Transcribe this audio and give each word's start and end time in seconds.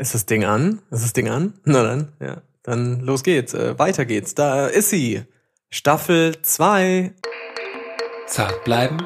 Ist 0.00 0.14
das 0.14 0.26
Ding 0.26 0.44
an? 0.44 0.80
Ist 0.92 1.02
das 1.02 1.12
Ding 1.12 1.28
an? 1.28 1.54
Na 1.64 1.82
dann, 1.82 2.12
ja. 2.20 2.36
Dann 2.62 3.00
los 3.00 3.24
geht's. 3.24 3.52
Äh, 3.52 3.76
weiter 3.80 4.04
geht's. 4.04 4.32
Da 4.32 4.68
ist 4.68 4.90
sie. 4.90 5.24
Staffel 5.70 6.40
2. 6.40 7.12
Zart 8.28 8.62
bleiben. 8.62 8.98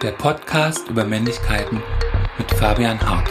Der 0.00 0.12
Podcast 0.12 0.88
über 0.88 1.04
Männlichkeiten 1.04 1.82
mit 2.38 2.50
Fabian 2.52 2.98
Hart. 2.98 3.28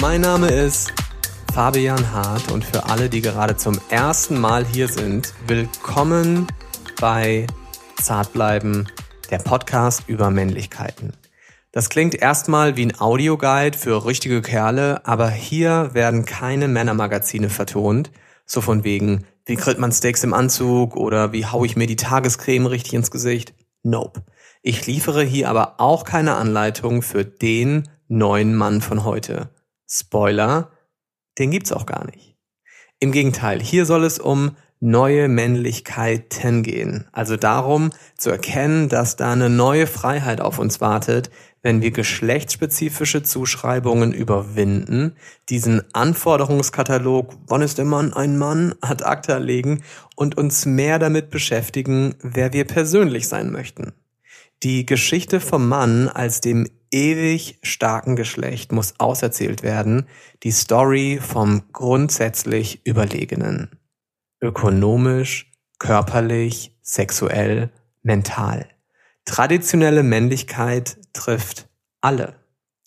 Mein 0.00 0.22
Name 0.22 0.48
ist 0.48 0.90
Fabian 1.52 2.12
Hart 2.12 2.50
und 2.50 2.64
für 2.64 2.88
alle, 2.88 3.10
die 3.10 3.20
gerade 3.20 3.58
zum 3.58 3.78
ersten 3.90 4.40
Mal 4.40 4.64
hier 4.64 4.88
sind, 4.88 5.34
willkommen 5.46 6.46
bei 6.98 7.46
Zart 8.00 8.32
bleiben 8.32 8.88
der 9.26 9.38
Podcast 9.38 10.04
über 10.06 10.30
Männlichkeiten. 10.30 11.12
Das 11.72 11.88
klingt 11.88 12.14
erstmal 12.14 12.76
wie 12.76 12.86
ein 12.86 13.00
Audioguide 13.00 13.76
für 13.76 14.06
richtige 14.06 14.42
Kerle, 14.42 15.04
aber 15.06 15.28
hier 15.28 15.90
werden 15.92 16.24
keine 16.24 16.68
Männermagazine 16.68 17.50
vertont, 17.50 18.12
so 18.46 18.60
von 18.60 18.84
wegen, 18.84 19.24
wie 19.44 19.56
grillt 19.56 19.78
man 19.78 19.90
Steaks 19.90 20.22
im 20.22 20.34
Anzug 20.34 20.96
oder 20.96 21.32
wie 21.32 21.46
hau 21.46 21.64
ich 21.64 21.76
mir 21.76 21.86
die 21.86 21.96
Tagescreme 21.96 22.66
richtig 22.66 22.94
ins 22.94 23.10
Gesicht. 23.10 23.54
Nope. 23.82 24.22
Ich 24.62 24.86
liefere 24.86 25.22
hier 25.22 25.50
aber 25.50 25.80
auch 25.80 26.04
keine 26.04 26.36
Anleitung 26.36 27.02
für 27.02 27.24
den 27.24 27.88
neuen 28.08 28.54
Mann 28.54 28.80
von 28.80 29.04
heute. 29.04 29.50
Spoiler, 29.90 30.70
den 31.38 31.50
gibt's 31.50 31.72
auch 31.72 31.86
gar 31.86 32.06
nicht. 32.06 32.36
Im 33.00 33.12
Gegenteil, 33.12 33.60
hier 33.60 33.84
soll 33.84 34.04
es 34.04 34.18
um 34.18 34.56
neue 34.84 35.28
Männlichkeiten 35.28 36.62
gehen. 36.62 37.08
Also 37.10 37.38
darum 37.38 37.90
zu 38.18 38.28
erkennen, 38.28 38.90
dass 38.90 39.16
da 39.16 39.32
eine 39.32 39.48
neue 39.48 39.86
Freiheit 39.86 40.42
auf 40.42 40.58
uns 40.58 40.82
wartet, 40.82 41.30
wenn 41.62 41.80
wir 41.80 41.90
geschlechtsspezifische 41.90 43.22
Zuschreibungen 43.22 44.12
überwinden, 44.12 45.16
diesen 45.48 45.82
Anforderungskatalog, 45.94 47.32
wann 47.46 47.62
ist 47.62 47.78
der 47.78 47.86
Mann 47.86 48.12
ein 48.12 48.36
Mann, 48.36 48.74
ad 48.82 49.02
acta 49.02 49.38
legen 49.38 49.82
und 50.16 50.36
uns 50.36 50.66
mehr 50.66 50.98
damit 50.98 51.30
beschäftigen, 51.30 52.16
wer 52.20 52.52
wir 52.52 52.66
persönlich 52.66 53.26
sein 53.26 53.50
möchten. 53.50 53.94
Die 54.62 54.84
Geschichte 54.84 55.40
vom 55.40 55.66
Mann 55.66 56.08
als 56.08 56.42
dem 56.42 56.68
ewig 56.90 57.58
starken 57.62 58.16
Geschlecht 58.16 58.70
muss 58.70 58.94
auserzählt 58.98 59.62
werden, 59.62 60.06
die 60.42 60.52
Story 60.52 61.20
vom 61.22 61.62
grundsätzlich 61.72 62.86
Überlegenen 62.86 63.70
ökonomisch, 64.44 65.52
körperlich, 65.78 66.76
sexuell, 66.82 67.70
mental. 68.02 68.68
Traditionelle 69.24 70.02
Männlichkeit 70.02 70.98
trifft 71.12 71.68
alle. 72.00 72.36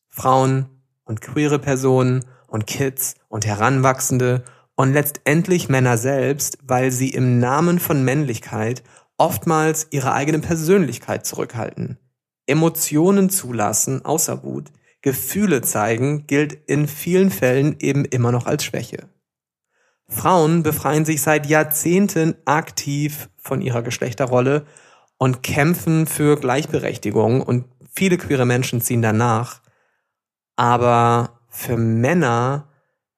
Frauen 0.10 0.68
und 1.04 1.22
queere 1.22 1.60
Personen 1.60 2.26
und 2.48 2.68
Kids 2.68 3.16
und 3.28 3.46
Heranwachsende 3.46 4.44
und 4.76 4.94
letztendlich 4.94 5.68
Männer 5.68 5.98
selbst, 5.98 6.60
weil 6.64 6.92
sie 6.92 7.10
im 7.10 7.40
Namen 7.40 7.80
von 7.80 8.04
Männlichkeit 8.04 8.84
oftmals 9.18 9.88
ihre 9.90 10.14
eigene 10.14 10.40
Persönlichkeit 10.40 11.26
zurückhalten. 11.26 11.98
Emotionen 12.46 13.30
zulassen 13.32 14.06
außer 14.06 14.44
Wut, 14.44 14.72
Gefühle 15.02 15.62
zeigen 15.62 16.28
gilt 16.28 16.54
in 16.54 16.88
vielen 16.88 17.32
Fällen 17.32 17.76
eben 17.80 18.06
immer 18.06 18.32
noch 18.32 18.46
als 18.46 18.64
Schwäche. 18.64 19.10
Frauen 20.10 20.64
befreien 20.64 21.06
sich 21.06 21.22
seit 21.22 21.48
Jahrzehnten 21.48 22.36
aktiv 22.46 23.30
von 23.38 23.62
ihrer 23.62 23.82
Geschlechterrolle 23.82 24.66
und 25.18 25.44
kämpfen 25.44 26.08
für 26.08 26.40
Gleichberechtigung 26.40 27.42
und 27.42 27.66
viele 27.92 28.18
queere 28.18 28.46
Menschen 28.46 28.82
ziehen 28.82 29.02
danach. 29.02 29.62
Aber 30.56 31.42
für 31.50 31.78
Männer 31.78 32.70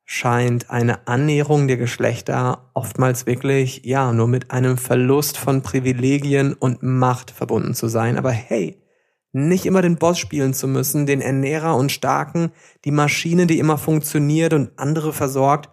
scheint 0.05 0.71
eine 0.71 1.07
Annäherung 1.07 1.67
der 1.67 1.77
Geschlechter 1.77 2.71
oftmals 2.73 3.27
wirklich, 3.27 3.81
ja, 3.85 4.11
nur 4.11 4.27
mit 4.27 4.49
einem 4.49 4.77
Verlust 4.77 5.37
von 5.37 5.61
Privilegien 5.61 6.53
und 6.53 6.81
Macht 6.81 7.29
verbunden 7.29 7.75
zu 7.75 7.87
sein. 7.87 8.17
Aber 8.17 8.31
hey, 8.31 8.81
nicht 9.31 9.67
immer 9.67 9.83
den 9.83 9.97
Boss 9.97 10.17
spielen 10.17 10.55
zu 10.55 10.67
müssen, 10.67 11.05
den 11.05 11.21
Ernährer 11.21 11.75
und 11.75 11.91
Starken, 11.91 12.51
die 12.85 12.91
Maschine, 12.91 13.45
die 13.45 13.59
immer 13.59 13.77
funktioniert 13.77 14.53
und 14.53 14.71
andere 14.77 15.13
versorgt, 15.13 15.69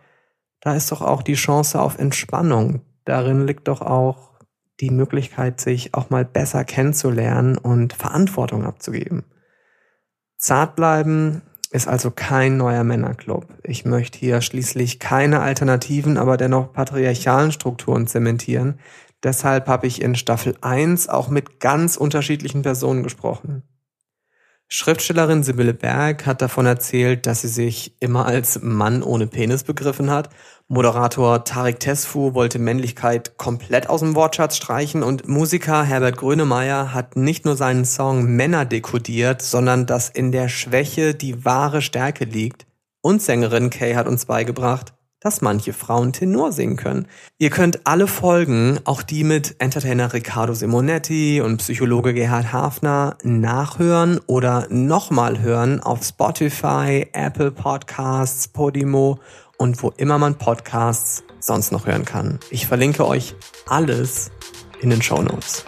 da 0.67 0.75
ist 0.75 0.91
doch 0.91 1.01
auch 1.01 1.23
die 1.23 1.35
Chance 1.35 1.81
auf 1.81 1.97
Entspannung. 1.97 2.81
Darin 3.05 3.47
liegt 3.47 3.69
doch 3.69 3.83
auch 3.83 4.33
die 4.81 4.91
Möglichkeit, 4.91 5.61
sich 5.61 5.95
auch 5.95 6.11
mal 6.11 6.25
besser 6.25 6.65
kennenzulernen 6.65 7.57
und 7.57 7.93
Verantwortung 7.93 8.65
abzugeben. 8.65 9.23
Zart 10.39 10.75
bleiben 10.75 11.43
ist 11.71 11.87
also 11.87 12.11
kein 12.11 12.57
neuer 12.57 12.83
Männerclub. 12.83 13.47
Ich 13.63 13.85
möchte 13.85 14.19
hier 14.19 14.41
schließlich 14.41 14.99
keine 14.99 15.41
alternativen, 15.41 16.19
aber 16.19 16.37
dennoch 16.37 16.73
patriarchalen 16.73 17.53
Strukturen 17.53 18.09
zementieren. 18.09 18.81
Deshalb 19.23 19.69
habe 19.69 19.87
ich 19.87 20.03
in 20.03 20.17
Staffel 20.17 20.57
1 20.63 21.09
auch 21.09 21.29
mit 21.29 21.61
ganz 21.61 21.97
unterschiedlichen 21.97 22.63
Personen 22.63 23.05
gesprochen. 23.05 23.63
Schriftstellerin 24.69 25.45
Sibylle 25.45 25.75
Berg 25.75 26.27
hat 26.27 26.43
davon 26.43 26.67
erzählt, 26.67 27.27
dass 27.27 27.43
sie 27.43 27.49
sich 27.49 27.97
immer 28.01 28.27
als 28.27 28.63
Mann 28.63 29.05
ohne 29.05 29.29
Penis 29.29 29.63
begriffen 29.63 30.11
hat. 30.11 30.29
Moderator 30.69 31.45
Tarek 31.45 31.79
Tesfu 31.79 32.35
wollte 32.35 32.59
Männlichkeit 32.59 33.39
komplett 33.39 33.89
aus 33.89 34.01
dem 34.01 34.17
Wortschatz 34.17 34.57
streichen 34.57 35.05
und 35.05 35.29
Musiker 35.29 35.85
Herbert 35.85 36.17
Grönemeyer 36.17 36.93
hat 36.93 37.15
nicht 37.15 37.45
nur 37.45 37.55
seinen 37.55 37.85
Song 37.85 38.25
Männer 38.35 38.65
dekodiert, 38.65 39.43
sondern 39.43 39.87
dass 39.87 40.09
in 40.09 40.33
der 40.33 40.49
Schwäche 40.49 41.15
die 41.15 41.45
wahre 41.45 41.83
Stärke 41.83 42.25
liegt. 42.25 42.67
Und 43.01 43.23
Sängerin 43.23 43.71
Kay 43.71 43.95
hat 43.95 44.09
uns 44.09 44.25
beigebracht, 44.25 44.93
dass 45.21 45.41
manche 45.41 45.73
Frauen 45.73 46.13
Tenor 46.13 46.53
singen 46.53 46.77
können. 46.77 47.07
Ihr 47.39 47.51
könnt 47.51 47.87
alle 47.87 48.07
Folgen, 48.07 48.81
auch 48.85 49.03
die 49.03 49.25
mit 49.25 49.57
Entertainer 49.61 50.13
Riccardo 50.13 50.53
Simonetti 50.53 51.41
und 51.41 51.59
Psychologe 51.59 52.13
Gerhard 52.13 52.53
Hafner, 52.53 53.17
nachhören 53.23 54.21
oder 54.27 54.67
nochmal 54.69 55.41
hören 55.41 55.81
auf 55.81 56.05
Spotify, 56.05 57.07
Apple 57.13 57.51
Podcasts, 57.51 58.49
Podimo 58.49 59.19
und 59.59 59.83
wo 59.83 59.93
immer 59.97 60.19
man 60.19 60.37
Podcasts 60.37 61.25
sonst 61.41 61.73
noch 61.73 61.87
hören 61.87 62.05
kann. 62.05 62.39
Ich 62.51 62.67
verlinke 62.67 63.07
euch 63.07 63.35
alles 63.67 64.31
in 64.81 64.91
den 64.91 65.03
Show 65.03 65.23
Notes. 65.23 65.65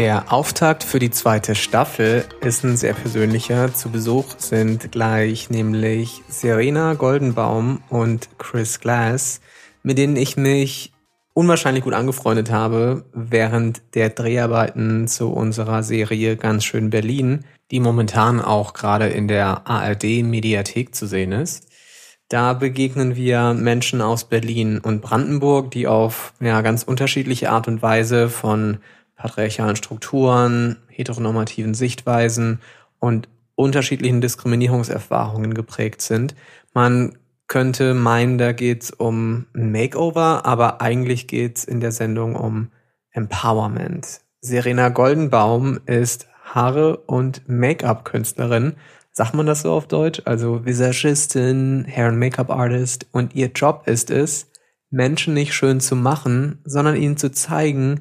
Der 0.00 0.32
Auftakt 0.32 0.82
für 0.82 0.98
die 0.98 1.10
zweite 1.10 1.54
Staffel 1.54 2.24
ist 2.40 2.64
ein 2.64 2.78
sehr 2.78 2.94
persönlicher. 2.94 3.74
Zu 3.74 3.90
Besuch 3.90 4.38
sind 4.38 4.92
gleich 4.92 5.50
nämlich 5.50 6.22
Serena 6.26 6.94
Goldenbaum 6.94 7.82
und 7.90 8.30
Chris 8.38 8.80
Glass, 8.80 9.42
mit 9.82 9.98
denen 9.98 10.16
ich 10.16 10.38
mich 10.38 10.92
unwahrscheinlich 11.32 11.84
gut 11.84 11.94
angefreundet 11.94 12.50
habe 12.50 13.04
während 13.12 13.82
der 13.94 14.10
Dreharbeiten 14.10 15.08
zu 15.08 15.32
unserer 15.32 15.82
Serie 15.82 16.36
Ganz 16.36 16.64
schön 16.64 16.90
Berlin, 16.90 17.44
die 17.70 17.80
momentan 17.80 18.40
auch 18.40 18.72
gerade 18.74 19.08
in 19.08 19.28
der 19.28 19.66
ARD 19.66 20.22
Mediathek 20.22 20.94
zu 20.94 21.06
sehen 21.06 21.32
ist. 21.32 21.68
Da 22.28 22.52
begegnen 22.52 23.16
wir 23.16 23.54
Menschen 23.54 24.00
aus 24.00 24.24
Berlin 24.24 24.78
und 24.78 25.02
Brandenburg, 25.02 25.72
die 25.72 25.88
auf 25.88 26.32
ja, 26.40 26.60
ganz 26.60 26.84
unterschiedliche 26.84 27.50
Art 27.50 27.66
und 27.66 27.82
Weise 27.82 28.28
von 28.28 28.78
patriarchalen 29.16 29.76
Strukturen, 29.76 30.76
heteronormativen 30.88 31.74
Sichtweisen 31.74 32.60
und 33.00 33.28
unterschiedlichen 33.56 34.20
Diskriminierungserfahrungen 34.20 35.54
geprägt 35.54 36.02
sind. 36.02 36.34
Man 36.72 37.18
könnte 37.50 37.94
meinen, 37.94 38.38
da 38.38 38.52
geht's 38.52 38.92
um 38.92 39.46
Makeover, 39.52 40.46
aber 40.46 40.80
eigentlich 40.80 41.26
geht's 41.26 41.64
in 41.64 41.80
der 41.80 41.90
Sendung 41.90 42.36
um 42.36 42.70
Empowerment. 43.10 44.20
Serena 44.40 44.88
Goldenbaum 44.88 45.80
ist 45.84 46.28
Haare- 46.44 46.98
und 46.98 47.48
Make-up-Künstlerin. 47.48 48.76
Sagt 49.10 49.34
man 49.34 49.46
das 49.46 49.62
so 49.62 49.72
auf 49.72 49.88
Deutsch? 49.88 50.22
Also 50.26 50.64
Visagistin, 50.64 51.84
Hair- 51.88 52.10
and 52.10 52.18
Make-up-Artist. 52.20 53.08
Und 53.10 53.34
ihr 53.34 53.48
Job 53.48 53.82
ist 53.86 54.12
es, 54.12 54.52
Menschen 54.88 55.34
nicht 55.34 55.52
schön 55.52 55.80
zu 55.80 55.96
machen, 55.96 56.60
sondern 56.64 56.94
ihnen 56.94 57.16
zu 57.16 57.32
zeigen, 57.32 58.00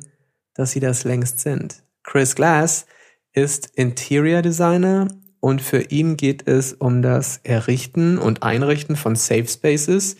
dass 0.53 0.71
sie 0.71 0.79
das 0.79 1.05
längst 1.05 1.39
sind. 1.39 1.81
Chris 2.03 2.35
Glass 2.35 2.85
ist 3.33 3.71
Interior 3.75 4.43
Designer 4.43 5.07
und 5.39 5.61
für 5.61 5.81
ihn 5.81 6.17
geht 6.17 6.47
es 6.47 6.73
um 6.73 7.01
das 7.01 7.39
Errichten 7.43 8.17
und 8.17 8.43
Einrichten 8.43 8.95
von 8.95 9.15
Safe 9.15 9.47
Spaces, 9.47 10.17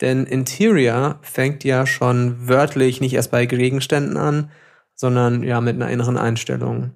denn 0.00 0.24
Interior 0.24 1.18
fängt 1.22 1.64
ja 1.64 1.86
schon 1.86 2.48
wörtlich 2.48 3.00
nicht 3.00 3.14
erst 3.14 3.30
bei 3.30 3.46
Gegenständen 3.46 4.16
an, 4.16 4.50
sondern 4.94 5.42
ja 5.42 5.60
mit 5.60 5.76
einer 5.76 5.90
inneren 5.90 6.16
Einstellung. 6.16 6.92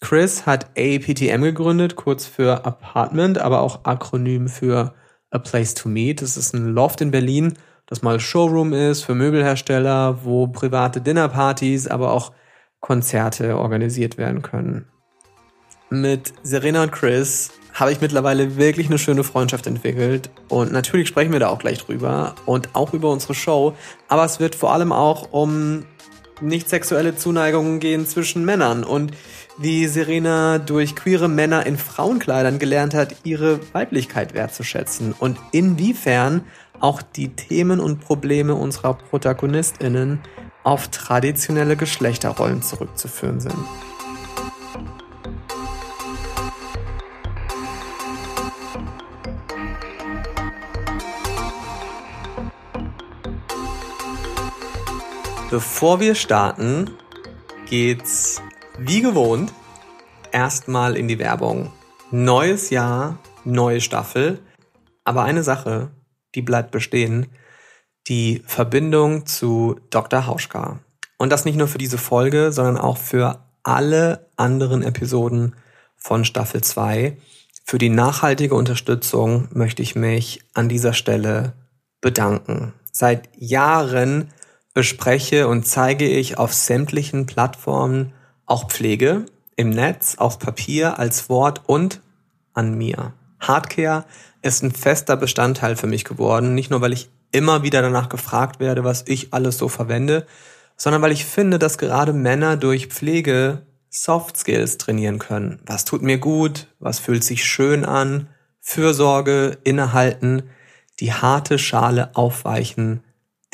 Chris 0.00 0.46
hat 0.46 0.70
APTM 0.76 1.42
gegründet, 1.42 1.96
kurz 1.96 2.26
für 2.26 2.64
Apartment, 2.64 3.38
aber 3.38 3.60
auch 3.60 3.84
Akronym 3.84 4.48
für 4.48 4.94
A 5.30 5.38
Place 5.38 5.74
to 5.74 5.88
Meet. 5.88 6.22
Das 6.22 6.36
ist 6.36 6.54
ein 6.54 6.68
Loft 6.68 7.00
in 7.00 7.10
Berlin, 7.10 7.54
das 7.86 8.02
mal 8.02 8.20
Showroom 8.20 8.72
ist 8.72 9.02
für 9.02 9.14
Möbelhersteller, 9.14 10.24
wo 10.24 10.46
private 10.48 11.00
Dinnerpartys, 11.00 11.88
aber 11.88 12.12
auch 12.12 12.32
Konzerte 12.80 13.56
organisiert 13.58 14.18
werden 14.18 14.42
können. 14.42 14.91
Mit 15.92 16.32
Serena 16.42 16.84
und 16.84 16.90
Chris 16.90 17.50
habe 17.74 17.92
ich 17.92 18.00
mittlerweile 18.00 18.56
wirklich 18.56 18.86
eine 18.86 18.96
schöne 18.96 19.24
Freundschaft 19.24 19.66
entwickelt. 19.66 20.30
Und 20.48 20.72
natürlich 20.72 21.06
sprechen 21.06 21.32
wir 21.32 21.38
da 21.38 21.48
auch 21.48 21.58
gleich 21.58 21.80
drüber 21.80 22.34
und 22.46 22.70
auch 22.74 22.94
über 22.94 23.10
unsere 23.10 23.34
Show. 23.34 23.74
Aber 24.08 24.24
es 24.24 24.40
wird 24.40 24.54
vor 24.54 24.72
allem 24.72 24.90
auch 24.90 25.32
um 25.32 25.84
nicht 26.40 26.70
sexuelle 26.70 27.14
Zuneigungen 27.14 27.78
gehen 27.78 28.06
zwischen 28.06 28.42
Männern 28.46 28.84
und 28.84 29.12
wie 29.58 29.86
Serena 29.86 30.58
durch 30.58 30.96
queere 30.96 31.28
Männer 31.28 31.66
in 31.66 31.76
Frauenkleidern 31.76 32.58
gelernt 32.58 32.94
hat, 32.94 33.16
ihre 33.24 33.60
Weiblichkeit 33.74 34.32
wertzuschätzen 34.32 35.12
und 35.12 35.36
inwiefern 35.50 36.46
auch 36.80 37.02
die 37.02 37.34
Themen 37.34 37.80
und 37.80 38.00
Probleme 38.00 38.54
unserer 38.54 38.94
Protagonistinnen 38.94 40.20
auf 40.64 40.88
traditionelle 40.88 41.76
Geschlechterrollen 41.76 42.62
zurückzuführen 42.62 43.40
sind. 43.40 43.58
Bevor 55.52 56.00
wir 56.00 56.14
starten, 56.14 56.92
geht's 57.68 58.40
wie 58.78 59.02
gewohnt 59.02 59.52
erstmal 60.32 60.96
in 60.96 61.08
die 61.08 61.18
Werbung. 61.18 61.70
Neues 62.10 62.70
Jahr, 62.70 63.18
neue 63.44 63.82
Staffel. 63.82 64.38
Aber 65.04 65.24
eine 65.24 65.42
Sache, 65.42 65.90
die 66.34 66.40
bleibt 66.40 66.70
bestehen. 66.70 67.26
Die 68.08 68.42
Verbindung 68.46 69.26
zu 69.26 69.78
Dr. 69.90 70.26
Hauschka. 70.26 70.78
Und 71.18 71.30
das 71.30 71.44
nicht 71.44 71.58
nur 71.58 71.68
für 71.68 71.76
diese 71.76 71.98
Folge, 71.98 72.50
sondern 72.50 72.78
auch 72.78 72.96
für 72.96 73.44
alle 73.62 74.30
anderen 74.38 74.82
Episoden 74.82 75.54
von 75.98 76.24
Staffel 76.24 76.62
2. 76.62 77.18
Für 77.66 77.76
die 77.76 77.90
nachhaltige 77.90 78.54
Unterstützung 78.54 79.48
möchte 79.52 79.82
ich 79.82 79.96
mich 79.96 80.40
an 80.54 80.70
dieser 80.70 80.94
Stelle 80.94 81.52
bedanken. 82.00 82.72
Seit 82.90 83.28
Jahren 83.36 84.32
bespreche 84.74 85.48
und 85.48 85.66
zeige 85.66 86.08
ich 86.08 86.38
auf 86.38 86.54
sämtlichen 86.54 87.26
Plattformen 87.26 88.12
auch 88.46 88.68
Pflege 88.68 89.26
im 89.56 89.70
Netz, 89.70 90.16
auf 90.16 90.38
Papier, 90.38 90.98
als 90.98 91.28
Wort 91.28 91.62
und 91.66 92.00
an 92.54 92.76
mir. 92.76 93.12
Hardcare 93.40 94.04
ist 94.40 94.62
ein 94.62 94.72
fester 94.72 95.16
Bestandteil 95.16 95.76
für 95.76 95.86
mich 95.86 96.04
geworden, 96.04 96.54
nicht 96.54 96.70
nur 96.70 96.80
weil 96.80 96.92
ich 96.92 97.10
immer 97.32 97.62
wieder 97.62 97.82
danach 97.82 98.08
gefragt 98.08 98.60
werde, 98.60 98.84
was 98.84 99.04
ich 99.06 99.32
alles 99.32 99.58
so 99.58 99.68
verwende, 99.68 100.26
sondern 100.76 101.02
weil 101.02 101.12
ich 101.12 101.24
finde, 101.24 101.58
dass 101.58 101.78
gerade 101.78 102.12
Männer 102.12 102.56
durch 102.56 102.86
Pflege 102.86 103.62
Soft 103.88 104.38
Skills 104.38 104.78
trainieren 104.78 105.18
können. 105.18 105.60
Was 105.66 105.84
tut 105.84 106.02
mir 106.02 106.18
gut? 106.18 106.68
Was 106.78 106.98
fühlt 106.98 107.24
sich 107.24 107.44
schön 107.44 107.84
an? 107.84 108.28
Fürsorge, 108.60 109.58
innehalten, 109.64 110.44
die 111.00 111.12
harte 111.12 111.58
Schale 111.58 112.14
aufweichen, 112.14 113.02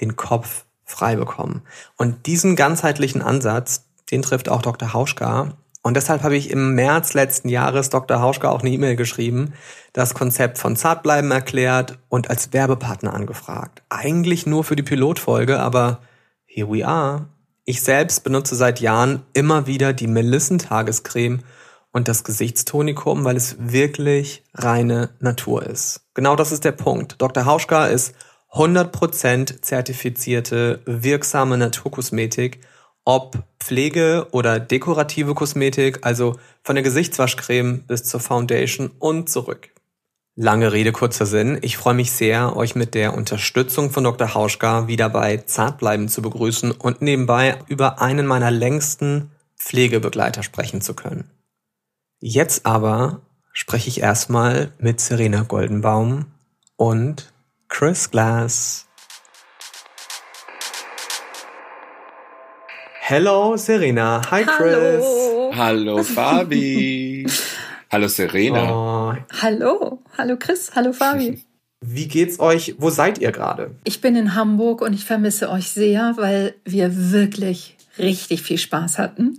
den 0.00 0.16
Kopf 0.16 0.64
frei 0.88 1.16
bekommen. 1.16 1.62
Und 1.96 2.26
diesen 2.26 2.56
ganzheitlichen 2.56 3.22
Ansatz, 3.22 3.84
den 4.10 4.22
trifft 4.22 4.48
auch 4.48 4.62
Dr. 4.62 4.92
Hauschka. 4.92 5.52
Und 5.82 5.96
deshalb 5.96 6.22
habe 6.22 6.36
ich 6.36 6.50
im 6.50 6.74
März 6.74 7.14
letzten 7.14 7.48
Jahres 7.48 7.90
Dr. 7.90 8.20
Hauschka 8.20 8.48
auch 8.48 8.60
eine 8.60 8.70
E-Mail 8.70 8.96
geschrieben, 8.96 9.52
das 9.92 10.14
Konzept 10.14 10.58
von 10.58 10.76
Zartbleiben 10.76 11.30
erklärt 11.30 11.98
und 12.08 12.30
als 12.30 12.52
Werbepartner 12.52 13.14
angefragt. 13.14 13.82
Eigentlich 13.88 14.46
nur 14.46 14.64
für 14.64 14.76
die 14.76 14.82
Pilotfolge, 14.82 15.60
aber 15.60 16.00
here 16.46 16.70
we 16.70 16.86
are. 16.86 17.26
Ich 17.64 17.82
selbst 17.82 18.24
benutze 18.24 18.56
seit 18.56 18.80
Jahren 18.80 19.22
immer 19.34 19.66
wieder 19.66 19.92
die 19.92 20.06
Melissentagecreme 20.06 21.40
und 21.92 22.08
das 22.08 22.24
Gesichtstonikum, 22.24 23.24
weil 23.24 23.36
es 23.36 23.56
wirklich 23.58 24.44
reine 24.54 25.10
Natur 25.20 25.64
ist. 25.64 26.00
Genau 26.14 26.36
das 26.36 26.52
ist 26.52 26.64
der 26.64 26.72
Punkt. 26.72 27.16
Dr. 27.18 27.44
Hauschka 27.44 27.86
ist 27.86 28.14
100% 28.52 29.62
zertifizierte, 29.62 30.80
wirksame 30.86 31.58
Naturkosmetik, 31.58 32.60
ob 33.04 33.42
Pflege 33.58 34.26
oder 34.32 34.60
dekorative 34.60 35.34
Kosmetik, 35.34 36.00
also 36.02 36.38
von 36.62 36.76
der 36.76 36.82
Gesichtswaschcreme 36.82 37.80
bis 37.86 38.04
zur 38.04 38.20
Foundation 38.20 38.90
und 38.98 39.30
zurück. 39.30 39.70
Lange 40.34 40.72
Rede, 40.72 40.92
kurzer 40.92 41.26
Sinn. 41.26 41.58
Ich 41.62 41.76
freue 41.76 41.94
mich 41.94 42.12
sehr, 42.12 42.54
euch 42.54 42.76
mit 42.76 42.94
der 42.94 43.14
Unterstützung 43.14 43.90
von 43.90 44.04
Dr. 44.04 44.34
Hauschka 44.34 44.86
wieder 44.86 45.08
bei 45.08 45.38
Zartbleiben 45.38 46.08
zu 46.08 46.22
begrüßen 46.22 46.70
und 46.70 47.02
nebenbei 47.02 47.58
über 47.66 48.00
einen 48.00 48.26
meiner 48.26 48.50
längsten 48.50 49.32
Pflegebegleiter 49.56 50.42
sprechen 50.42 50.80
zu 50.80 50.94
können. 50.94 51.30
Jetzt 52.20 52.66
aber 52.66 53.22
spreche 53.52 53.88
ich 53.88 54.00
erstmal 54.00 54.70
mit 54.78 55.00
Serena 55.00 55.42
Goldenbaum 55.42 56.26
und 56.76 57.32
Chris 57.68 58.10
Glass. 58.10 58.86
Hello 63.00 63.56
Serena. 63.56 64.20
Hi 64.30 64.44
Chris. 64.44 65.04
Hallo, 65.04 65.52
Hallo 65.54 66.02
Fabi. 66.02 67.26
Hallo 67.92 68.08
Serena. 68.08 68.72
Oh. 68.72 69.14
Hallo. 69.42 70.02
Hallo 70.16 70.36
Chris. 70.36 70.72
Hallo 70.74 70.92
Fabi. 70.92 71.44
Wie 71.80 72.08
geht's 72.08 72.40
euch? 72.40 72.74
Wo 72.78 72.90
seid 72.90 73.18
ihr 73.18 73.30
gerade? 73.32 73.76
Ich 73.84 74.00
bin 74.00 74.16
in 74.16 74.34
Hamburg 74.34 74.82
und 74.82 74.92
ich 74.94 75.04
vermisse 75.04 75.48
euch 75.48 75.70
sehr, 75.70 76.14
weil 76.16 76.54
wir 76.64 77.12
wirklich 77.12 77.76
richtig 77.98 78.42
viel 78.42 78.58
Spaß 78.58 78.98
hatten. 78.98 79.38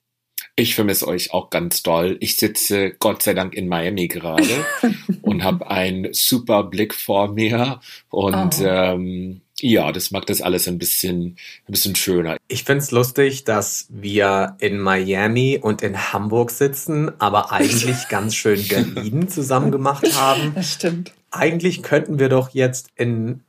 Ich 0.60 0.76
vermisse 0.76 1.08
euch 1.08 1.34
auch 1.34 1.50
ganz 1.52 1.84
doll. 1.84 2.18
Ich 2.20 2.36
sitze 2.36 2.92
Gott 3.00 3.24
sei 3.24 3.34
Dank 3.34 3.54
in 3.54 3.70
Miami 3.70 4.10
gerade 4.10 4.44
und 5.22 5.42
habe 5.42 5.72
einen 5.72 6.14
super 6.14 6.64
Blick 6.66 6.94
vor 6.94 7.30
mir 7.30 7.80
und 8.10 8.60
oh. 8.60 8.66
ähm, 8.66 9.40
ja, 9.62 9.94
das 9.94 10.12
macht 10.12 10.30
das 10.30 10.42
alles 10.42 10.68
ein 10.68 10.78
bisschen, 10.78 11.38
ein 11.66 11.72
bisschen 11.72 11.96
schöner. 11.96 12.36
Ich 12.50 12.66
find's 12.66 12.92
lustig, 12.92 13.46
dass 13.46 13.88
wir 13.88 14.58
in 14.60 14.80
Miami 14.80 15.60
und 15.62 15.82
in 15.82 16.12
Hamburg 16.12 16.52
sitzen, 16.52 17.10
aber 17.20 17.54
eigentlich 17.54 18.08
ganz 18.10 18.36
schön 18.36 18.62
Berlin 18.68 19.30
zusammen 19.30 19.72
gemacht 19.72 20.14
haben. 20.14 20.52
Das 20.56 20.74
stimmt. 20.74 21.14
Eigentlich 21.32 21.84
könnten 21.84 22.20
wir 22.20 22.28
doch 22.28 22.50
jetzt 22.50 22.90
in 22.98 23.44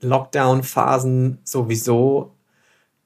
Lockdown-Phasen 0.00 1.40
sowieso 1.44 2.32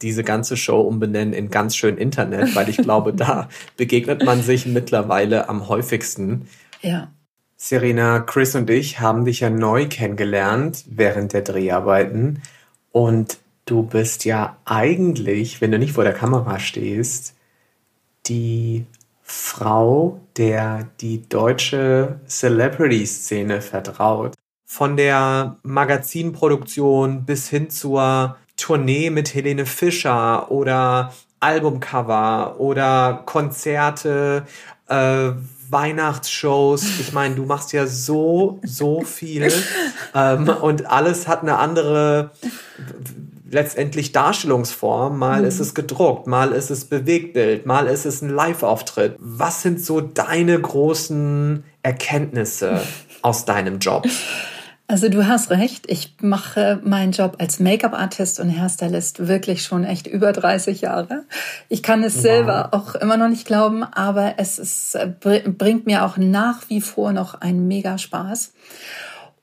diese 0.02 0.24
ganze 0.24 0.56
Show 0.56 0.80
umbenennen 0.80 1.32
in 1.32 1.50
ganz 1.50 1.76
schön 1.76 1.96
Internet, 1.96 2.54
weil 2.54 2.68
ich 2.68 2.76
glaube, 2.76 3.12
da 3.14 3.48
begegnet 3.76 4.24
man 4.24 4.42
sich 4.42 4.66
mittlerweile 4.66 5.48
am 5.48 5.68
häufigsten. 5.68 6.48
Ja. 6.80 7.12
Serena, 7.56 8.20
Chris 8.20 8.54
und 8.56 8.68
ich 8.70 8.98
haben 8.98 9.24
dich 9.24 9.40
ja 9.40 9.50
neu 9.50 9.86
kennengelernt 9.88 10.84
während 10.88 11.32
der 11.32 11.42
Dreharbeiten 11.42 12.42
und 12.90 13.38
du 13.66 13.84
bist 13.84 14.24
ja 14.24 14.56
eigentlich, 14.64 15.60
wenn 15.60 15.70
du 15.70 15.78
nicht 15.78 15.92
vor 15.92 16.04
der 16.04 16.12
Kamera 16.12 16.58
stehst, 16.58 17.34
die 18.26 18.86
Frau, 19.22 20.20
der 20.36 20.88
die 21.00 21.28
deutsche 21.28 22.20
Celebrity-Szene 22.26 23.62
vertraut. 23.62 24.34
Von 24.64 24.96
der 24.96 25.58
Magazinproduktion 25.62 27.24
bis 27.24 27.48
hin 27.48 27.70
zur 27.70 28.36
Tournee 28.62 29.10
mit 29.10 29.34
Helene 29.34 29.66
Fischer 29.66 30.50
oder 30.50 31.12
Albumcover 31.40 32.60
oder 32.60 33.22
Konzerte, 33.26 34.44
äh, 34.86 35.30
Weihnachtsshows. 35.68 37.00
Ich 37.00 37.12
meine, 37.12 37.34
du 37.34 37.44
machst 37.44 37.72
ja 37.72 37.86
so, 37.88 38.60
so 38.62 39.02
viel 39.02 39.52
ähm, 40.14 40.48
und 40.48 40.86
alles 40.86 41.26
hat 41.26 41.42
eine 41.42 41.58
andere 41.58 42.30
letztendlich 43.50 44.12
Darstellungsform. 44.12 45.18
Mal 45.18 45.40
mhm. 45.40 45.48
ist 45.48 45.58
es 45.58 45.74
gedruckt, 45.74 46.28
mal 46.28 46.52
ist 46.52 46.70
es 46.70 46.84
Bewegtbild, 46.84 47.66
mal 47.66 47.88
ist 47.88 48.06
es 48.06 48.22
ein 48.22 48.30
Live-Auftritt. 48.30 49.16
Was 49.18 49.62
sind 49.62 49.80
so 49.80 50.00
deine 50.00 50.60
großen 50.60 51.64
Erkenntnisse 51.82 52.80
aus 53.22 53.44
deinem 53.44 53.80
Job? 53.80 54.06
Also 54.92 55.08
du 55.08 55.26
hast 55.26 55.48
recht, 55.48 55.86
ich 55.90 56.16
mache 56.20 56.78
meinen 56.84 57.12
Job 57.12 57.36
als 57.38 57.58
Make-up-Artist 57.58 58.38
und 58.40 58.50
Hairstylist 58.50 59.26
wirklich 59.26 59.62
schon 59.62 59.84
echt 59.84 60.06
über 60.06 60.34
30 60.34 60.82
Jahre. 60.82 61.24
Ich 61.70 61.82
kann 61.82 62.04
es 62.04 62.16
wow. 62.16 62.22
selber 62.22 62.68
auch 62.74 62.94
immer 62.96 63.16
noch 63.16 63.30
nicht 63.30 63.46
glauben, 63.46 63.84
aber 63.84 64.34
es 64.36 64.58
ist, 64.58 64.98
bringt 65.20 65.86
mir 65.86 66.04
auch 66.04 66.18
nach 66.18 66.68
wie 66.68 66.82
vor 66.82 67.14
noch 67.14 67.40
einen 67.40 67.66
mega 67.66 67.96
Spaß. 67.96 68.52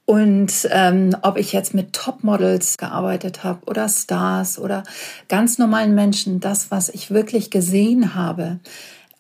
Und 0.06 0.70
ähm, 0.70 1.16
ob 1.24 1.36
ich 1.36 1.52
jetzt 1.52 1.74
mit 1.74 1.94
Topmodels 1.94 2.78
gearbeitet 2.78 3.44
habe 3.44 3.66
oder 3.66 3.90
Stars 3.90 4.60
oder 4.60 4.84
ganz 5.30 5.58
normalen 5.58 5.96
Menschen, 5.96 6.40
das, 6.40 6.70
was 6.70 6.90
ich 6.90 7.10
wirklich 7.10 7.50
gesehen 7.50 8.14
habe 8.14 8.60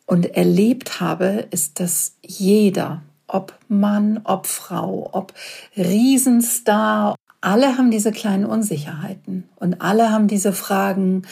und 0.05 0.35
erlebt 0.37 0.99
habe, 0.99 1.47
ist, 1.49 1.79
dass 1.79 2.17
jeder 2.21 3.01
ob 3.29 3.57
Mann, 3.67 4.21
ob 4.23 4.47
Frau, 4.47 5.09
ob 5.13 5.33
Riesenstar. 5.77 7.15
Alle 7.41 7.77
haben 7.77 7.91
diese 7.91 8.11
kleinen 8.11 8.45
Unsicherheiten 8.45 9.47
und 9.55 9.81
alle 9.81 10.11
haben 10.11 10.27
diese 10.27 10.51
Fragen, 10.51 11.23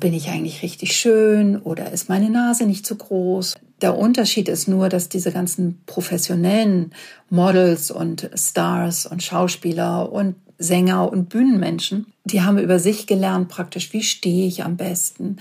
bin 0.00 0.14
ich 0.14 0.28
eigentlich 0.28 0.62
richtig 0.62 0.96
schön 0.96 1.56
oder 1.56 1.92
ist 1.92 2.08
meine 2.08 2.30
Nase 2.30 2.66
nicht 2.66 2.84
zu 2.84 2.96
groß? 2.96 3.54
Der 3.82 3.96
Unterschied 3.96 4.48
ist 4.48 4.66
nur, 4.66 4.88
dass 4.88 5.08
diese 5.08 5.30
ganzen 5.30 5.82
professionellen 5.86 6.92
Models 7.30 7.90
und 7.90 8.28
Stars 8.34 9.06
und 9.06 9.22
Schauspieler 9.22 10.10
und 10.10 10.34
Sänger 10.58 11.10
und 11.10 11.28
Bühnenmenschen, 11.28 12.12
die 12.24 12.42
haben 12.42 12.58
über 12.58 12.78
sich 12.78 13.06
gelernt 13.06 13.48
praktisch, 13.48 13.92
wie 13.92 14.02
stehe 14.02 14.46
ich 14.46 14.64
am 14.64 14.76
besten, 14.76 15.36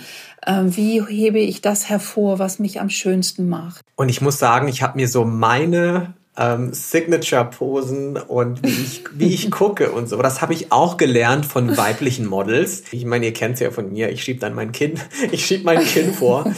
ähm, 0.45 0.75
wie 0.75 1.03
hebe 1.03 1.39
ich 1.39 1.61
das 1.61 1.89
hervor, 1.89 2.39
was 2.39 2.59
mich 2.59 2.79
am 2.79 2.89
schönsten 2.89 3.49
macht. 3.49 3.81
Und 3.95 4.09
ich 4.09 4.21
muss 4.21 4.39
sagen, 4.39 4.67
ich 4.67 4.81
habe 4.81 4.97
mir 4.97 5.07
so 5.07 5.25
meine 5.25 6.13
ähm, 6.37 6.73
Signature-Posen 6.73 8.17
und 8.17 8.61
wie 8.63 8.67
ich, 8.67 9.03
wie 9.13 9.33
ich 9.33 9.51
gucke 9.51 9.91
und 9.91 10.09
so. 10.09 10.21
Das 10.21 10.41
habe 10.41 10.53
ich 10.53 10.71
auch 10.71 10.97
gelernt 10.97 11.45
von 11.45 11.77
weiblichen 11.77 12.25
Models. 12.25 12.83
Ich 12.91 13.05
meine, 13.05 13.27
ihr 13.27 13.33
kennt 13.33 13.55
es 13.55 13.61
ja 13.61 13.71
von 13.71 13.91
mir. 13.91 14.09
Ich 14.09 14.23
schieb 14.23 14.39
dann 14.41 14.53
mein 14.53 14.71
Kinn, 14.71 14.99
ich 15.31 15.45
schieb 15.45 15.63
mein 15.63 15.83
Kinn 15.83 16.13
vor. 16.13 16.51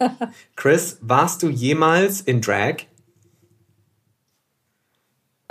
Chris, 0.56 0.98
warst 1.00 1.42
du 1.42 1.48
jemals 1.48 2.20
in 2.20 2.40
Drag? 2.40 2.86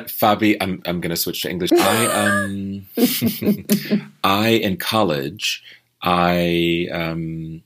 Fabi, 0.05 0.57
I'm 0.61 0.81
I'm 0.85 1.01
gonna 1.01 1.15
switch 1.15 1.41
to 1.43 1.49
English. 1.49 1.71
I 1.71 2.05
um 2.25 2.87
I 4.23 4.49
in 4.49 4.77
college 4.77 5.63
I 6.01 6.87
um 6.91 7.61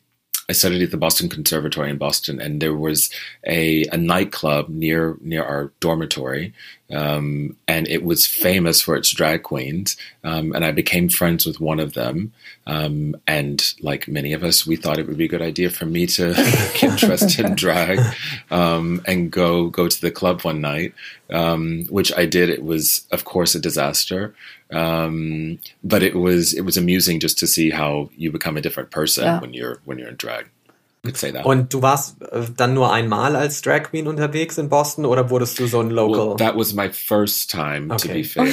I 0.49 0.53
studied 0.53 0.81
at 0.83 0.91
the 0.91 0.97
Boston 0.97 1.29
Conservatory 1.29 1.89
in 1.89 1.97
Boston, 1.97 2.41
and 2.41 2.61
there 2.61 2.75
was 2.75 3.09
a, 3.45 3.85
a 3.91 3.97
nightclub 3.97 4.67
near 4.69 5.17
near 5.21 5.43
our 5.43 5.71
dormitory, 5.79 6.53
um, 6.93 7.57
and 7.67 7.88
it 7.88 8.03
was 8.03 8.25
famous 8.25 8.81
for 8.81 8.95
its 8.95 9.12
drag 9.12 9.43
queens. 9.43 9.97
Um, 10.23 10.53
and 10.53 10.63
I 10.63 10.71
became 10.71 11.09
friends 11.09 11.45
with 11.45 11.59
one 11.59 11.79
of 11.79 11.93
them, 11.93 12.31
um, 12.65 13.15
and 13.27 13.73
like 13.81 14.07
many 14.07 14.33
of 14.33 14.43
us, 14.43 14.65
we 14.65 14.75
thought 14.75 15.00
it 15.00 15.07
would 15.07 15.17
be 15.17 15.25
a 15.25 15.29
good 15.29 15.41
idea 15.41 15.69
for 15.69 15.85
me 15.85 16.05
to 16.07 16.33
get 16.33 16.83
interested 16.83 17.45
in 17.45 17.55
drag 17.55 18.00
um, 18.51 19.01
and 19.05 19.31
go 19.31 19.69
go 19.69 19.88
to 19.88 20.01
the 20.01 20.12
club 20.12 20.41
one 20.41 20.62
night, 20.62 20.93
um, 21.29 21.85
which 21.89 22.15
I 22.17 22.25
did. 22.25 22.50
It 22.50 22.63
was, 22.63 23.05
of 23.12 23.25
course, 23.25 23.55
a 23.55 23.59
disaster. 23.59 24.33
Um, 24.71 25.59
but 25.83 26.03
it 26.03 26.15
was 26.15 26.53
it 26.53 26.62
was 26.62 26.77
amusing 26.77 27.19
just 27.19 27.38
to 27.39 27.47
see 27.47 27.69
how 27.69 28.09
you 28.15 28.31
become 28.31 28.57
a 28.57 28.62
different 28.62 28.91
person 28.91 29.25
yeah. 29.25 29.39
when 29.39 29.53
you're 29.53 29.79
when 29.85 30.00
you're 30.00 30.09
in 30.09 30.15
drag. 30.15 30.50
Und 31.43 31.74
du 31.74 31.81
warst 31.81 32.22
äh, 32.22 32.45
dann 32.55 32.74
nur 32.74 32.93
einmal 32.93 33.36
als 33.36 33.62
Drag 33.62 33.83
Queen 33.83 34.07
unterwegs 34.07 34.57
in 34.57 34.69
Boston 34.69 35.05
oder 35.05 35.29
wurdest 35.29 35.60
du 35.60 35.67
so 35.67 35.81
ein 35.81 35.89
Local? 35.89 36.29
Well, 36.29 36.36
that 36.38 36.55
was 36.55 36.74
my 36.74 36.89
first 36.93 37.51
time, 37.51 37.91
okay. 37.91 38.07
to 38.07 38.13
be 38.13 38.24
fair. 38.24 38.48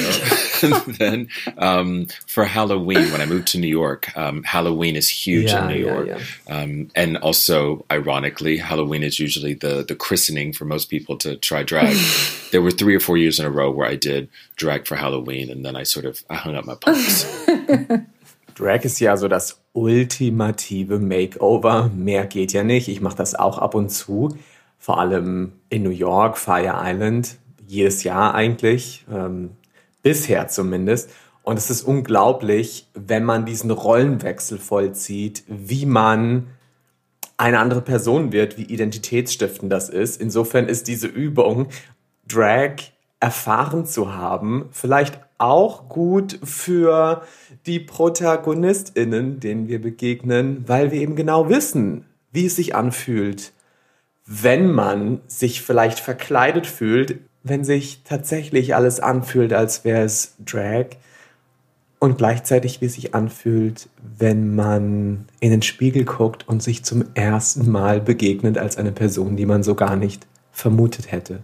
then 0.99 1.29
um, 1.57 2.07
for 2.27 2.43
Halloween, 2.43 3.09
when 3.13 3.21
I 3.21 3.25
moved 3.25 3.47
to 3.53 3.57
New 3.57 3.69
York, 3.69 4.11
um, 4.17 4.43
Halloween 4.43 4.97
is 4.97 5.07
huge 5.07 5.49
yeah, 5.49 5.61
in 5.61 5.67
New 5.69 5.79
York, 5.79 6.07
yeah, 6.07 6.19
yeah. 6.49 6.61
Um, 6.61 6.91
and 6.93 7.15
also 7.19 7.85
ironically, 7.89 8.57
Halloween 8.57 9.03
is 9.03 9.17
usually 9.17 9.53
the 9.53 9.85
the 9.87 9.95
christening 9.95 10.51
for 10.51 10.65
most 10.65 10.89
people 10.89 11.15
to 11.19 11.37
try 11.37 11.63
drag. 11.63 11.95
there 12.51 12.61
were 12.61 12.71
three 12.71 12.95
or 12.95 12.99
four 12.99 13.15
years 13.15 13.39
in 13.39 13.45
a 13.45 13.49
row 13.49 13.71
where 13.71 13.87
I 13.87 13.95
did 13.95 14.27
drag 14.57 14.87
for 14.87 14.97
Halloween, 14.97 15.49
and 15.49 15.63
then 15.63 15.77
I 15.77 15.83
sort 15.83 16.05
of 16.05 16.21
I 16.29 16.35
hung 16.35 16.57
up 16.57 16.65
my 16.65 16.75
pumps. 16.75 17.25
Drag 18.55 18.83
ist 18.83 18.99
ja 18.99 19.15
so 19.15 19.29
das 19.29 19.60
ultimative 19.73 20.99
Makeover. 20.99 21.89
Mehr 21.95 22.25
geht 22.25 22.53
ja 22.53 22.63
nicht. 22.63 22.87
Ich 22.87 23.01
mache 23.01 23.17
das 23.17 23.35
auch 23.35 23.57
ab 23.57 23.75
und 23.75 23.89
zu. 23.89 24.35
Vor 24.77 24.99
allem 24.99 25.53
in 25.69 25.83
New 25.83 25.91
York, 25.91 26.37
Fire 26.37 26.81
Island. 26.83 27.37
Jedes 27.67 28.03
Jahr 28.03 28.33
eigentlich. 28.33 29.05
Ähm, 29.11 29.51
bisher 30.01 30.47
zumindest. 30.47 31.09
Und 31.43 31.57
es 31.57 31.69
ist 31.69 31.83
unglaublich, 31.83 32.87
wenn 32.93 33.23
man 33.23 33.45
diesen 33.45 33.71
Rollenwechsel 33.71 34.57
vollzieht, 34.57 35.43
wie 35.47 35.85
man 35.85 36.47
eine 37.37 37.59
andere 37.59 37.81
Person 37.81 38.31
wird, 38.31 38.57
wie 38.57 38.63
identitätsstiftend 38.63 39.71
das 39.71 39.89
ist. 39.89 40.21
Insofern 40.21 40.67
ist 40.67 40.87
diese 40.87 41.07
Übung, 41.07 41.67
Drag 42.27 42.75
erfahren 43.19 43.85
zu 43.85 44.13
haben, 44.13 44.69
vielleicht 44.71 45.19
auch 45.41 45.89
gut 45.89 46.39
für 46.43 47.23
die 47.65 47.79
ProtagonistInnen, 47.79 49.39
denen 49.39 49.67
wir 49.67 49.81
begegnen, 49.81 50.63
weil 50.67 50.91
wir 50.91 51.01
eben 51.01 51.15
genau 51.15 51.49
wissen, 51.49 52.05
wie 52.31 52.45
es 52.45 52.55
sich 52.55 52.75
anfühlt, 52.75 53.51
wenn 54.25 54.71
man 54.71 55.21
sich 55.27 55.61
vielleicht 55.61 55.99
verkleidet 55.99 56.67
fühlt, 56.67 57.19
wenn 57.43 57.63
sich 57.63 58.03
tatsächlich 58.03 58.75
alles 58.75 58.99
anfühlt, 58.99 59.51
als 59.51 59.83
wäre 59.83 60.03
es 60.03 60.35
Drag 60.45 60.85
und 61.99 62.17
gleichzeitig 62.17 62.81
wie 62.81 62.85
es 62.85 62.93
sich 62.93 63.13
anfühlt, 63.13 63.89
wenn 64.17 64.55
man 64.55 65.25
in 65.39 65.51
den 65.51 65.61
Spiegel 65.61 66.05
guckt 66.05 66.47
und 66.47 66.63
sich 66.63 66.83
zum 66.83 67.05
ersten 67.13 67.69
Mal 67.69 68.01
begegnet 68.01 68.57
als 68.57 68.77
eine 68.77 68.91
Person, 68.91 69.37
die 69.37 69.45
man 69.45 69.63
so 69.63 69.75
gar 69.75 69.95
nicht 69.95 70.27
vermutet 70.51 71.11
hätte. 71.11 71.41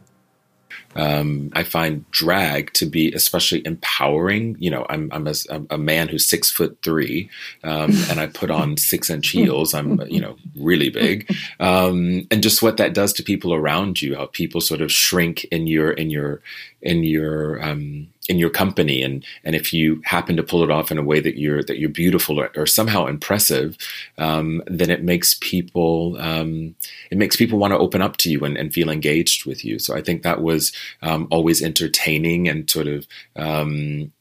Um, 0.98 1.52
I 1.54 1.64
find 1.64 2.10
drag 2.12 2.74
to 2.74 2.86
be 2.86 3.12
especially 3.14 3.66
empowering. 3.66 4.58
You 4.60 4.72
know, 4.72 4.86
I'm 4.90 5.10
I'm 5.14 5.28
a, 5.28 5.36
a 5.70 5.78
man 5.78 6.08
who's 6.08 6.26
six 6.26 6.50
foot 6.50 6.78
three, 6.84 7.30
um, 7.64 7.92
and 8.10 8.20
I 8.20 8.28
put 8.28 8.52
on 8.52 8.78
six 8.78 9.10
inch 9.10 9.30
heels. 9.30 9.74
I'm 9.74 10.02
you 10.10 10.20
know 10.20 10.36
really 10.56 10.90
big, 10.90 11.34
um, 11.60 12.28
and 12.32 12.44
just 12.44 12.62
what 12.62 12.78
that 12.78 12.94
does 12.94 13.14
to 13.14 13.24
people 13.24 13.54
around 13.54 14.02
you. 14.02 14.16
How 14.16 14.26
people 14.26 14.60
sort 14.60 14.82
of 14.82 14.92
shrink 14.92 15.46
in 15.46 15.68
your 15.68 15.92
in 15.92 16.10
your 16.10 16.42
in 16.82 17.04
your 17.04 17.64
um, 17.64 18.08
in 18.30 18.38
your 18.38 18.50
company. 18.50 19.02
And 19.02 19.26
and 19.44 19.56
if 19.56 19.74
you 19.74 20.02
happen 20.06 20.38
to 20.38 20.44
pull 20.44 20.64
it 20.64 20.72
off 20.72 20.92
in 20.92 20.98
a 20.98 21.04
way 21.04 21.20
that 21.20 21.38
you're 21.38 21.64
that 21.64 21.80
you're 21.80 21.90
beautiful 21.90 22.40
or, 22.40 22.52
or 22.56 22.66
somehow 22.66 23.08
impressive 23.08 23.78
um, 24.18 24.62
then 24.68 24.90
it 24.90 25.04
makes 25.04 25.36
people 25.36 26.18
um, 26.20 26.76
it 27.12 27.18
makes 27.18 27.36
people 27.36 27.60
want 27.60 27.72
to 27.72 27.80
open 27.80 28.02
up 28.02 28.18
to 28.18 28.30
you 28.30 28.44
and, 28.44 28.58
and 28.58 28.74
feel 28.74 28.90
engaged 28.90 29.46
with 29.46 29.64
you. 29.64 29.80
So 29.80 29.96
I 29.96 30.02
think 30.02 30.24
that 30.24 30.42
was 30.42 30.72
um, 31.02 31.28
always 31.32 31.62
entertaining 31.62 32.48
and 32.48 32.70
sort 32.70 32.88
of 32.88 33.08
um, 33.36 34.12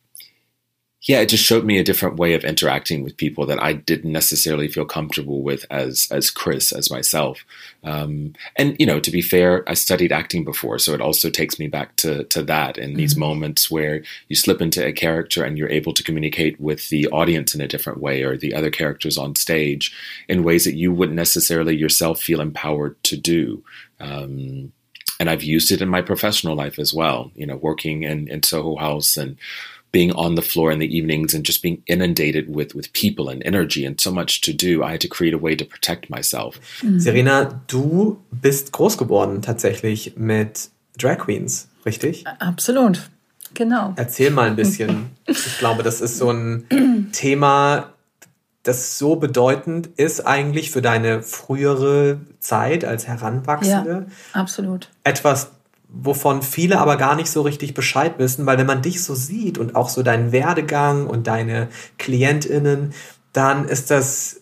yeah, 1.07 1.21
it 1.21 1.29
just 1.29 1.45
showed 1.45 1.65
me 1.65 1.79
a 1.79 1.85
different 1.85 2.17
way 2.17 2.35
of 2.35 2.45
interacting 2.45 3.05
with 3.05 3.17
people 3.17 3.47
that 3.47 3.63
I 3.63 3.75
didn't 3.75 4.11
necessarily 4.11 4.67
feel 4.67 4.85
comfortable 4.85 5.41
with 5.41 5.65
as 5.71 6.09
as 6.11 6.31
Chris, 6.31 6.73
as 6.73 6.91
myself. 6.91 7.45
Um, 7.85 8.35
and 8.57 8.75
you 8.81 8.87
know, 8.87 8.99
to 8.99 9.11
be 9.13 9.23
fair, 9.23 9.63
I 9.69 9.75
studied 9.75 10.11
acting 10.11 10.45
before, 10.45 10.81
so 10.81 10.95
it 10.95 11.01
also 11.01 11.31
takes 11.31 11.61
me 11.61 11.69
back 11.69 11.95
to 11.97 12.25
to 12.25 12.43
that 12.45 12.77
in 12.77 12.91
mm-hmm. 12.91 12.97
these 12.99 13.17
moments 13.17 13.71
where 13.71 14.03
you 14.29 14.35
slip 14.35 14.61
into 14.61 14.85
a 14.85 14.93
character 14.93 15.45
and 15.45 15.57
you're 15.57 15.71
able 15.71 15.93
to 15.93 16.03
communicate 16.03 16.61
with 16.61 16.89
the 16.89 17.07
audience 17.09 17.55
in 17.55 17.61
a 17.61 17.69
different 17.69 18.01
way 18.01 18.25
or 18.25 18.37
the 18.37 18.53
other 18.53 18.71
characters 18.71 19.17
on 19.17 19.37
stage 19.37 19.95
in 20.29 20.43
ways 20.43 20.65
that 20.65 20.75
you 20.75 20.93
wouldn't 20.93 21.17
necessarily 21.17 21.77
yourself 21.77 22.21
feel 22.21 22.41
empowered 22.41 23.01
to 23.05 23.17
do. 23.17 23.63
Um, 24.01 24.73
and 25.19 25.31
I've 25.31 25.43
used 25.43 25.71
it 25.71 25.81
in 25.81 25.89
my 25.89 26.03
professional 26.03 26.57
life 26.57 26.79
as 26.79 26.93
well. 26.93 27.31
You 27.37 27.47
know, 27.47 27.57
working 27.57 28.03
in 28.03 28.27
in 28.27 28.43
Soho 28.43 28.75
House 28.75 29.17
and 29.17 29.37
being 29.97 30.13
on 30.13 30.37
the 30.37 30.43
floor 30.43 30.71
in 30.71 30.79
the 30.79 30.87
evenings 30.87 31.33
and 31.35 31.47
just 31.47 31.63
being 31.63 31.83
inundated 31.87 32.55
with 32.55 32.75
with 32.75 32.93
people 32.93 33.31
and 33.33 33.43
energy 33.47 33.87
and 33.87 33.99
so 33.99 34.11
much 34.11 34.43
to 34.43 34.53
do. 34.53 34.83
I 34.85 34.91
had 34.93 35.01
to 35.01 35.09
create 35.09 35.35
a 35.35 35.39
way 35.41 35.57
to 35.57 35.65
protect 35.65 36.11
myself. 36.11 36.61
Mhm. 36.83 37.01
Serena, 37.01 37.63
du 37.67 38.19
bist 38.31 38.73
groß 38.73 38.99
geworden 38.99 39.41
tatsächlich 39.41 40.13
mit 40.17 40.69
Drag 40.99 41.19
Queens, 41.19 41.69
richtig? 41.87 42.25
Absolut. 42.41 43.09
Genau. 43.55 43.95
Erzähl 43.97 44.31
mal 44.31 44.49
ein 44.49 44.57
bisschen. 44.63 45.11
ich 45.27 45.59
glaube, 45.59 45.83
das 45.83 46.03
ist 46.03 46.19
so 46.19 46.31
ein 46.31 47.09
Thema, 47.13 47.95
das 48.65 48.99
so 48.99 49.17
bedeutend 49.17 49.89
ist 49.97 50.27
eigentlich 50.27 50.71
für 50.71 50.83
deine 50.83 51.23
frühere 51.23 52.21
Zeit 52.39 52.85
als 52.85 53.07
Heranwachsende. 53.07 54.07
Ja, 54.11 54.41
absolut. 54.41 54.91
Etwas, 55.05 55.53
wovon 55.89 56.43
viele 56.43 56.79
aber 56.79 56.97
gar 56.97 57.17
nicht 57.17 57.31
so 57.31 57.43
richtig 57.43 57.75
Bescheid 57.75 58.19
wissen, 58.19 58.47
weil 58.47 58.59
wenn 58.59 58.67
man 58.67 58.83
dich 58.83 59.03
so 59.03 59.15
sieht 59.15 59.59
und 59.59 59.77
auch 59.77 59.89
so 59.89 60.03
deinen 60.03 60.33
Werdegang 60.33 61.07
und 61.07 61.27
deine 61.27 61.69
KlientInnen, 61.99 62.93
dann 63.33 63.67
ist 63.67 63.91
das 63.91 64.41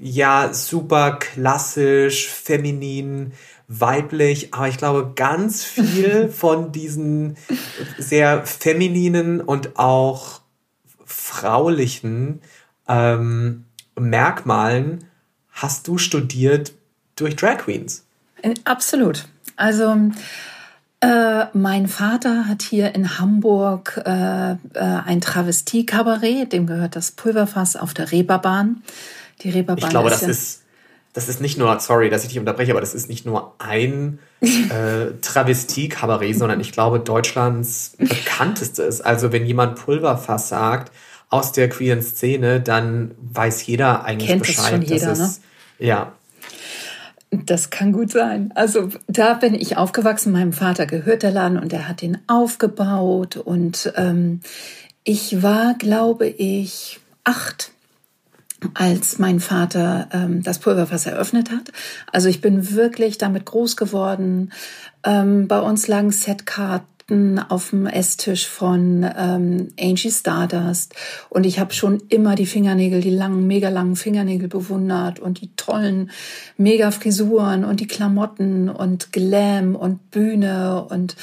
ja 0.00 0.52
super 0.52 1.12
klassisch, 1.18 2.28
feminin, 2.28 3.32
weiblich, 3.68 4.54
aber 4.54 4.68
ich 4.68 4.78
glaube, 4.78 5.12
ganz 5.14 5.64
viel 5.64 6.28
von 6.32 6.72
diesen 6.72 7.36
sehr 7.98 8.46
femininen 8.46 9.40
und 9.40 9.78
auch 9.78 10.40
fraulichen 11.04 12.40
ähm, 12.88 13.64
Merkmalen 13.98 15.04
hast 15.50 15.88
du 15.88 15.98
studiert 15.98 16.72
durch 17.16 17.34
Drag 17.36 17.58
Queens. 17.58 18.04
Äh, 18.42 18.54
absolut. 18.64 19.26
Also 19.56 19.96
äh, 21.00 21.46
mein 21.52 21.88
Vater 21.88 22.48
hat 22.48 22.62
hier 22.62 22.94
in 22.94 23.18
Hamburg 23.18 24.00
äh, 24.04 24.52
äh, 24.52 24.56
ein 24.74 25.20
Travestie-Kabarett, 25.20 26.52
dem 26.52 26.66
gehört 26.66 26.96
das 26.96 27.12
Pulverfass 27.12 27.76
auf 27.76 27.94
der 27.94 28.12
Reeperbahn. 28.12 28.82
Die 29.42 29.50
Reeperbahn 29.50 29.84
ich 29.84 29.90
glaube, 29.90 30.08
ist 30.08 30.14
das 30.14 30.22
ja 30.22 30.28
ist 30.28 30.62
das 31.16 31.30
ist 31.30 31.40
nicht 31.40 31.56
nur, 31.56 31.80
sorry, 31.80 32.10
dass 32.10 32.24
ich 32.24 32.28
dich 32.28 32.38
unterbreche, 32.38 32.72
aber 32.72 32.82
das 32.82 32.92
ist 32.92 33.08
nicht 33.08 33.24
nur 33.24 33.54
ein 33.56 34.18
äh, 34.42 35.18
Travestie-Kabarett, 35.22 36.36
sondern 36.36 36.60
ich 36.60 36.72
glaube 36.72 37.00
Deutschlands 37.00 37.94
bekanntestes. 37.98 39.00
Also 39.00 39.32
wenn 39.32 39.46
jemand 39.46 39.78
Pulverfass 39.78 40.50
sagt 40.50 40.92
aus 41.30 41.52
der 41.52 41.70
queeren 41.70 42.02
Szene, 42.02 42.60
dann 42.60 43.14
weiß 43.32 43.66
jeder 43.66 44.04
eigentlich 44.04 44.28
Kennt 44.28 44.42
Bescheid. 44.42 44.72
Schon 44.72 44.82
jeder, 44.82 45.06
das 45.06 45.18
ist, 45.18 45.42
ne? 45.78 45.86
Ja. 45.86 46.12
Das 47.30 47.70
kann 47.70 47.92
gut 47.92 48.12
sein. 48.12 48.52
Also 48.54 48.90
da 49.08 49.34
bin 49.34 49.54
ich 49.54 49.76
aufgewachsen. 49.76 50.32
Meinem 50.32 50.52
Vater 50.52 50.86
gehört 50.86 51.22
der 51.22 51.32
Laden 51.32 51.58
und 51.58 51.72
er 51.72 51.88
hat 51.88 52.02
ihn 52.02 52.18
aufgebaut. 52.26 53.36
Und 53.36 53.92
ähm, 53.96 54.40
ich 55.04 55.42
war, 55.42 55.74
glaube 55.74 56.26
ich, 56.26 57.00
acht 57.24 57.72
als 58.74 59.18
mein 59.18 59.40
Vater 59.40 60.08
ähm, 60.12 60.42
das 60.42 60.58
Pulverfass 60.60 61.06
eröffnet 61.06 61.50
hat. 61.50 61.72
Also 62.12 62.28
ich 62.28 62.40
bin 62.40 62.72
wirklich 62.74 63.18
damit 63.18 63.44
groß 63.44 63.76
geworden. 63.76 64.52
Ähm, 65.04 65.46
bei 65.46 65.60
uns 65.60 65.88
lagen 65.88 66.10
Setkarten 66.10 66.95
auf 67.48 67.70
dem 67.70 67.86
Esstisch 67.86 68.48
von 68.48 69.08
ähm, 69.16 69.68
Angie 69.78 70.10
Stardust. 70.10 70.94
Und 71.28 71.46
ich 71.46 71.60
habe 71.60 71.72
schon 71.72 72.02
immer 72.08 72.34
die 72.34 72.46
Fingernägel, 72.46 73.00
die 73.00 73.10
langen, 73.10 73.46
mega 73.46 73.68
langen 73.68 73.94
Fingernägel 73.94 74.48
bewundert 74.48 75.20
und 75.20 75.40
die 75.40 75.54
tollen 75.54 76.10
mega 76.56 76.90
Frisuren 76.90 77.64
und 77.64 77.78
die 77.78 77.86
Klamotten 77.86 78.68
und 78.68 79.12
Glam 79.12 79.76
und 79.76 80.10
Bühne 80.10 80.84
und 80.88 81.14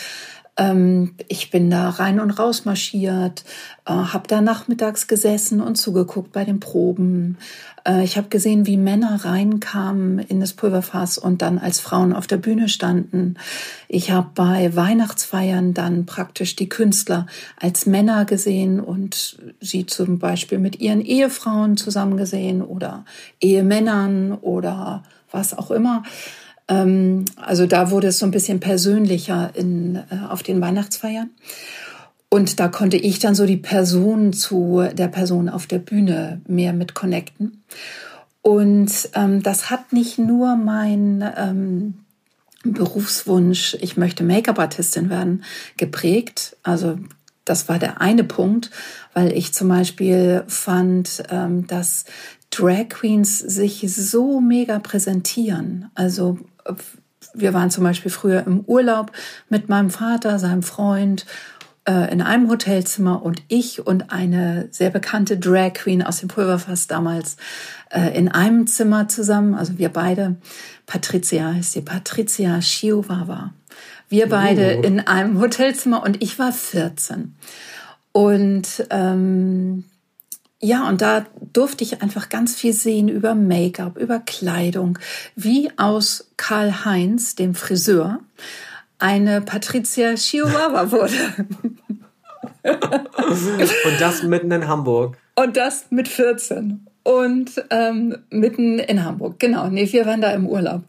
ähm, 0.56 1.16
ich 1.28 1.50
bin 1.50 1.70
da 1.70 1.90
rein 1.90 2.20
und 2.20 2.32
raus 2.32 2.66
marschiert, 2.66 3.44
äh, 3.86 3.92
habe 3.92 4.28
da 4.28 4.40
nachmittags 4.40 5.08
gesessen 5.08 5.62
und 5.62 5.76
zugeguckt 5.76 6.32
bei 6.32 6.46
den 6.46 6.60
Proben. 6.60 7.38
Äh, 7.88 8.04
ich 8.04 8.18
habe 8.18 8.30
gesehen, 8.30 8.68
wie 8.68 8.78
Männer 8.78 9.26
reinkamen 9.26 10.20
in 10.20 10.40
das 10.40 10.54
Pulverfass 10.54 11.18
und 11.18 11.42
dann 11.42 11.58
als 11.58 11.80
Frauen 11.80 12.14
auf 12.14 12.28
der 12.28 12.38
Bühne 12.38 12.70
standen. 12.70 13.36
Ich 13.88 14.12
habe 14.12 14.30
bei 14.36 14.76
Weihnachtsfeiern 14.76 15.74
dann 15.74 16.06
praktisch 16.06 16.56
die 16.56 16.70
Künstler 16.70 17.26
als 17.60 17.88
Männer 17.88 18.26
gesehen 18.26 18.80
und 18.80 19.40
sie 19.60 19.88
zum 19.88 20.20
Beispiel 20.20 20.60
mit 20.60 20.80
ihren 20.80 21.02
Ehefrauen 21.02 21.78
zusammen 21.78 22.16
gesehen 22.16 22.62
oder 22.62 23.06
Ehemännern 23.42 24.34
oder 24.34 25.04
was 25.32 25.58
auch 25.58 25.72
immer. 25.72 26.04
Ähm, 26.68 27.26
also 27.36 27.66
da 27.66 27.92
wurde 27.92 28.08
es 28.08 28.20
so 28.20 28.26
ein 28.26 28.32
bisschen 28.32 28.60
persönlicher 28.60 29.52
in, 29.54 29.96
äh, 29.96 30.26
auf 30.30 30.44
den 30.44 30.62
Weihnachtsfeiern. 30.62 31.30
Und 32.30 32.60
da 32.60 32.68
konnte 32.68 32.98
ich 32.98 33.20
dann 33.20 33.36
so 33.36 33.46
die 33.46 33.58
Person 33.58 34.34
zu 34.34 34.84
der 34.94 35.08
Person 35.08 35.50
auf 35.50 35.68
der 35.68 35.78
Bühne 35.78 36.42
mehr 36.48 36.74
mit 36.74 36.96
connecten. 36.96 37.64
Und 38.42 38.92
ähm, 39.14 39.44
das 39.44 39.70
hat 39.70 39.94
nicht 39.94 40.18
nur 40.18 40.56
mein 40.56 41.24
ähm, 41.38 41.94
Berufswunsch, 42.64 43.78
ich 43.82 43.98
möchte 43.98 44.24
Make-up-Artistin 44.24 45.10
werden, 45.10 45.44
geprägt. 45.78 46.58
Also 46.64 46.98
das 47.46 47.70
war 47.70 47.78
der 47.78 48.02
eine 48.02 48.24
Punkt, 48.24 48.72
weil 49.14 49.32
ich 49.32 49.54
zum 49.54 49.68
Beispiel 49.68 50.44
fand, 50.48 51.24
ähm, 51.30 51.68
dass 51.68 52.06
Drag 52.50 52.90
Queens 52.90 53.40
sich 53.40 53.86
so 53.88 54.40
mega 54.40 54.80
präsentieren. 54.80 55.90
Also 55.96 56.40
wir 57.34 57.54
waren 57.54 57.72
zum 57.72 57.84
Beispiel 57.84 58.12
früher 58.12 58.46
im 58.46 58.62
Urlaub 58.62 59.12
mit 59.50 59.70
meinem 59.70 59.90
Vater, 59.90 60.40
seinem 60.40 60.64
Freund, 60.64 61.26
äh, 61.86 62.12
in 62.12 62.22
einem 62.22 62.50
Hotelzimmer 62.50 63.24
und 63.24 63.42
ich 63.48 63.86
und 63.86 64.12
eine 64.12 64.68
sehr 64.72 64.90
bekannte 64.90 65.38
Drag 65.38 65.74
Queen 65.74 66.02
aus 66.02 66.20
dem 66.20 66.30
Pulverfass 66.30 66.88
damals 66.88 67.38
äh, 67.90 68.18
in 68.18 68.30
einem 68.30 68.68
Zimmer 68.68 69.08
zusammen, 69.08 69.54
also 69.54 69.78
wir 69.78 69.90
beide. 69.90 70.36
Patricia 70.86 71.54
heißt 71.54 71.76
die, 71.76 71.82
Patricia 71.82 72.60
Chihuahua. 72.60 73.54
Wir 74.10 74.30
beide 74.30 74.78
oh. 74.80 74.82
in 74.82 75.00
einem 75.02 75.40
Hotelzimmer 75.40 76.04
und 76.04 76.22
ich 76.22 76.38
war 76.40 76.52
14. 76.52 77.36
Und 78.12 78.86
ähm, 78.92 79.86
ja, 80.64 80.88
und 80.88 81.02
da 81.02 81.26
durfte 81.52 81.84
ich 81.84 82.02
einfach 82.02 82.30
ganz 82.30 82.56
viel 82.56 82.72
sehen 82.72 83.10
über 83.10 83.36
Make-up, 83.36 83.98
über 83.98 84.20
Kleidung, 84.20 84.98
wie 85.36 85.70
aus 85.76 86.32
Karl 86.38 86.86
Heinz, 86.86 87.36
dem 87.36 87.54
Friseur, 87.54 88.22
eine 88.98 89.42
Patricia 89.42 90.16
Chihuahua 90.16 90.92
wurde. 90.92 91.48
und 92.64 94.00
das 94.00 94.24
mitten 94.24 94.52
in 94.52 94.66
Hamburg. 94.66 95.18
Und 95.36 95.58
das 95.58 95.88
mit 95.90 96.08
14. 96.08 96.88
Und 97.04 97.52
ähm, 97.70 98.20
mitten 98.30 98.80
in 98.80 99.04
Hamburg. 99.04 99.40
Genau, 99.40 99.68
nee, 99.68 99.92
wir 99.92 100.06
waren 100.06 100.22
da 100.22 100.32
im 100.32 100.48
Urlaub. 100.48 100.84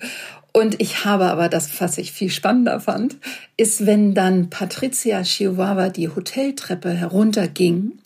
Und 0.53 0.81
ich 0.81 1.05
habe 1.05 1.25
aber 1.25 1.49
das, 1.49 1.81
was 1.81 1.99
ich 1.99 2.12
viel 2.12 2.31
spannender 2.31 2.79
fand, 2.79 3.16
ist, 3.57 3.87
wenn 3.87 4.14
dann 4.14 4.51
Patricia 4.51 5.25
Chihuahua 5.25 5.88
die 5.88 6.11
Hoteltreppe 6.11 6.90
herunterging, 6.90 7.99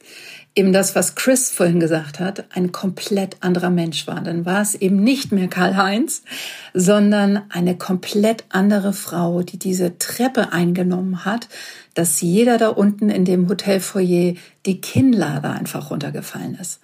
eben 0.59 0.73
das, 0.73 0.97
was 0.97 1.15
Chris 1.15 1.51
vorhin 1.53 1.79
gesagt 1.79 2.19
hat, 2.19 2.45
ein 2.51 2.73
komplett 2.73 3.37
anderer 3.41 3.71
Mensch 3.71 4.09
war. 4.09 4.21
Dann 4.21 4.45
war 4.45 4.61
es 4.61 4.75
eben 4.75 5.05
nicht 5.05 5.31
mehr 5.31 5.47
Karl-Heinz, 5.47 6.23
sondern 6.75 7.43
eine 7.49 7.79
komplett 7.79 8.45
andere 8.49 8.93
Frau, 8.93 9.43
die 9.43 9.57
diese 9.57 9.99
Treppe 9.99 10.53
eingenommen 10.53 11.25
hat, 11.25 11.49
dass 11.95 12.21
jeder 12.21 12.59
da 12.59 12.71
unten 12.71 13.09
in 13.09 13.25
dem 13.25 13.49
Hotelfoyer 13.49 14.35
die 14.67 14.81
Kinnlade 14.81 15.49
einfach 15.49 15.93
runtergefallen 15.93 16.59
ist. 16.61 16.81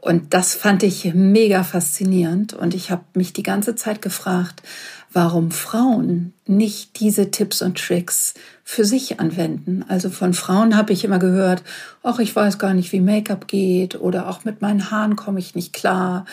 Und 0.00 0.32
das 0.32 0.54
fand 0.54 0.84
ich 0.84 1.12
mega 1.12 1.64
faszinierend 1.64 2.52
und 2.52 2.72
ich 2.72 2.92
habe 2.92 3.02
mich 3.14 3.32
die 3.32 3.42
ganze 3.42 3.74
Zeit 3.74 4.00
gefragt, 4.00 4.62
warum 5.12 5.50
Frauen 5.50 6.34
nicht 6.46 7.00
diese 7.00 7.32
Tipps 7.32 7.62
und 7.62 7.78
Tricks 7.78 8.34
für 8.70 8.84
sich 8.84 9.18
anwenden. 9.18 9.82
Also 9.88 10.10
von 10.10 10.34
Frauen 10.34 10.76
habe 10.76 10.92
ich 10.92 11.02
immer 11.02 11.18
gehört, 11.18 11.62
ach, 12.02 12.18
ich 12.18 12.36
weiß 12.36 12.58
gar 12.58 12.74
nicht, 12.74 12.92
wie 12.92 13.00
Make-up 13.00 13.48
geht 13.48 13.98
oder 13.98 14.28
auch 14.28 14.44
mit 14.44 14.60
meinen 14.60 14.90
Haaren 14.90 15.16
komme 15.16 15.38
ich 15.38 15.54
nicht 15.54 15.72
klar 15.72 16.26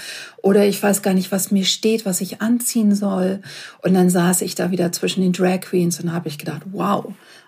oder 0.44 0.66
ich 0.66 0.84
weiß 0.84 1.02
gar 1.02 1.14
nicht, 1.14 1.32
was 1.32 1.52
mir 1.52 1.64
steht, 1.64 2.06
was 2.06 2.20
ich 2.20 2.42
anziehen 2.42 2.94
soll. 2.94 3.40
Und 3.84 3.94
dann 3.94 4.10
saß 4.10 4.42
ich 4.42 4.54
da 4.54 4.70
wieder 4.70 4.92
zwischen 4.92 5.22
den 5.22 5.32
Drag 5.32 5.62
Queens 5.62 6.02
und 6.02 6.12
habe 6.12 6.28
ich 6.28 6.38
gedacht, 6.38 6.64
wow, 6.74 7.06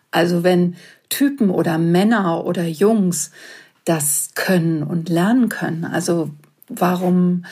also 0.09 0.45
wenn 0.45 0.77
Typen 1.09 1.49
oder 1.49 1.77
Männer 1.77 2.45
oder 2.45 2.63
Jungs 2.65 3.31
das 3.83 4.29
können 4.35 4.83
und 4.83 5.09
lernen 5.09 5.49
können, 5.49 5.83
also 5.83 6.31
warum 6.69 7.43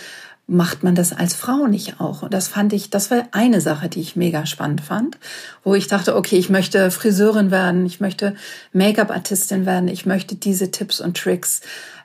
macht 0.47 0.83
man 0.83 0.95
das 0.95 1.11
als 1.11 1.33
Frau 1.33 1.67
nicht 1.67 1.99
auch? 1.99 2.21
Und 2.21 2.33
das 2.33 2.47
fand 2.47 2.73
ich, 2.73 2.89
das 2.89 3.09
war 3.09 3.23
eine 3.31 3.61
Sache, 3.61 3.89
die 3.89 4.01
ich 4.01 4.15
mega 4.15 4.45
spannend 4.45 4.81
fand, 4.81 5.17
wo 5.63 5.73
ich 5.73 5.87
dachte, 5.87 6.15
okay, 6.15 6.37
ich 6.37 6.49
möchte 6.49 6.91
Friseurin 6.91 7.51
werden, 7.51 7.85
ich 7.85 7.99
möchte 7.99 8.35
Make-up-Artistin 8.73 9.65
werden, 9.65 9.87
ich 9.87 10.05
möchte 10.05 10.35
diese 10.35 10.71
Tipps 10.71 11.01
und 11.01 11.17
Tricks 11.17 11.61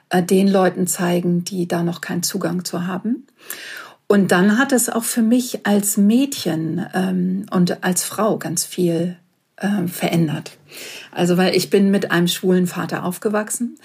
äh, 0.09 0.23
den 0.23 0.47
Leuten 0.47 0.87
zeigen, 0.87 1.43
die 1.43 1.67
da 1.67 1.83
noch 1.83 2.01
keinen 2.01 2.23
Zugang 2.23 2.65
zu 2.65 2.87
haben. 2.87 3.27
Und 4.07 4.31
dann 4.31 4.57
hat 4.57 4.73
es 4.73 4.89
auch 4.89 5.05
für 5.05 5.21
mich 5.21 5.65
als 5.65 5.95
Mädchen 5.97 6.85
ähm, 6.93 7.45
und 7.51 7.83
als 7.83 8.03
Frau 8.03 8.37
ganz 8.37 8.65
viel 8.65 9.17
äh, 9.55 9.87
verändert. 9.87 10.57
Also, 11.11 11.37
weil 11.37 11.55
ich 11.55 11.69
bin 11.69 11.91
mit 11.91 12.11
einem 12.11 12.27
schwulen 12.27 12.67
Vater 12.67 13.05
aufgewachsen 13.05 13.77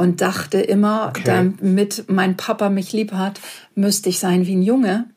und 0.00 0.22
dachte 0.22 0.58
immer, 0.58 1.08
okay. 1.10 1.22
damit 1.26 2.04
mein 2.08 2.34
Papa 2.34 2.70
mich 2.70 2.94
lieb 2.94 3.12
hat, 3.12 3.38
müsste 3.74 4.08
ich 4.08 4.18
sein 4.18 4.46
wie 4.46 4.56
ein 4.56 4.62
Junge. 4.62 5.10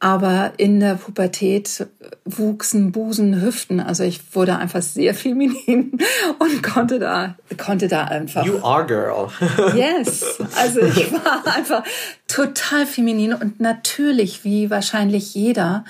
Aber 0.00 0.52
in 0.58 0.80
der 0.80 0.96
Pubertät 0.96 1.86
wuchsen 2.26 2.92
Busen, 2.92 3.40
Hüften. 3.40 3.80
Also 3.80 4.02
ich 4.02 4.34
wurde 4.34 4.56
einfach 4.56 4.82
sehr 4.82 5.14
feminin 5.14 5.98
und 6.38 6.62
konnte 6.62 6.98
da, 6.98 7.36
konnte 7.56 7.88
da 7.88 8.04
einfach. 8.04 8.44
You 8.44 8.58
are 8.62 8.84
girl. 8.84 9.28
yes. 9.74 10.38
Also 10.56 10.80
ich 10.80 11.12
war 11.12 11.44
einfach 11.56 11.84
total 12.28 12.86
feminin 12.86 13.32
und 13.32 13.60
natürlich, 13.60 14.44
wie 14.44 14.70
wahrscheinlich 14.70 15.34
jeder 15.34 15.84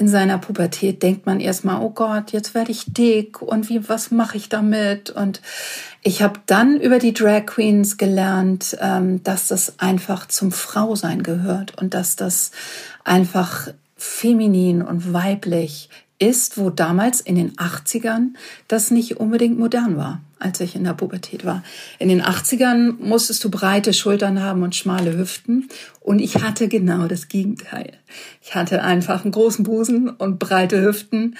in 0.00 0.08
seiner 0.08 0.38
Pubertät, 0.38 1.02
denkt 1.02 1.26
man 1.26 1.40
erstmal, 1.40 1.82
oh 1.82 1.90
Gott, 1.90 2.32
jetzt 2.32 2.54
werde 2.54 2.70
ich 2.70 2.86
dick 2.86 3.42
und 3.42 3.68
wie, 3.68 3.86
was 3.88 4.10
mache 4.10 4.38
ich 4.38 4.48
damit? 4.48 5.10
Und 5.10 5.42
ich 6.02 6.22
habe 6.22 6.40
dann 6.46 6.80
über 6.80 6.98
die 6.98 7.12
Drag 7.12 7.44
Queens 7.44 7.98
gelernt, 7.98 8.78
ähm, 8.80 9.22
dass 9.22 9.48
das 9.48 9.78
einfach 9.78 10.26
zum 10.26 10.52
Frausein 10.52 11.22
gehört 11.22 11.78
und 11.80 11.92
dass 11.92 12.16
das 12.16 12.50
einfach 13.04 13.68
feminin 13.96 14.82
und 14.82 15.12
weiblich 15.12 15.88
ist, 16.20 16.58
wo 16.58 16.70
damals 16.70 17.20
in 17.20 17.34
den 17.34 17.52
80ern 17.56 18.34
das 18.68 18.90
nicht 18.90 19.18
unbedingt 19.18 19.58
modern 19.58 19.96
war, 19.96 20.20
als 20.38 20.60
ich 20.60 20.76
in 20.76 20.84
der 20.84 20.92
Pubertät 20.92 21.46
war. 21.46 21.64
In 21.98 22.08
den 22.08 22.22
80ern 22.22 22.96
musstest 22.98 23.42
du 23.42 23.50
breite 23.50 23.94
Schultern 23.94 24.42
haben 24.42 24.62
und 24.62 24.76
schmale 24.76 25.16
Hüften 25.16 25.68
und 26.00 26.18
ich 26.18 26.42
hatte 26.42 26.68
genau 26.68 27.06
das 27.06 27.28
Gegenteil. 27.28 27.94
Ich 28.42 28.54
hatte 28.54 28.82
einfach 28.82 29.24
einen 29.24 29.32
großen 29.32 29.64
Busen 29.64 30.10
und 30.10 30.38
breite 30.38 30.82
Hüften 30.82 31.36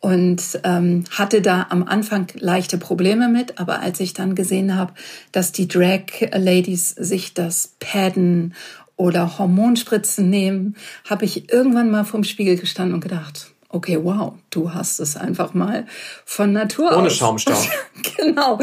und 0.00 0.60
ähm, 0.62 1.04
hatte 1.10 1.40
da 1.42 1.66
am 1.70 1.82
Anfang 1.82 2.28
leichte 2.34 2.78
Probleme 2.78 3.28
mit, 3.28 3.58
aber 3.58 3.80
als 3.80 3.98
ich 3.98 4.12
dann 4.12 4.34
gesehen 4.34 4.76
habe, 4.76 4.92
dass 5.32 5.52
die 5.52 5.66
Drag 5.68 6.02
Ladies 6.32 6.90
sich 6.90 7.34
das 7.34 7.74
padden 7.80 8.54
oder 8.98 9.38
Hormonspritzen 9.38 10.28
nehmen, 10.28 10.76
habe 11.08 11.24
ich 11.24 11.50
irgendwann 11.50 11.90
mal 11.90 12.04
vorm 12.04 12.24
Spiegel 12.24 12.56
gestanden 12.58 12.94
und 12.94 13.00
gedacht, 13.00 13.52
okay, 13.70 13.98
wow, 14.02 14.34
du 14.50 14.74
hast 14.74 14.98
es 14.98 15.16
einfach 15.16 15.54
mal 15.54 15.86
von 16.26 16.52
Natur 16.52 16.86
ohne 16.88 16.96
aus. 16.96 17.00
Ohne 17.00 17.10
Schaumstoff. 17.10 17.70
genau, 18.16 18.58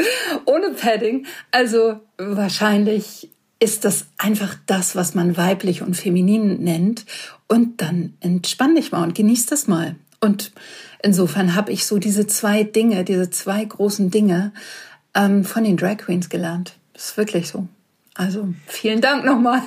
ohne 0.45 0.71
Padding. 0.71 1.25
Also 1.51 2.01
wahrscheinlich 2.17 3.29
ist 3.59 3.85
das 3.85 4.07
einfach 4.17 4.55
das, 4.65 4.95
was 4.95 5.15
man 5.15 5.37
weiblich 5.37 5.81
und 5.81 5.95
feminin 5.95 6.61
nennt. 6.61 7.05
Und 7.47 7.81
dann 7.81 8.13
entspann 8.19 8.75
dich 8.75 8.91
mal 8.91 9.03
und 9.03 9.15
genieß 9.15 9.45
das 9.45 9.67
mal. 9.67 9.95
Und 10.19 10.51
insofern 11.01 11.55
habe 11.55 11.71
ich 11.71 11.85
so 11.85 11.97
diese 11.97 12.27
zwei 12.27 12.63
Dinge, 12.63 13.05
diese 13.05 13.29
zwei 13.29 13.63
großen 13.63 14.11
Dinge 14.11 14.51
ähm, 15.13 15.45
von 15.45 15.63
den 15.63 15.77
Drag 15.77 15.97
Queens 15.97 16.29
gelernt. 16.29 16.75
Das 16.93 17.09
ist 17.09 17.17
wirklich 17.17 17.47
so. 17.47 17.67
Also 18.15 18.49
vielen 18.67 19.01
Dank 19.01 19.23
nochmal. 19.23 19.61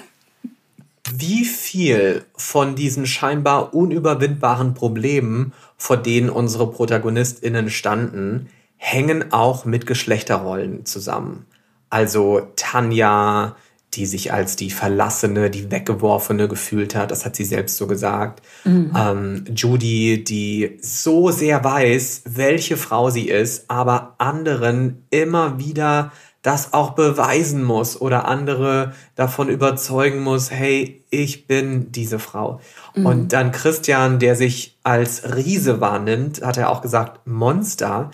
Wie 1.14 1.44
viel 1.44 2.24
von 2.36 2.74
diesen 2.74 3.06
scheinbar 3.06 3.74
unüberwindbaren 3.74 4.74
Problemen, 4.74 5.52
vor 5.76 5.96
denen 5.96 6.30
unsere 6.30 6.70
ProtagonistInnen 6.70 7.70
standen, 7.70 8.48
hängen 8.76 9.32
auch 9.32 9.64
mit 9.64 9.86
Geschlechterrollen 9.86 10.84
zusammen? 10.84 11.46
Also 11.90 12.48
Tanja, 12.56 13.56
die 13.94 14.06
sich 14.06 14.32
als 14.32 14.56
die 14.56 14.70
Verlassene, 14.70 15.50
die 15.50 15.70
Weggeworfene 15.70 16.46
gefühlt 16.46 16.94
hat. 16.94 17.10
Das 17.10 17.24
hat 17.24 17.36
sie 17.36 17.44
selbst 17.44 17.76
so 17.76 17.86
gesagt. 17.86 18.42
Mhm. 18.64 18.92
Ähm, 18.96 19.44
Judy, 19.54 20.22
die 20.22 20.78
so 20.82 21.30
sehr 21.30 21.64
weiß, 21.64 22.22
welche 22.26 22.76
Frau 22.76 23.08
sie 23.08 23.28
ist, 23.28 23.64
aber 23.70 24.14
anderen 24.18 25.04
immer 25.10 25.58
wieder 25.58 26.12
das 26.42 26.72
auch 26.72 26.90
beweisen 26.90 27.64
muss 27.64 28.00
oder 28.00 28.26
andere 28.26 28.94
davon 29.16 29.48
überzeugen 29.48 30.20
muss, 30.20 30.50
hey, 30.50 31.04
ich 31.10 31.46
bin 31.46 31.90
diese 31.90 32.18
Frau. 32.18 32.60
Mhm. 32.94 33.06
Und 33.06 33.32
dann 33.32 33.52
Christian, 33.52 34.18
der 34.18 34.36
sich 34.36 34.76
als 34.84 35.34
Riese 35.34 35.80
wahrnimmt, 35.80 36.42
hat 36.42 36.56
er 36.56 36.70
auch 36.70 36.80
gesagt, 36.80 37.26
Monster, 37.26 38.10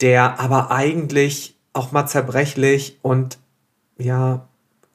der 0.00 0.40
aber 0.40 0.70
eigentlich 0.70 1.54
auch 1.72 1.92
mal 1.92 2.06
zerbrechlich 2.06 2.98
und 3.02 3.38
ja, 3.98 4.48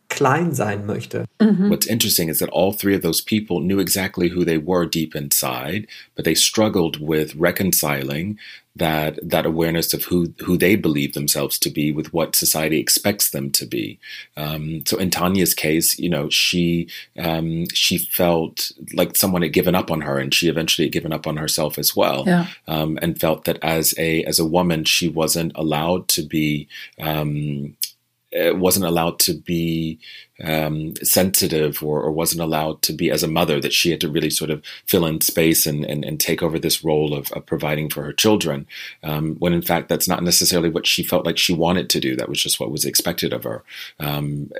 klein 0.09 0.53
sein 0.53 0.85
möchte. 0.85 1.25
Mm-hmm. 1.39 1.69
What's 1.69 1.87
interesting 1.87 2.29
is 2.29 2.37
that 2.37 2.49
all 2.53 2.71
three 2.71 2.95
of 2.95 3.01
those 3.01 3.21
people 3.21 3.59
knew 3.59 3.79
exactly 3.79 4.29
who 4.29 4.45
they 4.45 4.59
were 4.59 4.85
deep 4.85 5.15
inside, 5.15 5.87
but 6.15 6.23
they 6.23 6.35
struggled 6.35 6.99
with 7.01 7.35
reconciling 7.35 8.37
that 8.75 9.19
that 9.21 9.45
awareness 9.45 9.93
of 9.93 10.03
who 10.05 10.33
who 10.39 10.57
they 10.57 10.75
believe 10.75 11.13
themselves 11.13 11.59
to 11.59 11.69
be 11.69 11.91
with 11.91 12.11
what 12.11 12.35
society 12.35 12.79
expects 12.79 13.29
them 13.29 13.51
to 13.51 13.65
be. 13.65 13.99
Um, 14.35 14.83
so 14.85 14.97
in 14.97 15.11
Tanya's 15.11 15.53
case, 15.53 15.99
you 15.99 16.09
know, 16.09 16.29
she 16.29 16.87
um, 17.19 17.67
she 17.73 17.99
felt 17.99 18.71
like 18.93 19.15
someone 19.15 19.43
had 19.43 19.53
given 19.53 19.75
up 19.75 19.91
on 19.91 20.01
her, 20.01 20.17
and 20.17 20.33
she 20.33 20.49
eventually 20.49 20.87
had 20.87 20.93
given 20.93 21.13
up 21.13 21.27
on 21.27 21.37
herself 21.37 21.77
as 21.77 21.95
well, 21.95 22.23
yeah. 22.25 22.47
um, 22.67 22.97
and 23.01 23.19
felt 23.19 23.45
that 23.45 23.59
as 23.61 23.93
a 23.99 24.23
as 24.23 24.39
a 24.39 24.45
woman, 24.45 24.85
she 24.85 25.07
wasn't 25.07 25.51
allowed 25.55 26.07
to 26.07 26.23
be 26.23 26.67
um, 26.99 27.75
uh, 28.35 28.55
wasn't 28.55 28.85
allowed 28.85 29.19
to 29.19 29.33
be 29.33 29.99
um, 30.43 30.95
sensitive 30.97 31.81
or, 31.83 32.01
or, 32.01 32.11
wasn't 32.11 32.41
allowed 32.41 32.81
to 32.81 32.93
be 32.93 33.09
as 33.09 33.23
a 33.23 33.27
mother 33.27 33.59
that 33.59 33.73
she 33.73 33.89
had 33.91 34.01
to 34.01 34.09
really 34.09 34.29
sort 34.29 34.49
of 34.49 34.63
fill 34.85 35.05
in 35.05 35.21
space 35.21 35.65
and, 35.65 35.85
and, 35.85 36.03
and 36.03 36.19
take 36.19 36.43
over 36.43 36.59
this 36.59 36.83
role 36.83 37.13
of, 37.13 37.31
of 37.31 37.45
providing 37.45 37.89
for 37.89 38.03
her 38.03 38.13
children 38.13 38.67
um, 39.03 39.35
when 39.35 39.53
in 39.53 39.61
fact 39.61 39.89
that's 39.89 40.07
not 40.07 40.23
necessarily 40.23 40.69
what 40.69 40.85
she 40.85 41.03
felt 41.03 41.25
like 41.25 41.37
she 41.37 41.53
wanted 41.53 41.89
to 41.89 41.99
do. 41.99 42.15
That 42.15 42.29
was 42.29 42.41
just 42.41 42.59
what 42.59 42.71
was 42.71 42.85
expected 42.85 43.33
of 43.33 43.43
her. 43.43 43.63
Um, 43.99 44.51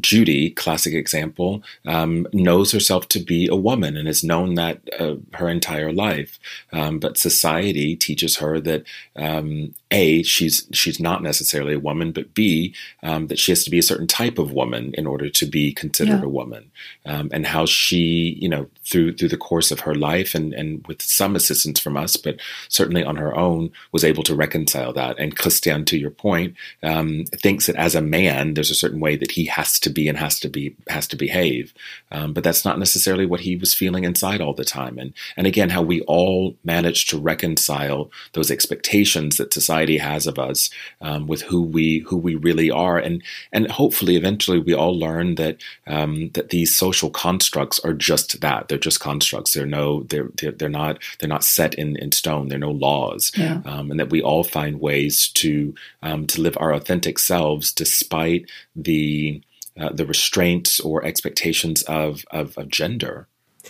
judy 0.00 0.50
classic 0.50 0.94
example 0.94 1.62
um, 1.86 2.26
knows 2.32 2.72
herself 2.72 3.08
to 3.08 3.18
be 3.18 3.48
a 3.48 3.56
woman 3.56 3.96
and 3.96 4.06
has 4.06 4.24
known 4.24 4.54
that 4.54 4.80
uh, 4.98 5.16
her 5.34 5.48
entire 5.48 5.92
life. 5.92 6.38
Um, 6.72 6.98
but 6.98 7.18
society 7.18 7.96
teaches 7.96 8.36
her 8.36 8.60
that 8.60 8.84
um, 9.16 9.74
a 9.90 10.22
she's 10.22 10.68
she's 10.72 11.00
not 11.00 11.22
necessarily 11.22 11.74
a 11.74 11.78
woman 11.78 12.12
but 12.12 12.32
b 12.34 12.74
that 13.02 13.38
she 13.38 13.52
has 13.52 13.64
to 13.64 13.70
be 13.70 13.78
a 13.78 13.82
certain 13.82 14.06
type 14.06 14.38
of 14.38 14.52
woman 14.52 14.92
in 14.94 15.06
order 15.06 15.22
order 15.22 15.30
to 15.34 15.46
be 15.46 15.72
considered 15.72 16.20
yeah. 16.20 16.24
a 16.24 16.28
woman, 16.28 16.70
um, 17.06 17.30
and 17.32 17.46
how 17.46 17.66
she, 17.66 18.38
you 18.40 18.48
know, 18.48 18.68
through 18.84 19.14
through 19.14 19.28
the 19.28 19.36
course 19.36 19.70
of 19.70 19.80
her 19.80 19.94
life 19.94 20.34
and 20.34 20.52
and 20.52 20.86
with 20.86 21.02
some 21.02 21.36
assistance 21.36 21.78
from 21.80 21.96
us, 21.96 22.16
but 22.16 22.36
certainly 22.68 23.04
on 23.04 23.16
her 23.16 23.36
own, 23.36 23.70
was 23.92 24.04
able 24.04 24.22
to 24.24 24.34
reconcile 24.34 24.92
that. 24.92 25.18
And 25.18 25.36
Christian, 25.36 25.84
to 25.86 25.98
your 25.98 26.10
point, 26.10 26.54
um, 26.82 27.24
thinks 27.42 27.66
that 27.66 27.76
as 27.76 27.94
a 27.94 28.02
man, 28.02 28.54
there's 28.54 28.70
a 28.70 28.74
certain 28.74 29.00
way 29.00 29.16
that 29.16 29.32
he 29.32 29.44
has 29.46 29.78
to 29.80 29.90
be 29.90 30.08
and 30.08 30.18
has 30.18 30.38
to 30.40 30.48
be 30.48 30.74
has 30.88 31.06
to 31.08 31.16
behave, 31.16 31.72
um, 32.10 32.32
but 32.32 32.44
that's 32.44 32.64
not 32.64 32.78
necessarily 32.78 33.26
what 33.26 33.40
he 33.40 33.56
was 33.56 33.74
feeling 33.74 34.04
inside 34.04 34.40
all 34.40 34.54
the 34.54 34.64
time. 34.64 34.98
And 34.98 35.12
and 35.36 35.46
again, 35.46 35.70
how 35.70 35.82
we 35.82 36.00
all 36.02 36.56
manage 36.64 37.06
to 37.06 37.18
reconcile 37.18 38.10
those 38.32 38.50
expectations 38.50 39.36
that 39.36 39.54
society 39.54 39.98
has 39.98 40.26
of 40.26 40.38
us 40.38 40.70
um, 41.00 41.26
with 41.26 41.42
who 41.42 41.62
we 41.62 42.00
who 42.00 42.16
we 42.16 42.34
really 42.34 42.70
are, 42.70 42.98
and 42.98 43.22
and 43.52 43.70
hopefully 43.70 44.16
eventually 44.16 44.58
we 44.58 44.74
all 44.74 44.98
learn 44.98 45.11
learn 45.12 45.34
that 45.36 45.56
um, 45.86 46.30
that 46.34 46.48
these 46.50 46.74
social 46.74 47.10
constructs 47.10 47.78
are 47.80 47.94
just 47.94 48.40
that. 48.40 48.68
They're 48.68 48.78
just 48.78 49.00
constructs. 49.00 49.52
They're 49.52 49.66
no 49.66 50.02
they're 50.04 50.30
they're, 50.36 50.52
they're 50.52 50.68
not 50.68 50.98
they're 51.18 51.28
not 51.28 51.44
set 51.44 51.74
in, 51.74 51.96
in 51.96 52.12
stone. 52.12 52.48
They're 52.48 52.58
no 52.58 52.70
laws. 52.70 53.32
Yeah. 53.36 53.60
Um, 53.64 53.90
and 53.90 54.00
that 54.00 54.10
we 54.10 54.22
all 54.22 54.44
find 54.44 54.80
ways 54.80 55.28
to 55.34 55.74
um, 56.02 56.26
to 56.26 56.40
live 56.40 56.56
our 56.60 56.72
authentic 56.72 57.18
selves 57.18 57.72
despite 57.72 58.50
the 58.76 59.42
uh, 59.80 59.90
the 59.92 60.06
restraints 60.06 60.80
or 60.80 61.04
expectations 61.04 61.82
of, 61.84 62.24
of, 62.30 62.58
of 62.58 62.68
gender. 62.68 63.26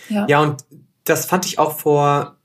Ja. 0.09 0.25
ja, 0.27 0.41
und 0.41 0.63
das 1.05 1.25
fand 1.25 1.45
ich 1.45 1.59
auch 1.59 1.77
vor 1.77 2.35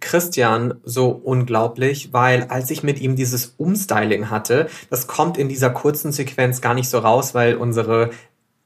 Christian 0.00 0.74
so 0.84 1.08
unglaublich, 1.10 2.12
weil 2.12 2.44
als 2.44 2.70
ich 2.70 2.82
mit 2.82 3.00
ihm 3.00 3.16
dieses 3.16 3.54
Umstyling 3.56 4.30
hatte, 4.30 4.68
das 4.90 5.06
kommt 5.06 5.38
in 5.38 5.48
dieser 5.48 5.70
kurzen 5.70 6.12
Sequenz 6.12 6.60
gar 6.60 6.74
nicht 6.74 6.88
so 6.88 6.98
raus, 6.98 7.34
weil 7.34 7.56
unsere 7.56 8.10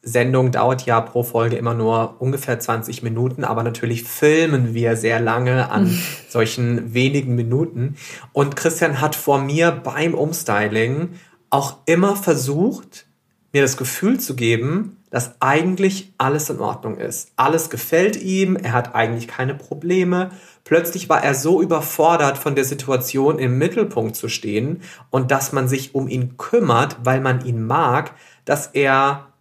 Sendung 0.03 0.51
dauert 0.51 0.87
ja 0.87 1.01
pro 1.01 1.23
Folge 1.23 1.57
immer 1.57 1.75
nur 1.75 2.17
ungefähr 2.21 2.59
20 2.59 3.03
Minuten, 3.03 3.45
aber 3.45 3.63
natürlich 3.63 4.05
filmen 4.05 4.73
wir 4.75 4.97
sehr 4.97 5.21
lange 5.21 5.71
an 5.71 5.99
solchen 6.29 6.95
wenigen 6.95 7.35
Minuten. 7.35 7.97
Und 8.33 8.57
Christian 8.57 9.01
hat 9.01 9.15
vor 9.15 9.41
mir 9.41 9.71
beim 9.71 10.15
Umstyling 10.15 11.11
auch 11.51 11.79
immer 11.85 12.17
versucht, 12.17 13.07
mir 13.53 13.63
das 13.63 13.77
Gefühl 13.77 14.21
zu 14.21 14.37
geben, 14.37 14.97
dass 15.11 15.35
eigentlich 15.41 16.13
alles 16.19 16.49
in 16.51 16.61
Ordnung 16.61 16.97
ist. 16.97 17.33
Alles 17.37 17.69
gefällt 17.69 18.17
ihm, 18.17 18.57
er 18.57 18.73
hat 18.73 18.95
eigentlich 18.95 19.27
keine 19.27 19.55
Probleme. 19.55 20.31
Plötzlich 20.71 21.09
war 21.09 21.25
er 21.25 21.35
so 21.35 21.61
überfordert 21.61 22.39
von 22.39 22.55
der 22.55 22.65
Situation 22.65 23.41
im 23.41 23.59
Mittelpunkt 23.59 24.15
zu 24.15 24.29
stehen 24.29 24.83
und 25.11 25.33
dass 25.33 25.51
man 25.51 25.67
sich 25.67 25.97
um 25.97 26.07
ihn 26.07 26.37
kümmert, 26.37 26.99
weil 27.03 27.21
man 27.21 27.45
ihn 27.45 27.67
mag, 27.67 28.13
dass 28.45 28.69
er 28.69 29.33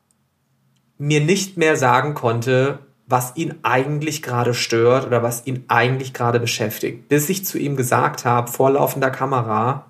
mir 0.97 1.21
nicht 1.21 1.55
mehr 1.55 1.75
sagen 1.75 2.15
konnte, 2.15 2.79
was 3.05 3.35
ihn 3.35 3.53
eigentlich 3.61 4.23
gerade 4.23 4.55
stört 4.55 5.05
oder 5.05 5.21
was 5.21 5.45
ihn 5.45 5.65
eigentlich 5.67 6.15
gerade 6.15 6.39
beschäftigt. 6.39 7.09
Bis 7.09 7.29
ich 7.29 7.45
zu 7.45 7.59
ihm 7.59 7.75
gesagt 7.75 8.25
habe, 8.25 8.51
vor 8.51 8.71
laufender 8.71 9.11
Kamera, 9.11 9.85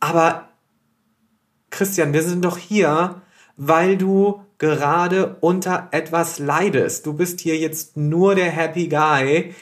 aber 0.00 0.48
Christian, 1.68 2.14
wir 2.14 2.22
sind 2.22 2.46
doch 2.46 2.56
hier, 2.56 3.20
weil 3.58 3.98
du 3.98 4.40
gerade 4.56 5.36
unter 5.40 5.88
etwas 5.90 6.38
leidest. 6.38 7.04
Du 7.04 7.12
bist 7.12 7.40
hier 7.40 7.58
jetzt 7.58 7.98
nur 7.98 8.34
der 8.34 8.50
Happy 8.50 8.88
Guy. 8.88 9.54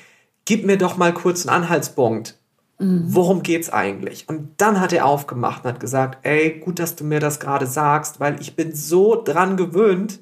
Gib 0.47 0.65
mir 0.65 0.79
doch 0.79 0.97
mal 0.97 1.13
kurz 1.13 1.47
einen 1.47 1.65
Anhaltspunkt. 1.65 2.39
Mhm. 2.79 3.05
Worum 3.09 3.43
geht's 3.43 3.71
eigentlich? 3.71 4.29
Und 4.29 4.55
dann 4.57 4.81
hat 4.81 4.95
er 4.95 5.05
aufgemacht 5.05 5.65
und 5.65 5.71
hat 5.73 5.81
gesagt, 5.81 6.25
ey, 6.27 6.61
gut, 6.61 6.79
dass 6.79 6.97
du 6.97 7.05
mir 7.05 7.21
das 7.21 7.41
gerade 7.41 7.67
sagst, 7.67 8.21
weil 8.21 8.41
ich 8.41 8.57
bin 8.57 8.75
so 8.75 9.23
dran 9.23 9.59
gewöhnt, 9.59 10.21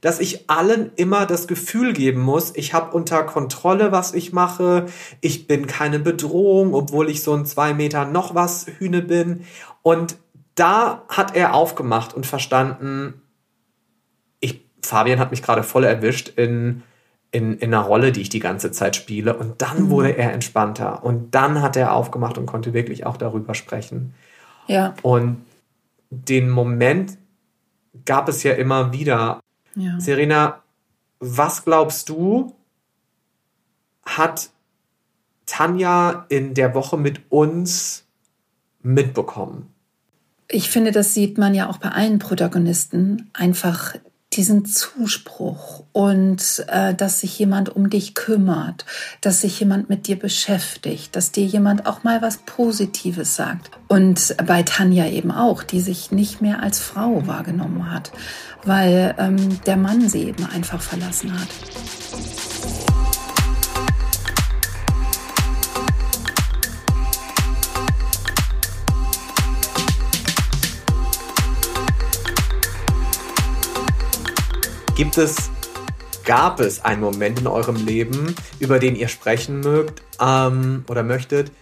dass 0.00 0.18
ich 0.18 0.50
allen 0.50 0.90
immer 0.96 1.26
das 1.26 1.46
Gefühl 1.46 1.92
geben 1.92 2.20
muss, 2.20 2.52
ich 2.56 2.72
habe 2.72 2.96
unter 2.96 3.22
Kontrolle, 3.22 3.92
was 3.92 4.14
ich 4.14 4.32
mache, 4.32 4.86
ich 5.20 5.46
bin 5.46 5.66
keine 5.66 5.98
Bedrohung, 5.98 6.74
obwohl 6.74 7.10
ich 7.10 7.22
so 7.22 7.34
ein 7.34 7.44
zwei 7.44 7.74
Meter 7.74 8.06
noch 8.06 8.34
was 8.34 8.66
Hühne 8.78 9.02
bin. 9.02 9.44
Und 9.82 10.16
da 10.54 11.04
hat 11.08 11.36
er 11.36 11.54
aufgemacht 11.54 12.14
und 12.14 12.26
verstanden, 12.26 13.20
Fabian 14.82 15.18
hat 15.18 15.30
mich 15.30 15.42
gerade 15.42 15.62
voll 15.62 15.84
erwischt 15.84 16.32
in, 16.36 16.82
in, 17.32 17.58
in 17.58 17.72
einer 17.72 17.84
Rolle, 17.84 18.12
die 18.12 18.22
ich 18.22 18.28
die 18.28 18.40
ganze 18.40 18.72
Zeit 18.72 18.96
spiele. 18.96 19.36
Und 19.36 19.62
dann 19.62 19.84
mhm. 19.84 19.90
wurde 19.90 20.16
er 20.16 20.32
entspannter. 20.32 21.04
Und 21.04 21.34
dann 21.34 21.62
hat 21.62 21.76
er 21.76 21.94
aufgemacht 21.94 22.38
und 22.38 22.46
konnte 22.46 22.72
wirklich 22.72 23.06
auch 23.06 23.16
darüber 23.16 23.54
sprechen. 23.54 24.14
Ja. 24.66 24.94
Und 25.02 25.44
den 26.10 26.50
Moment 26.50 27.18
gab 28.04 28.28
es 28.28 28.42
ja 28.42 28.52
immer 28.52 28.92
wieder. 28.92 29.40
Ja. 29.74 30.00
Serena, 30.00 30.62
was 31.20 31.64
glaubst 31.64 32.08
du, 32.08 32.54
hat 34.04 34.50
Tanja 35.46 36.26
in 36.28 36.54
der 36.54 36.74
Woche 36.74 36.96
mit 36.96 37.20
uns 37.30 38.04
mitbekommen? 38.82 39.72
Ich 40.48 40.70
finde, 40.70 40.90
das 40.90 41.14
sieht 41.14 41.38
man 41.38 41.54
ja 41.54 41.68
auch 41.68 41.78
bei 41.78 41.90
allen 41.90 42.18
Protagonisten. 42.18 43.30
Einfach 43.32 43.94
diesen 44.32 44.64
Zuspruch 44.64 45.82
und 45.92 46.64
äh, 46.68 46.94
dass 46.94 47.20
sich 47.20 47.36
jemand 47.38 47.68
um 47.68 47.90
dich 47.90 48.14
kümmert, 48.14 48.84
dass 49.20 49.40
sich 49.40 49.58
jemand 49.58 49.88
mit 49.88 50.06
dir 50.06 50.16
beschäftigt, 50.16 51.16
dass 51.16 51.32
dir 51.32 51.44
jemand 51.44 51.86
auch 51.86 52.04
mal 52.04 52.22
was 52.22 52.38
Positives 52.38 53.34
sagt. 53.34 53.72
Und 53.88 54.36
bei 54.46 54.62
Tanja 54.62 55.06
eben 55.06 55.32
auch, 55.32 55.64
die 55.64 55.80
sich 55.80 56.12
nicht 56.12 56.40
mehr 56.40 56.62
als 56.62 56.78
Frau 56.78 57.26
wahrgenommen 57.26 57.90
hat, 57.90 58.12
weil 58.64 59.16
ähm, 59.18 59.60
der 59.64 59.76
Mann 59.76 60.08
sie 60.08 60.24
eben 60.24 60.46
einfach 60.46 60.80
verlassen 60.80 61.32
hat. 61.32 62.49
Gibt 75.00 75.16
es, 75.16 75.48
gab 76.26 76.60
es 76.60 76.84
einen 76.84 77.00
Moment 77.00 77.40
in 77.40 77.46
eurem 77.46 77.86
Leben, 77.86 78.34
über 78.58 78.78
den 78.78 78.96
ihr 78.96 79.08
sprechen 79.08 79.60
mögt 79.60 80.02
ähm, 80.20 80.84
oder 80.90 81.02
möchtet, 81.02 81.52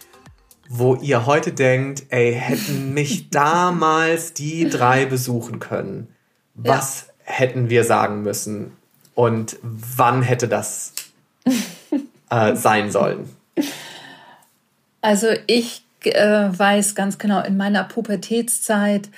wo 0.68 0.96
ihr 0.96 1.24
heute 1.24 1.52
denkt, 1.52 2.06
ey, 2.08 2.34
hätten 2.34 2.94
mich 2.94 3.30
damals 3.30 4.34
die 4.34 4.68
drei 4.68 5.06
besuchen 5.06 5.60
können? 5.60 6.08
Was 6.54 7.06
ja. 7.06 7.34
hätten 7.34 7.70
wir 7.70 7.84
sagen 7.84 8.22
müssen? 8.22 8.76
Und 9.14 9.56
wann 9.62 10.22
hätte 10.22 10.48
das 10.48 10.94
äh, 12.30 12.56
sein 12.56 12.90
sollen? 12.90 13.30
Also 15.00 15.28
ich 15.46 15.84
äh, 16.02 16.48
weiß 16.50 16.96
ganz 16.96 17.18
genau, 17.18 17.44
in 17.44 17.56
meiner 17.56 17.84
Pubertätszeit 17.84 19.08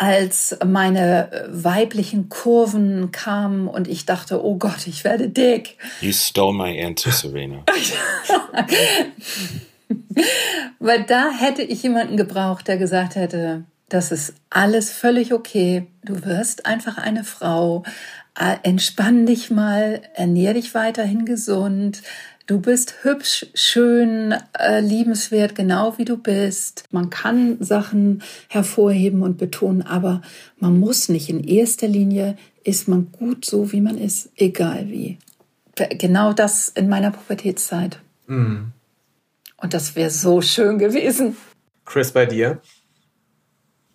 als 0.00 0.56
meine 0.64 1.46
weiblichen 1.50 2.30
Kurven 2.30 3.12
kamen 3.12 3.68
und 3.68 3.86
ich 3.86 4.06
dachte, 4.06 4.42
oh 4.42 4.56
Gott, 4.56 4.86
ich 4.86 5.04
werde 5.04 5.28
dick. 5.28 5.76
You 6.00 6.12
stole 6.12 6.54
my 6.54 6.82
answer, 6.82 7.12
Serena. 7.12 7.64
Weil 10.78 11.02
da 11.02 11.30
hätte 11.30 11.60
ich 11.60 11.82
jemanden 11.82 12.16
gebraucht, 12.16 12.66
der 12.66 12.78
gesagt 12.78 13.14
hätte, 13.14 13.64
das 13.90 14.10
ist 14.10 14.32
alles 14.48 14.90
völlig 14.90 15.34
okay. 15.34 15.86
Du 16.02 16.24
wirst 16.24 16.64
einfach 16.64 16.96
eine 16.96 17.22
Frau. 17.22 17.82
Äh, 18.38 18.56
entspann 18.62 19.26
dich 19.26 19.50
mal, 19.50 20.00
ernähr 20.14 20.54
dich 20.54 20.74
weiterhin 20.74 21.26
gesund, 21.26 22.00
Du 22.50 22.58
bist 22.58 23.04
hübsch, 23.04 23.46
schön, 23.54 24.34
äh, 24.58 24.80
liebenswert, 24.80 25.54
genau 25.54 25.96
wie 25.98 26.04
du 26.04 26.16
bist. 26.16 26.82
Man 26.90 27.08
kann 27.08 27.62
Sachen 27.62 28.24
hervorheben 28.48 29.22
und 29.22 29.38
betonen, 29.38 29.82
aber 29.82 30.20
man 30.58 30.76
muss 30.80 31.08
nicht. 31.08 31.28
In 31.28 31.44
erster 31.44 31.86
Linie 31.86 32.36
ist 32.64 32.88
man 32.88 33.12
gut 33.12 33.44
so, 33.44 33.70
wie 33.70 33.80
man 33.80 33.98
ist, 33.98 34.30
egal 34.34 34.88
wie. 34.88 35.18
Genau 35.76 36.32
das 36.32 36.68
in 36.70 36.88
meiner 36.88 37.12
Pubertätszeit. 37.12 38.00
Mm. 38.26 38.72
Und 39.58 39.72
das 39.72 39.94
wäre 39.94 40.10
so 40.10 40.42
schön 40.42 40.80
gewesen. 40.80 41.36
Chris, 41.84 42.10
bei 42.10 42.26
dir? 42.26 42.60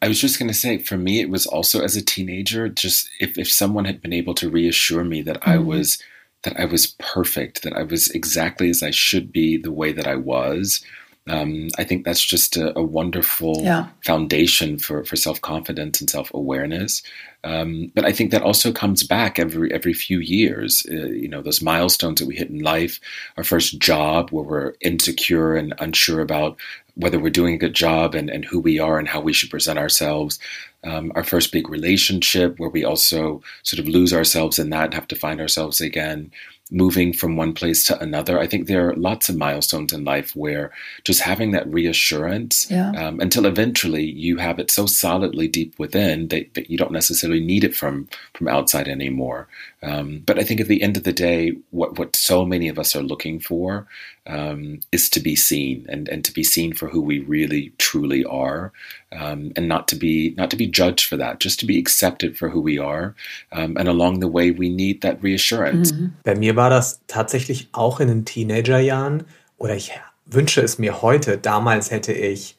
I 0.01 0.07
was 0.07 0.21
just 0.21 0.39
going 0.39 0.49
to 0.49 0.57
say, 0.57 0.79
for 0.79 0.97
me, 0.97 1.19
it 1.19 1.29
was 1.29 1.45
also 1.45 1.81
as 1.81 1.97
a 1.97 2.01
teenager, 2.01 2.69
just 2.69 3.09
if, 3.19 3.37
if 3.37 3.51
someone 3.51 3.83
had 3.83 3.99
been 4.01 4.13
able 4.13 4.33
to 4.35 4.49
reassure 4.49 5.03
me 5.03 5.21
that 5.25 5.41
mm. 5.41 5.51
I 5.51 5.57
was 5.57 5.99
that 6.45 6.59
I 6.59 6.65
was 6.65 6.87
perfect, 6.99 7.63
that 7.63 7.73
I 7.73 7.83
was 7.83 8.09
exactly 8.11 8.69
as 8.69 8.81
I 8.81 8.91
should 8.91 9.31
be, 9.31 9.57
the 9.57 9.71
way 9.71 9.91
that 9.91 10.07
I 10.07 10.15
was. 10.15 10.83
Um, 11.27 11.69
I 11.79 11.83
think 11.83 12.05
that's 12.05 12.23
just 12.23 12.55
a, 12.55 12.77
a 12.77 12.83
wonderful 12.83 13.61
yeah. 13.63 13.87
foundation 14.03 14.77
for, 14.77 15.03
for 15.03 15.15
self 15.15 15.41
confidence 15.41 15.99
and 15.99 16.09
self 16.09 16.31
awareness. 16.33 17.01
Um, 17.43 17.91
but 17.95 18.05
I 18.05 18.11
think 18.11 18.31
that 18.31 18.43
also 18.43 18.71
comes 18.71 19.03
back 19.03 19.39
every 19.39 19.71
every 19.73 19.93
few 19.93 20.19
years. 20.19 20.85
Uh, 20.89 21.07
you 21.07 21.27
know, 21.27 21.41
those 21.41 21.63
milestones 21.63 22.19
that 22.19 22.27
we 22.27 22.35
hit 22.35 22.49
in 22.49 22.59
life, 22.59 22.99
our 23.37 23.43
first 23.43 23.79
job 23.79 24.29
where 24.29 24.43
we're 24.43 24.73
insecure 24.81 25.55
and 25.55 25.73
unsure 25.79 26.21
about 26.21 26.57
whether 26.95 27.19
we're 27.19 27.29
doing 27.29 27.55
a 27.55 27.59
good 27.59 27.73
job 27.73 28.15
and, 28.15 28.29
and 28.29 28.45
who 28.45 28.59
we 28.59 28.79
are 28.79 28.97
and 28.99 29.07
how 29.07 29.19
we 29.19 29.33
should 29.33 29.49
present 29.49 29.79
ourselves. 29.79 30.39
Um, 30.83 31.11
our 31.15 31.23
first 31.23 31.51
big 31.51 31.67
relationship, 31.69 32.59
where 32.59 32.69
we 32.69 32.83
also 32.83 33.41
sort 33.63 33.79
of 33.79 33.87
lose 33.87 34.13
ourselves 34.13 34.59
in 34.59 34.69
that 34.69 34.85
and 34.85 34.93
have 34.93 35.07
to 35.07 35.15
find 35.15 35.41
ourselves 35.41 35.81
again 35.81 36.31
moving 36.71 37.13
from 37.13 37.35
one 37.35 37.53
place 37.53 37.83
to 37.83 37.99
another. 38.01 38.39
I 38.39 38.47
think 38.47 38.67
there 38.67 38.89
are 38.89 38.95
lots 38.95 39.29
of 39.29 39.37
milestones 39.37 39.93
in 39.93 40.03
life 40.03 40.35
where 40.35 40.71
just 41.03 41.21
having 41.21 41.51
that 41.51 41.71
reassurance 41.71 42.69
yeah. 42.71 42.91
um, 42.91 43.19
until 43.19 43.45
eventually 43.45 44.03
you 44.03 44.37
have 44.37 44.57
it 44.57 44.71
so 44.71 44.87
solidly 44.87 45.47
deep 45.47 45.77
within 45.77 46.27
that, 46.29 46.53
that 46.55 46.69
you 46.69 46.77
don't 46.77 46.91
necessarily 46.91 47.39
need 47.39 47.63
it 47.63 47.75
from 47.75 48.07
from 48.33 48.47
outside 48.47 48.87
anymore. 48.87 49.47
Um, 49.85 50.23
but 50.25 50.39
I 50.39 50.43
think 50.43 50.59
at 50.59 50.67
the 50.67 50.81
end 50.81 50.97
of 50.97 51.03
the 51.03 51.13
day, 51.13 51.53
what 51.69 51.99
what 51.99 52.15
so 52.15 52.43
many 52.43 52.67
of 52.69 52.79
us 52.79 52.95
are 52.95 53.03
looking 53.03 53.39
for 53.39 53.85
um, 54.25 54.79
is 54.91 55.09
to 55.11 55.19
be 55.19 55.35
seen 55.35 55.85
and, 55.87 56.09
and 56.09 56.25
to 56.25 56.33
be 56.33 56.43
seen 56.43 56.73
for 56.73 56.87
who 56.89 57.01
we 57.01 57.19
really 57.19 57.71
truly 57.77 58.25
are, 58.25 58.73
um, 59.11 59.51
and 59.55 59.67
not 59.67 59.87
to 59.89 59.95
be 59.95 60.33
not 60.37 60.49
to 60.49 60.57
be 60.57 60.65
judged 60.65 61.05
for 61.05 61.17
that, 61.17 61.39
just 61.39 61.59
to 61.59 61.67
be 61.67 61.77
accepted 61.77 62.35
for 62.35 62.49
who 62.49 62.61
we 62.61 62.79
are. 62.79 63.15
Um, 63.51 63.77
and 63.77 63.87
along 63.87 64.21
the 64.21 64.27
way, 64.27 64.49
we 64.49 64.69
need 64.69 65.01
that 65.01 65.21
reassurance. 65.21 65.91
Mhm. 65.91 66.13
Bei 66.23 66.33
mir 66.33 66.55
war 66.55 66.71
das 66.71 67.01
tatsächlich 67.05 67.67
auch 67.71 67.99
in 67.99 68.07
den 68.07 68.25
Teenagerjahren, 68.25 69.25
oder 69.57 69.75
ich 69.75 69.91
wünsche 70.25 70.61
es 70.61 70.79
mir 70.79 71.03
heute. 71.03 71.37
Damals 71.37 71.91
hätte 71.91 72.11
ich 72.11 72.57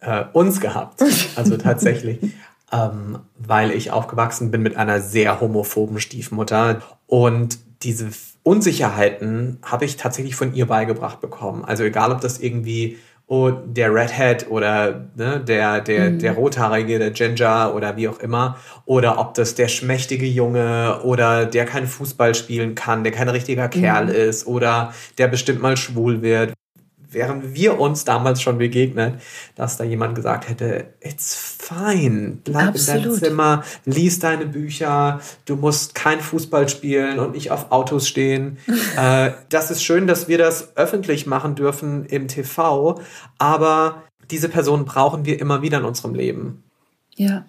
äh, 0.00 0.24
uns 0.34 0.60
gehabt, 0.60 1.02
also 1.36 1.56
tatsächlich. 1.56 2.18
ähm, 2.72 3.18
weil 3.38 3.72
ich 3.72 3.90
aufgewachsen 3.90 4.50
bin 4.50 4.62
mit 4.62 4.76
einer 4.76 5.00
sehr 5.00 5.40
homophoben 5.40 6.00
Stiefmutter 6.00 6.82
und 7.06 7.58
diese 7.82 8.10
Unsicherheiten 8.42 9.58
habe 9.62 9.84
ich 9.84 9.96
tatsächlich 9.96 10.36
von 10.36 10.54
ihr 10.54 10.66
beigebracht 10.66 11.20
bekommen. 11.20 11.64
Also 11.64 11.84
egal, 11.84 12.12
ob 12.12 12.20
das 12.20 12.38
irgendwie 12.38 12.98
oh, 13.26 13.50
der 13.50 13.94
Redhead 13.94 14.50
oder 14.50 15.08
ne, 15.14 15.40
der, 15.40 15.80
der, 15.80 16.10
mhm. 16.10 16.18
der 16.18 16.32
Rothaarige, 16.32 16.98
der 16.98 17.10
Ginger 17.12 17.74
oder 17.74 17.96
wie 17.96 18.08
auch 18.08 18.18
immer, 18.18 18.58
oder 18.86 19.18
ob 19.18 19.34
das 19.34 19.54
der 19.54 19.68
schmächtige 19.68 20.26
Junge 20.26 21.00
oder 21.04 21.46
der 21.46 21.64
kein 21.64 21.86
Fußball 21.86 22.34
spielen 22.34 22.74
kann, 22.74 23.04
der 23.04 23.12
kein 23.12 23.28
richtiger 23.28 23.68
Kerl 23.68 24.06
mhm. 24.06 24.14
ist 24.14 24.46
oder 24.46 24.92
der 25.18 25.28
bestimmt 25.28 25.62
mal 25.62 25.76
schwul 25.76 26.22
wird 26.22 26.52
wären 27.10 27.54
wir 27.54 27.78
uns 27.80 28.04
damals 28.04 28.40
schon 28.40 28.58
begegnet, 28.58 29.20
dass 29.54 29.76
da 29.76 29.84
jemand 29.84 30.14
gesagt 30.14 30.48
hätte, 30.48 30.94
it's 31.00 31.34
fine, 31.34 32.38
bleib 32.44 32.68
Absolut. 32.68 33.04
in 33.04 33.10
deinem 33.10 33.18
Zimmer, 33.18 33.64
lies 33.84 34.18
deine 34.18 34.46
Bücher, 34.46 35.20
du 35.44 35.56
musst 35.56 35.94
kein 35.94 36.20
Fußball 36.20 36.68
spielen 36.68 37.18
und 37.18 37.34
nicht 37.34 37.50
auf 37.50 37.70
Autos 37.70 38.08
stehen. 38.08 38.58
äh, 38.96 39.32
das 39.48 39.70
ist 39.70 39.82
schön, 39.82 40.06
dass 40.06 40.28
wir 40.28 40.38
das 40.38 40.76
öffentlich 40.76 41.26
machen 41.26 41.54
dürfen 41.54 42.04
im 42.06 42.28
TV, 42.28 43.00
aber 43.38 44.02
diese 44.30 44.48
Person 44.48 44.84
brauchen 44.84 45.24
wir 45.24 45.40
immer 45.40 45.62
wieder 45.62 45.78
in 45.78 45.84
unserem 45.84 46.14
Leben. 46.14 46.62
Ja. 47.16 47.46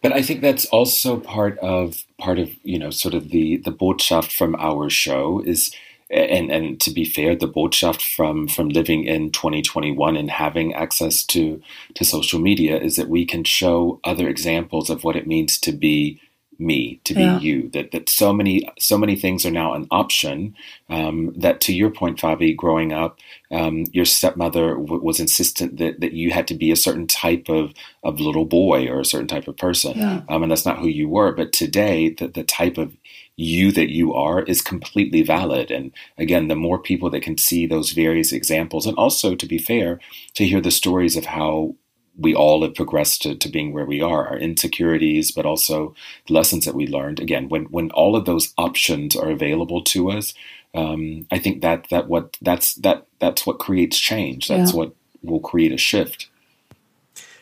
But 0.00 0.12
I 0.12 0.22
think 0.22 0.42
that's 0.42 0.72
also 0.72 1.18
part 1.18 1.58
of 1.58 2.04
part 2.18 2.38
of 2.38 2.48
you 2.62 2.78
know 2.78 2.90
sort 2.90 3.14
of 3.14 3.30
the 3.30 3.60
the 3.64 3.72
Botschaft 3.72 4.32
from 4.32 4.54
our 4.54 4.90
show 4.90 5.40
is 5.40 5.72
and 6.10 6.50
and 6.50 6.80
to 6.80 6.90
be 6.90 7.04
fair, 7.04 7.36
the 7.36 7.48
Botschaft 7.48 8.02
from 8.14 8.48
from 8.48 8.68
living 8.68 9.04
in 9.04 9.30
2021 9.30 10.16
and 10.16 10.30
having 10.30 10.74
access 10.74 11.22
to 11.24 11.60
to 11.94 12.04
social 12.04 12.38
media 12.38 12.78
is 12.78 12.96
that 12.96 13.08
we 13.08 13.24
can 13.24 13.44
show 13.44 14.00
other 14.04 14.28
examples 14.28 14.90
of 14.90 15.04
what 15.04 15.16
it 15.16 15.26
means 15.26 15.58
to 15.58 15.72
be 15.72 16.20
me 16.58 17.00
to 17.04 17.14
be 17.14 17.20
yeah. 17.20 17.38
you 17.38 17.68
that 17.70 17.92
that 17.92 18.08
so 18.08 18.32
many 18.32 18.68
so 18.78 18.98
many 18.98 19.14
things 19.14 19.46
are 19.46 19.50
now 19.50 19.74
an 19.74 19.86
option 19.90 20.56
um, 20.88 21.32
that 21.36 21.60
to 21.60 21.72
your 21.72 21.90
point 21.90 22.18
fabi 22.18 22.54
growing 22.56 22.92
up 22.92 23.18
um, 23.52 23.84
your 23.92 24.04
stepmother 24.04 24.74
w- 24.74 25.02
was 25.02 25.20
insistent 25.20 25.78
that, 25.78 26.00
that 26.00 26.12
you 26.12 26.32
had 26.32 26.48
to 26.48 26.54
be 26.54 26.72
a 26.72 26.76
certain 26.76 27.06
type 27.06 27.48
of, 27.48 27.72
of 28.02 28.18
little 28.20 28.44
boy 28.44 28.88
or 28.88 29.00
a 29.00 29.04
certain 29.04 29.28
type 29.28 29.46
of 29.46 29.56
person 29.56 29.96
yeah. 29.96 30.22
um, 30.28 30.42
and 30.42 30.50
that's 30.50 30.66
not 30.66 30.78
who 30.78 30.88
you 30.88 31.08
were 31.08 31.32
but 31.32 31.52
today 31.52 32.10
the, 32.10 32.26
the 32.26 32.44
type 32.44 32.76
of 32.76 32.92
you 33.38 33.70
that 33.70 33.88
you 33.88 34.12
are 34.14 34.42
is 34.42 34.60
completely 34.60 35.22
valid. 35.22 35.70
And 35.70 35.92
again, 36.18 36.48
the 36.48 36.56
more 36.56 36.78
people 36.78 37.08
that 37.10 37.22
can 37.22 37.38
see 37.38 37.66
those 37.66 37.92
various 37.92 38.32
examples, 38.32 38.84
and 38.84 38.96
also 38.98 39.36
to 39.36 39.46
be 39.46 39.58
fair, 39.58 40.00
to 40.34 40.44
hear 40.44 40.60
the 40.60 40.72
stories 40.72 41.16
of 41.16 41.26
how 41.26 41.76
we 42.16 42.34
all 42.34 42.62
have 42.62 42.74
progressed 42.74 43.22
to, 43.22 43.36
to 43.36 43.48
being 43.48 43.72
where 43.72 43.86
we 43.86 44.02
are, 44.02 44.26
our 44.26 44.36
insecurities, 44.36 45.30
but 45.30 45.46
also 45.46 45.94
the 46.26 46.34
lessons 46.34 46.64
that 46.64 46.74
we 46.74 46.88
learned. 46.88 47.20
Again, 47.20 47.48
when 47.48 47.66
when 47.66 47.92
all 47.92 48.16
of 48.16 48.24
those 48.24 48.52
options 48.58 49.14
are 49.14 49.30
available 49.30 49.82
to 49.84 50.10
us, 50.10 50.34
um, 50.74 51.28
I 51.30 51.38
think 51.38 51.62
that 51.62 51.86
that 51.90 52.08
what 52.08 52.36
that's 52.42 52.74
that 52.82 53.06
that's 53.20 53.46
what 53.46 53.60
creates 53.60 54.00
change. 54.00 54.48
That's 54.48 54.72
yeah. 54.72 54.78
what 54.78 54.94
will 55.22 55.40
create 55.40 55.72
a 55.72 55.78
shift. 55.78 56.28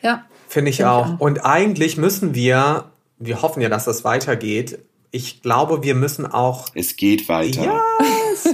Ja. 0.03 0.27
Finde 0.47 0.71
ich 0.71 0.83
auch. 0.85 1.19
Und 1.19 1.43
eigentlich 1.43 1.97
müssen 1.97 2.33
wir, 2.33 2.85
wir 3.19 3.41
hoffen 3.41 3.61
ja, 3.61 3.67
dass 3.67 3.83
das 3.83 4.05
weitergeht, 4.05 4.79
ich 5.11 5.41
glaube, 5.41 5.83
wir 5.83 5.95
müssen 5.95 6.25
auch. 6.25 6.67
Es 6.73 6.95
geht 6.95 7.29
weiter. 7.29 7.63
Ja, 7.63 7.81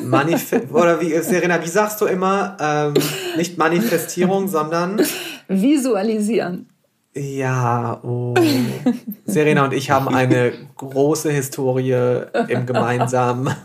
Manifest 0.03 0.69
oder 0.71 1.01
wie 1.01 1.17
Serena, 1.21 1.63
wie 1.63 1.69
sagst 1.69 2.01
du 2.01 2.05
immer? 2.05 2.57
Ähm, 2.59 2.93
nicht 3.37 3.57
Manifestierung, 3.57 4.47
sondern 4.47 5.01
visualisieren. 5.47 6.69
Ja, 7.15 7.99
oh. 8.04 8.34
Serena 9.26 9.65
und 9.65 9.73
ich 9.73 9.91
haben 9.91 10.08
eine 10.08 10.52
große 10.78 11.30
Historie 11.30 12.23
im 12.47 12.65
gemeinsamen 12.65 13.56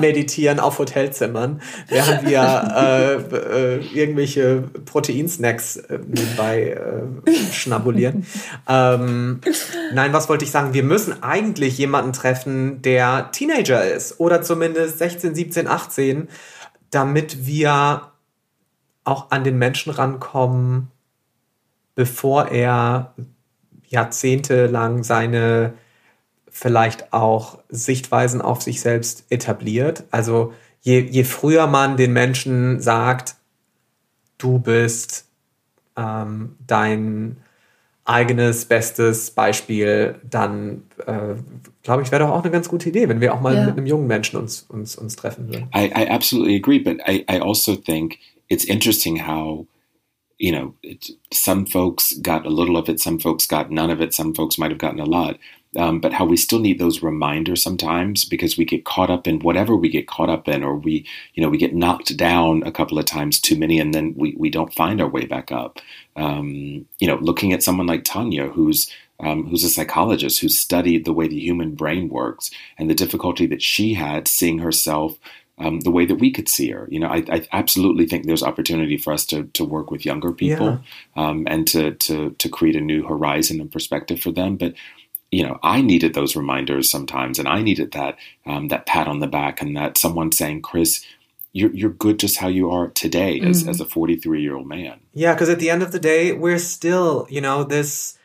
Meditieren 0.00 0.58
auf 0.58 0.80
Hotelzimmern, 0.80 1.62
während 1.88 2.26
wir 2.26 2.40
äh, 2.42 3.76
äh, 3.76 3.86
irgendwelche 3.94 4.62
Proteinsnacks 4.86 5.76
äh, 5.76 6.00
nebenbei 6.04 6.80
äh, 7.26 7.52
schnabulieren. 7.52 8.26
Ähm, 8.68 9.40
nein, 9.94 10.12
was 10.12 10.28
wollte 10.28 10.44
ich 10.44 10.50
sagen? 10.50 10.74
Wir 10.74 10.84
müssen 10.84 11.22
eigentlich 11.22 11.78
jemanden 11.78 12.12
treffen, 12.12 12.82
der 12.82 13.30
Teenager 13.30 13.84
ist 13.84 14.18
oder 14.18 14.42
zumindest 14.42 14.98
16, 14.98 15.36
17, 15.36 15.68
18, 15.68 16.28
damit 16.90 17.46
wir 17.46 18.10
auch 19.04 19.30
an 19.30 19.44
den 19.44 19.58
Menschen 19.58 19.92
rankommen, 19.92 20.90
bevor 22.00 22.48
er 22.48 23.12
jahrzehntelang 23.88 25.04
seine 25.04 25.74
vielleicht 26.48 27.12
auch 27.12 27.58
Sichtweisen 27.68 28.40
auf 28.40 28.62
sich 28.62 28.80
selbst 28.80 29.26
etabliert. 29.28 30.04
Also 30.10 30.54
je, 30.80 31.00
je 31.00 31.24
früher 31.24 31.66
man 31.66 31.98
den 31.98 32.14
Menschen 32.14 32.80
sagt, 32.80 33.34
du 34.38 34.60
bist 34.60 35.26
ähm, 35.94 36.56
dein 36.66 37.36
eigenes 38.06 38.64
bestes 38.64 39.30
Beispiel, 39.32 40.14
dann 40.22 40.84
äh, 41.06 41.34
glaube 41.82 42.02
ich, 42.02 42.10
wäre 42.10 42.24
doch 42.24 42.30
auch 42.30 42.42
eine 42.42 42.50
ganz 42.50 42.70
gute 42.70 42.88
Idee, 42.88 43.10
wenn 43.10 43.20
wir 43.20 43.34
auch 43.34 43.42
mal 43.42 43.52
yeah. 43.52 43.66
mit 43.66 43.76
einem 43.76 43.86
jungen 43.86 44.06
Menschen 44.06 44.40
uns, 44.40 44.62
uns, 44.70 44.96
uns 44.96 45.16
treffen 45.16 45.48
würden. 45.48 45.68
I, 45.74 45.88
I 45.94 46.08
absolutely 46.08 46.56
agree, 46.56 46.78
but 46.78 46.96
I, 47.06 47.26
I 47.30 47.42
also 47.42 47.76
think 47.76 48.16
it's 48.48 48.64
interesting 48.64 49.26
how 49.28 49.66
you 50.40 50.50
know 50.50 50.74
some 51.32 51.66
folks 51.66 52.14
got 52.14 52.46
a 52.46 52.50
little 52.50 52.76
of 52.78 52.88
it 52.88 52.98
some 52.98 53.18
folks 53.18 53.46
got 53.46 53.70
none 53.70 53.90
of 53.90 54.00
it 54.00 54.14
some 54.14 54.34
folks 54.34 54.58
might 54.58 54.70
have 54.70 54.78
gotten 54.78 54.98
a 55.00 55.04
lot. 55.04 55.38
Um, 55.76 56.00
but 56.00 56.12
how 56.12 56.24
we 56.24 56.36
still 56.36 56.58
need 56.58 56.80
those 56.80 57.00
reminders 57.00 57.62
sometimes 57.62 58.24
because 58.24 58.56
we 58.56 58.64
get 58.64 58.84
caught 58.84 59.08
up 59.08 59.28
in 59.28 59.38
whatever 59.38 59.76
we 59.76 59.88
get 59.88 60.08
caught 60.08 60.28
up 60.28 60.48
in 60.48 60.64
or 60.64 60.74
we 60.74 61.06
you 61.34 61.42
know 61.42 61.48
we 61.48 61.58
get 61.58 61.74
knocked 61.76 62.16
down 62.16 62.64
a 62.64 62.72
couple 62.72 62.98
of 62.98 63.04
times 63.04 63.38
too 63.38 63.56
many 63.56 63.78
and 63.78 63.94
then 63.94 64.14
we, 64.16 64.34
we 64.36 64.50
don't 64.50 64.74
find 64.74 65.00
our 65.00 65.08
way 65.08 65.26
back 65.26 65.52
up. 65.52 65.78
Um, 66.16 66.86
you 66.98 67.06
know 67.06 67.16
looking 67.16 67.52
at 67.52 67.62
someone 67.62 67.86
like 67.86 68.02
tanya 68.04 68.48
who's 68.48 68.90
um, 69.20 69.46
who's 69.46 69.64
a 69.64 69.68
psychologist 69.68 70.40
who 70.40 70.48
studied 70.48 71.04
the 71.04 71.12
way 71.12 71.28
the 71.28 71.38
human 71.38 71.74
brain 71.74 72.08
works 72.08 72.50
and 72.78 72.88
the 72.88 72.94
difficulty 72.94 73.46
that 73.46 73.62
she 73.62 73.92
had 73.92 74.26
seeing 74.26 74.58
herself 74.58 75.18
um, 75.60 75.80
the 75.80 75.90
way 75.90 76.06
that 76.06 76.16
we 76.16 76.32
could 76.32 76.48
see 76.48 76.70
her. 76.70 76.88
You 76.90 76.98
know, 76.98 77.08
I, 77.08 77.22
I, 77.30 77.46
absolutely 77.52 78.06
think 78.06 78.24
there's 78.24 78.42
opportunity 78.42 78.96
for 78.96 79.12
us 79.12 79.26
to 79.26 79.44
to 79.44 79.64
work 79.64 79.90
with 79.90 80.06
younger 80.06 80.32
people 80.32 80.80
yeah. 81.16 81.28
um, 81.28 81.46
and 81.46 81.66
to 81.68 81.92
to 81.92 82.30
to 82.30 82.48
create 82.48 82.76
a 82.76 82.80
new 82.80 83.06
horizon 83.06 83.60
and 83.60 83.70
perspective 83.70 84.20
for 84.20 84.32
them. 84.32 84.56
But 84.56 84.74
you 85.30 85.46
know, 85.46 85.60
I 85.62 85.82
needed 85.82 86.14
those 86.14 86.34
reminders 86.34 86.90
sometimes, 86.90 87.38
and 87.38 87.46
I 87.46 87.62
needed 87.62 87.92
that 87.92 88.16
um, 88.46 88.68
that 88.68 88.86
pat 88.86 89.06
on 89.06 89.20
the 89.20 89.28
back 89.28 89.60
and 89.60 89.76
that 89.76 89.98
someone 89.98 90.32
saying, 90.32 90.62
"Chris." 90.62 91.04
You're, 91.52 91.74
you're 91.74 91.90
good 91.90 92.20
just 92.20 92.36
how 92.36 92.46
you 92.46 92.70
are 92.70 92.90
today 92.90 93.40
as, 93.40 93.62
mm-hmm. 93.62 93.70
as 93.70 93.80
a 93.80 93.84
43 93.84 94.40
year 94.40 94.54
old 94.54 94.68
man. 94.68 95.00
Yeah, 95.14 95.34
because 95.34 95.48
at 95.48 95.58
the 95.58 95.68
end 95.68 95.82
of 95.82 95.90
the 95.90 95.98
day, 95.98 96.30
we're 96.30 96.60
still, 96.60 97.26
you 97.28 97.40
know, 97.40 97.64
this 97.64 98.16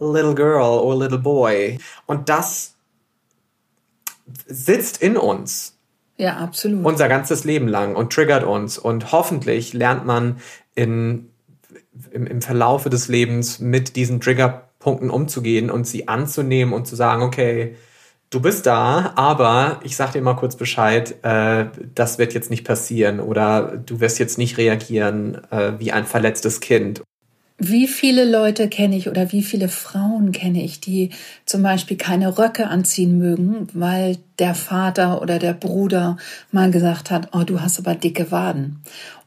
little 0.00 0.34
girl 0.34 0.66
or 0.66 0.96
little 0.96 1.18
boy. 1.18 1.78
Und 2.08 2.28
das 2.28 2.74
sitzt 4.48 5.00
in 5.00 5.16
uns. 5.16 5.74
Ja, 6.16 6.36
absolut. 6.36 6.84
Unser 6.84 7.08
ganzes 7.08 7.44
Leben 7.44 7.68
lang 7.68 7.96
und 7.96 8.12
triggert 8.12 8.44
uns. 8.44 8.78
Und 8.78 9.12
hoffentlich 9.12 9.72
lernt 9.72 10.06
man 10.06 10.36
in, 10.74 11.30
im, 12.10 12.26
im 12.26 12.42
Verlaufe 12.42 12.90
des 12.90 13.08
Lebens 13.08 13.58
mit 13.58 13.96
diesen 13.96 14.20
Triggerpunkten 14.20 15.10
umzugehen 15.10 15.70
und 15.70 15.86
sie 15.86 16.08
anzunehmen 16.08 16.74
und 16.74 16.86
zu 16.86 16.96
sagen, 16.96 17.22
okay, 17.22 17.76
du 18.30 18.40
bist 18.40 18.66
da, 18.66 19.12
aber 19.16 19.80
ich 19.84 19.96
sag 19.96 20.12
dir 20.12 20.22
mal 20.22 20.34
kurz 20.34 20.56
Bescheid, 20.56 21.16
äh, 21.22 21.66
das 21.94 22.18
wird 22.18 22.34
jetzt 22.34 22.50
nicht 22.50 22.64
passieren 22.64 23.20
oder 23.20 23.76
du 23.76 24.00
wirst 24.00 24.18
jetzt 24.18 24.38
nicht 24.38 24.58
reagieren 24.58 25.40
äh, 25.50 25.72
wie 25.78 25.92
ein 25.92 26.06
verletztes 26.06 26.60
Kind. 26.60 27.02
Wie 27.58 27.86
viele 27.86 28.24
Leute 28.28 28.68
kenne 28.68 28.96
ich 28.96 29.08
oder 29.08 29.30
wie 29.32 29.42
viele 29.42 29.68
Frauen 29.68 30.32
kenne 30.32 30.62
ich, 30.62 30.80
die 30.80 31.10
zum 31.46 31.62
Beispiel 31.62 31.96
keine 31.96 32.38
Röcke 32.38 32.66
anziehen 32.66 33.18
mögen, 33.18 33.68
weil 33.72 34.18
der 34.38 34.54
Vater 34.54 35.22
oder 35.22 35.38
der 35.38 35.52
Bruder 35.52 36.16
mal 36.50 36.70
gesagt 36.70 37.10
hat, 37.10 37.28
oh, 37.32 37.44
du 37.44 37.60
hast 37.60 37.78
aber 37.78 37.94
dicke 37.94 38.30
Waden. 38.30 38.82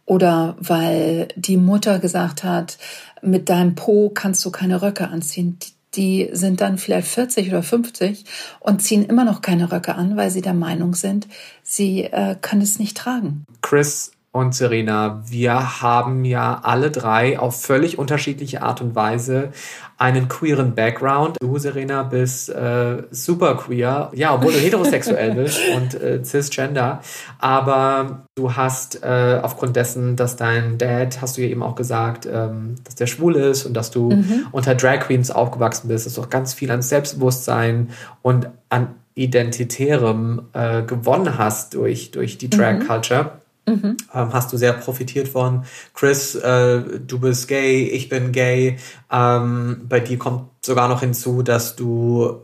Oder 0.05 0.55
weil 0.59 1.29
die 1.35 1.57
Mutter 1.57 1.99
gesagt 1.99 2.43
hat, 2.43 2.77
mit 3.21 3.49
deinem 3.49 3.75
Po 3.75 4.09
kannst 4.09 4.43
du 4.45 4.51
keine 4.51 4.81
Röcke 4.81 5.07
anziehen. 5.07 5.57
Die 5.95 6.29
sind 6.33 6.61
dann 6.61 6.77
vielleicht 6.77 7.07
40 7.07 7.49
oder 7.49 7.63
50 7.63 8.25
und 8.59 8.81
ziehen 8.81 9.05
immer 9.05 9.23
noch 9.23 9.41
keine 9.41 9.71
Röcke 9.71 9.95
an, 9.95 10.17
weil 10.17 10.29
sie 10.29 10.41
der 10.41 10.53
Meinung 10.53 10.93
sind, 10.93 11.27
sie 11.63 12.03
äh, 12.03 12.35
können 12.39 12.61
es 12.61 12.79
nicht 12.79 12.97
tragen. 12.97 13.45
Chris 13.61 14.11
und 14.35 14.53
Serena, 14.53 15.23
wir 15.25 15.81
haben 15.81 16.25
ja 16.25 16.59
alle 16.61 16.91
drei 16.91 17.39
auf 17.39 17.61
völlig 17.61 17.97
unterschiedliche 17.97 18.63
Art 18.63 18.81
und 18.81 18.93
Weise 18.93 19.53
einen 19.97 20.27
queeren 20.27 20.75
Background. 20.75 21.37
Du, 21.39 21.57
Serena, 21.57 22.03
bist 22.03 22.49
äh, 22.49 23.03
super 23.11 23.55
queer, 23.55 24.11
ja, 24.13 24.35
obwohl 24.35 24.51
du 24.51 24.59
heterosexuell 24.59 25.35
bist 25.35 25.61
und 25.73 25.93
äh, 25.93 26.21
cisgender. 26.21 26.99
Aber 27.39 28.25
du 28.35 28.57
hast 28.57 29.05
äh, 29.05 29.39
aufgrund 29.41 29.77
dessen, 29.77 30.17
dass 30.17 30.35
dein 30.35 30.77
Dad, 30.77 31.21
hast 31.21 31.37
du 31.37 31.41
ja 31.41 31.47
eben 31.47 31.63
auch 31.63 31.75
gesagt, 31.75 32.25
ähm, 32.29 32.75
dass 32.83 32.95
der 32.95 33.07
schwul 33.07 33.37
ist 33.37 33.65
und 33.65 33.73
dass 33.73 33.89
du 33.89 34.11
mhm. 34.11 34.47
unter 34.51 34.75
Drag 34.75 34.99
Queens 34.99 35.31
aufgewachsen 35.31 35.87
bist, 35.87 36.07
dass 36.07 36.15
du 36.15 36.21
auch 36.23 36.29
ganz 36.29 36.53
viel 36.53 36.71
an 36.71 36.81
Selbstbewusstsein 36.81 37.91
und 38.21 38.49
an 38.67 38.95
Identitärem 39.13 40.41
äh, 40.51 40.81
gewonnen 40.81 41.37
hast 41.37 41.73
durch, 41.73 42.11
durch 42.11 42.37
die 42.37 42.49
Drag 42.49 42.79
mhm. 42.79 42.87
Culture. 42.87 43.23
Mhm. 43.23 43.44
Mhm. 43.67 43.97
Ähm, 44.13 44.33
hast 44.33 44.53
du 44.53 44.57
sehr 44.57 44.73
profitiert 44.73 45.27
von. 45.27 45.65
Chris, 45.93 46.35
äh, 46.35 46.81
du 46.99 47.19
bist 47.19 47.47
gay, 47.47 47.83
ich 47.83 48.09
bin 48.09 48.31
gay. 48.31 48.77
Ähm, 49.11 49.81
bei 49.89 49.99
dir 49.99 50.17
kommt 50.17 50.49
sogar 50.63 50.87
noch 50.87 50.99
hinzu, 50.99 51.41
dass 51.41 51.75
du 51.75 52.41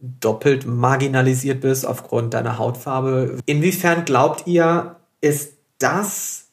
doppelt 0.00 0.66
marginalisiert 0.66 1.60
bist 1.60 1.86
aufgrund 1.86 2.34
deiner 2.34 2.58
Hautfarbe. 2.58 3.38
Inwiefern 3.46 4.04
glaubt 4.04 4.46
ihr, 4.46 4.96
ist 5.20 5.54
das 5.78 6.48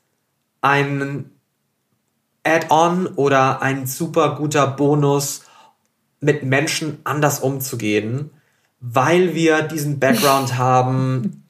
ein 0.62 1.32
Add-on 2.44 3.08
oder 3.08 3.62
ein 3.62 3.88
super 3.88 4.36
guter 4.36 4.68
Bonus, 4.68 5.44
mit 6.24 6.44
Menschen 6.44 7.00
anders 7.04 7.40
umzugehen, 7.42 8.32
weil 8.80 9.36
wir 9.36 9.62
diesen 9.62 10.00
Background 10.00 10.58
haben, 10.58 11.43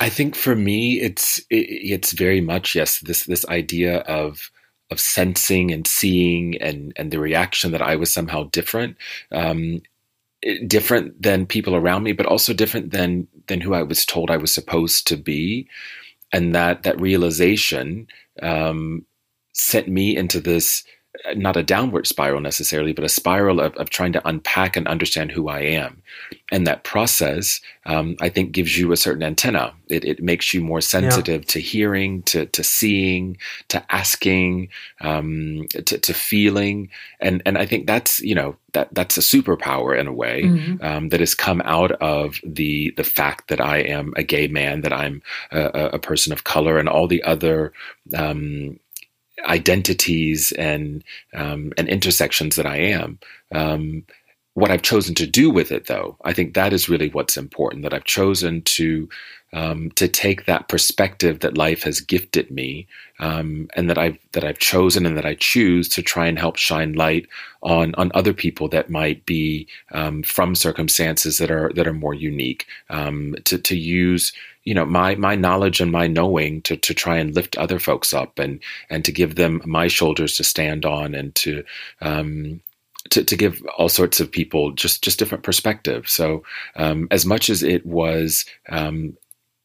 I 0.00 0.08
think 0.08 0.34
for 0.34 0.56
me, 0.56 1.00
it's 1.00 1.40
it's 1.48 2.12
very 2.12 2.40
much 2.40 2.74
yes 2.74 2.98
this 3.00 3.24
this 3.24 3.46
idea 3.48 3.98
of 4.00 4.50
of 4.90 4.98
sensing 5.00 5.70
and 5.72 5.86
seeing 5.86 6.60
and 6.60 6.92
and 6.96 7.10
the 7.10 7.20
reaction 7.20 7.70
that 7.72 7.82
I 7.82 7.96
was 7.96 8.12
somehow 8.12 8.44
different, 8.44 8.96
um, 9.30 9.82
different 10.66 11.22
than 11.22 11.46
people 11.46 11.76
around 11.76 12.02
me, 12.02 12.12
but 12.12 12.26
also 12.26 12.52
different 12.52 12.90
than 12.90 13.28
than 13.46 13.60
who 13.60 13.74
I 13.74 13.82
was 13.82 14.04
told 14.04 14.30
I 14.30 14.36
was 14.36 14.52
supposed 14.52 15.06
to 15.08 15.16
be, 15.16 15.68
and 16.32 16.54
that 16.54 16.82
that 16.82 17.00
realization 17.00 18.08
um, 18.42 19.06
sent 19.52 19.88
me 19.88 20.16
into 20.16 20.40
this 20.40 20.84
not 21.34 21.56
a 21.56 21.62
downward 21.62 22.06
spiral 22.06 22.40
necessarily, 22.40 22.92
but 22.92 23.04
a 23.04 23.08
spiral 23.08 23.60
of, 23.60 23.74
of 23.76 23.90
trying 23.90 24.12
to 24.12 24.28
unpack 24.28 24.76
and 24.76 24.88
understand 24.88 25.30
who 25.30 25.48
I 25.48 25.60
am. 25.60 26.02
And 26.50 26.66
that 26.66 26.84
process, 26.84 27.60
um, 27.86 28.16
I 28.20 28.28
think, 28.28 28.52
gives 28.52 28.78
you 28.78 28.92
a 28.92 28.96
certain 28.96 29.22
antenna. 29.22 29.72
It, 29.88 30.04
it 30.04 30.22
makes 30.22 30.54
you 30.54 30.60
more 30.60 30.80
sensitive 30.80 31.42
yeah. 31.42 31.48
to 31.48 31.60
hearing, 31.60 32.22
to, 32.22 32.46
to 32.46 32.64
seeing, 32.64 33.36
to 33.68 33.84
asking, 33.92 34.68
um, 35.00 35.66
to, 35.70 35.98
to 35.98 36.14
feeling. 36.14 36.90
And, 37.20 37.42
and 37.44 37.58
I 37.58 37.66
think 37.66 37.86
that's, 37.86 38.20
you 38.20 38.34
know, 38.34 38.56
that 38.72 38.88
that's 38.92 39.16
a 39.16 39.20
superpower 39.20 39.98
in 39.98 40.06
a 40.06 40.12
way 40.12 40.42
mm-hmm. 40.44 40.84
um, 40.84 41.08
that 41.08 41.20
has 41.20 41.34
come 41.34 41.60
out 41.64 41.90
of 41.92 42.36
the 42.44 42.92
the 42.96 43.04
fact 43.04 43.48
that 43.48 43.60
I 43.60 43.78
am 43.78 44.12
a 44.16 44.22
gay 44.22 44.46
man, 44.46 44.82
that 44.82 44.92
I'm 44.92 45.22
a, 45.50 45.90
a 45.94 45.98
person 45.98 46.32
of 46.32 46.44
color, 46.44 46.78
and 46.78 46.88
all 46.88 47.08
the 47.08 47.22
other 47.24 47.72
um, 48.16 48.78
identities 49.44 50.52
and 50.52 51.04
um, 51.34 51.72
and 51.76 51.88
intersections 51.88 52.56
that 52.56 52.66
I 52.66 52.76
am. 52.76 53.18
Um, 53.52 54.04
what 54.54 54.70
I've 54.70 54.82
chosen 54.82 55.14
to 55.14 55.26
do 55.26 55.48
with 55.48 55.70
it, 55.70 55.86
though, 55.86 56.16
I 56.24 56.32
think 56.32 56.54
that 56.54 56.72
is 56.72 56.88
really 56.88 57.08
what's 57.08 57.36
important. 57.36 57.82
That 57.82 57.94
I've 57.94 58.04
chosen 58.04 58.62
to 58.62 59.08
um, 59.52 59.90
to 59.92 60.06
take 60.08 60.46
that 60.46 60.68
perspective 60.68 61.40
that 61.40 61.56
life 61.56 61.82
has 61.84 62.00
gifted 62.00 62.50
me, 62.50 62.86
um, 63.20 63.68
and 63.74 63.88
that 63.88 63.98
I've 63.98 64.18
that 64.32 64.44
I've 64.44 64.58
chosen 64.58 65.06
and 65.06 65.16
that 65.16 65.26
I 65.26 65.34
choose 65.36 65.88
to 65.90 66.02
try 66.02 66.26
and 66.26 66.38
help 66.38 66.56
shine 66.56 66.94
light 66.94 67.28
on 67.62 67.94
on 67.94 68.10
other 68.14 68.32
people 68.34 68.68
that 68.68 68.90
might 68.90 69.24
be 69.24 69.66
um, 69.92 70.22
from 70.24 70.54
circumstances 70.54 71.38
that 71.38 71.50
are 71.50 71.72
that 71.74 71.86
are 71.86 71.94
more 71.94 72.14
unique. 72.14 72.66
Um, 72.90 73.36
to 73.44 73.56
to 73.58 73.76
use 73.76 74.32
you 74.64 74.74
know 74.74 74.84
my 74.84 75.14
my 75.16 75.34
knowledge 75.34 75.80
and 75.80 75.92
my 75.92 76.06
knowing 76.06 76.62
to 76.62 76.76
to 76.76 76.94
try 76.94 77.18
and 77.18 77.34
lift 77.34 77.56
other 77.58 77.78
folks 77.78 78.12
up 78.12 78.38
and 78.38 78.60
and 78.90 79.04
to 79.04 79.12
give 79.12 79.36
them 79.36 79.62
my 79.64 79.88
shoulders 79.88 80.36
to 80.36 80.44
stand 80.44 80.84
on 80.86 81.14
and 81.14 81.34
to 81.36 81.64
um, 82.00 82.60
to, 83.10 83.24
to 83.24 83.36
give 83.36 83.62
all 83.78 83.88
sorts 83.88 84.20
of 84.20 84.30
people 84.30 84.72
just 84.72 85.02
just 85.02 85.18
different 85.18 85.44
perspectives. 85.44 86.12
So 86.12 86.44
um, 86.76 87.08
as 87.10 87.26
much 87.26 87.50
as 87.50 87.62
it 87.62 87.86
was 87.86 88.44
um, 88.68 89.16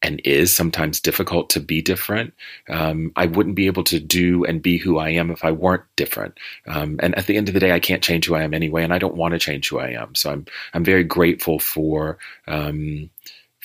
and 0.02 0.20
is 0.24 0.52
sometimes 0.52 1.00
difficult 1.00 1.50
to 1.50 1.60
be 1.60 1.82
different. 1.82 2.34
Um, 2.68 3.12
I 3.16 3.26
wouldn't 3.26 3.56
be 3.56 3.66
able 3.66 3.84
to 3.84 3.98
do 3.98 4.44
and 4.44 4.62
be 4.62 4.78
who 4.78 4.98
I 4.98 5.10
am 5.10 5.30
if 5.30 5.44
I 5.44 5.52
weren't 5.52 5.84
different. 5.96 6.38
Um, 6.66 7.00
and 7.02 7.16
at 7.18 7.26
the 7.26 7.36
end 7.36 7.48
of 7.48 7.54
the 7.54 7.60
day, 7.60 7.72
I 7.72 7.80
can't 7.80 8.02
change 8.02 8.26
who 8.26 8.34
I 8.34 8.42
am 8.42 8.54
anyway, 8.54 8.84
and 8.84 8.92
I 8.92 8.98
don't 8.98 9.16
want 9.16 9.32
to 9.32 9.38
change 9.38 9.68
who 9.68 9.78
I 9.78 9.90
am. 9.90 10.14
So 10.14 10.30
I'm 10.30 10.46
I'm 10.74 10.84
very 10.84 11.04
grateful 11.04 11.58
for. 11.58 12.18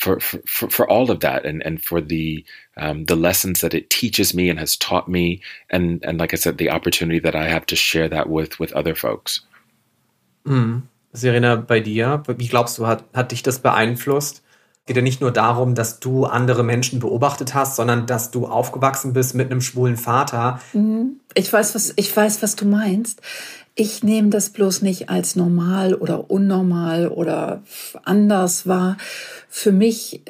For, 0.02 0.20
for, 0.20 0.68
for 0.68 0.90
all 0.90 1.12
of 1.12 1.20
that 1.20 1.46
and, 1.46 1.62
and 1.64 1.80
for 1.80 2.02
the 2.02 2.44
um, 2.76 3.06
the 3.06 3.16
lessons 3.16 3.62
that 3.62 3.76
it 3.76 3.92
teaches 3.92 4.34
me 4.34 4.50
and 4.50 4.58
has 4.58 4.76
taught 4.76 5.08
me 5.08 5.42
and 5.70 6.04
and 6.04 6.18
like 6.18 6.34
I 6.34 6.38
said 6.38 6.58
the 6.58 6.72
opportunity 6.72 7.20
that 7.20 7.36
I 7.36 7.48
have 7.48 7.68
to 7.68 7.76
share 7.76 8.10
that 8.10 8.28
with 8.28 8.60
with 8.60 8.74
other 8.74 8.96
folks. 8.96 9.42
Mm. 10.44 10.82
Serena, 11.14 11.56
bei 11.58 11.82
dir, 11.82 12.24
wie 12.26 12.48
glaubst 12.48 12.80
du, 12.80 12.88
hat, 12.88 13.04
hat 13.14 13.32
dich 13.32 13.44
das 13.44 13.60
beeinflusst? 13.60 14.42
Geht 14.92 14.98
ja 14.98 15.04
nicht 15.04 15.22
nur 15.22 15.32
darum, 15.32 15.74
dass 15.74 16.02
du 16.02 16.26
andere 16.26 16.64
Menschen 16.64 17.00
beobachtet 17.00 17.54
hast, 17.54 17.78
sondern 17.78 18.08
dass 18.08 18.30
du 18.30 18.46
aufgewachsen 18.46 19.14
bist 19.14 19.36
mit 19.36 19.50
einem 19.50 19.62
schwulen 19.62 19.96
Vater. 19.96 20.60
Mhm. 20.74 21.22
Ich 21.34 21.54
weiß, 21.54 21.76
was, 21.76 21.94
ich 21.96 22.14
weiß, 22.14 22.44
was 22.44 22.58
du 22.58 22.66
meinst. 22.66 23.22
Ich 23.74 24.04
nehme 24.04 24.32
das 24.32 24.50
bloß 24.50 24.82
nicht 24.82 25.08
als 25.08 25.38
normal 25.38 25.94
oder 25.94 26.30
unnormal 26.30 27.08
oder 27.08 27.64
anders 28.04 28.68
wahr. 28.68 28.98
Für 29.48 29.72
mich 29.72 30.24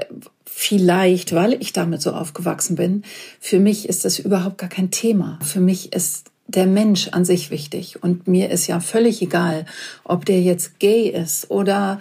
vielleicht, 0.45 1.33
weil 1.33 1.53
ich 1.59 1.73
damit 1.73 2.03
so 2.03 2.11
aufgewachsen 2.11 2.75
bin, 2.75 3.01
für 3.39 3.59
mich 3.59 3.89
ist 3.89 4.05
das 4.05 4.19
überhaupt 4.19 4.59
gar 4.59 4.69
kein 4.69 4.91
Thema. 4.91 5.39
Für 5.41 5.59
mich 5.59 5.91
ist 5.91 6.29
der 6.45 6.67
Mensch 6.67 7.07
an 7.07 7.25
sich 7.25 7.49
wichtig. 7.49 8.03
Und 8.03 8.27
mir 8.27 8.51
ist 8.51 8.67
ja 8.67 8.79
völlig 8.79 9.23
egal, 9.23 9.65
ob 10.03 10.25
der 10.25 10.39
jetzt 10.39 10.79
gay 10.79 11.07
ist 11.07 11.49
oder 11.49 11.99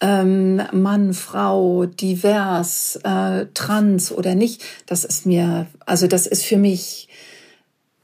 ähm, 0.00 0.62
Mann, 0.72 1.14
Frau, 1.14 1.86
divers, 1.86 2.98
äh, 3.02 3.46
trans 3.54 4.12
oder 4.12 4.34
nicht, 4.34 4.62
das 4.86 5.04
ist 5.04 5.26
mir, 5.26 5.66
also 5.86 6.06
das 6.06 6.26
ist 6.26 6.44
für 6.44 6.58
mich 6.58 7.08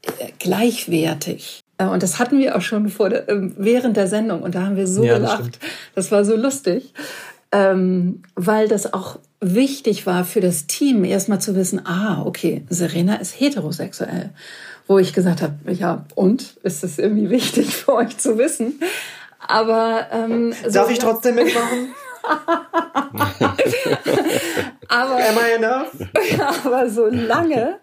äh, 0.03 0.31
gleichwertig. 0.39 1.63
Äh, 1.77 1.85
und 1.85 2.03
das 2.03 2.19
hatten 2.19 2.39
wir 2.39 2.55
auch 2.55 2.61
schon 2.61 2.89
vor 2.89 3.09
der, 3.09 3.29
äh, 3.29 3.49
während 3.57 3.97
der 3.97 4.07
Sendung 4.07 4.41
und 4.41 4.55
da 4.55 4.63
haben 4.63 4.75
wir 4.75 4.87
so 4.87 5.03
ja, 5.03 5.15
gelacht. 5.17 5.59
Das, 5.95 6.05
das, 6.05 6.11
war 6.11 6.25
so 6.25 6.35
lustig, 6.35 6.93
ähm, 7.51 8.23
weil 8.35 8.67
das 8.67 8.93
auch 8.93 9.19
wichtig 9.39 10.05
war 10.05 10.25
für 10.25 10.41
das 10.41 10.67
Team, 10.67 11.03
erstmal 11.03 11.41
zu 11.41 11.55
wissen, 11.55 11.85
ah, 11.85 12.23
okay, 12.25 12.63
Serena 12.69 13.15
ist 13.15 13.39
heterosexuell. 13.39 14.31
Wo 14.85 14.99
ich 14.99 15.13
gesagt 15.13 15.41
habe, 15.41 15.53
ja, 15.71 16.05
und 16.15 16.57
ist 16.63 16.83
das 16.83 16.99
irgendwie 16.99 17.29
wichtig 17.29 17.73
für 17.73 17.93
euch 17.93 18.17
zu 18.17 18.37
wissen? 18.37 18.79
Aber 19.47 20.07
ähm, 20.11 20.53
so 20.63 20.71
darf 20.71 20.89
ich 20.89 20.99
trotzdem 20.99 21.35
mitmachen? 21.35 21.93
aber, 24.87 25.15
Am 25.15 25.37
I 25.37 25.51
enough? 25.57 25.91
aber 26.65 26.89
solange 26.89 27.79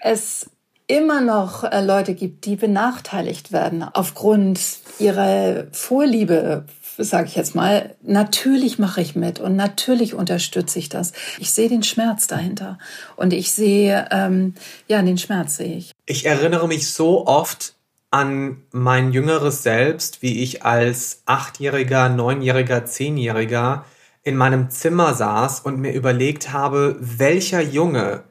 es 0.00 0.50
immer 0.86 1.20
noch 1.20 1.64
äh, 1.64 1.84
Leute 1.84 2.14
gibt, 2.14 2.44
die 2.46 2.56
benachteiligt 2.56 3.52
werden 3.52 3.82
aufgrund 3.82 4.60
ihrer 4.98 5.66
Vorliebe, 5.72 6.66
sage 6.98 7.28
ich 7.28 7.36
jetzt 7.36 7.54
mal, 7.54 7.94
natürlich 8.02 8.78
mache 8.78 9.00
ich 9.00 9.14
mit 9.16 9.40
und 9.40 9.56
natürlich 9.56 10.14
unterstütze 10.14 10.78
ich 10.78 10.88
das. 10.88 11.12
Ich 11.38 11.50
sehe 11.50 11.68
den 11.68 11.82
Schmerz 11.82 12.26
dahinter 12.26 12.78
und 13.16 13.32
ich 13.32 13.52
sehe, 13.52 14.06
ähm, 14.10 14.54
ja, 14.88 15.00
den 15.00 15.18
Schmerz 15.18 15.56
sehe 15.56 15.76
ich. 15.76 15.92
Ich 16.06 16.26
erinnere 16.26 16.68
mich 16.68 16.92
so 16.92 17.26
oft 17.26 17.74
an 18.12 18.58
mein 18.72 19.12
jüngeres 19.12 19.62
Selbst, 19.62 20.22
wie 20.22 20.42
ich 20.42 20.64
als 20.64 21.22
achtjähriger, 21.26 22.10
neunjähriger, 22.10 22.84
zehnjähriger 22.84 23.84
in 24.22 24.36
meinem 24.36 24.70
Zimmer 24.70 25.14
saß 25.14 25.60
und 25.60 25.80
mir 25.80 25.92
überlegt 25.92 26.52
habe, 26.52 26.96
welcher 27.00 27.60
Junge 27.60 28.22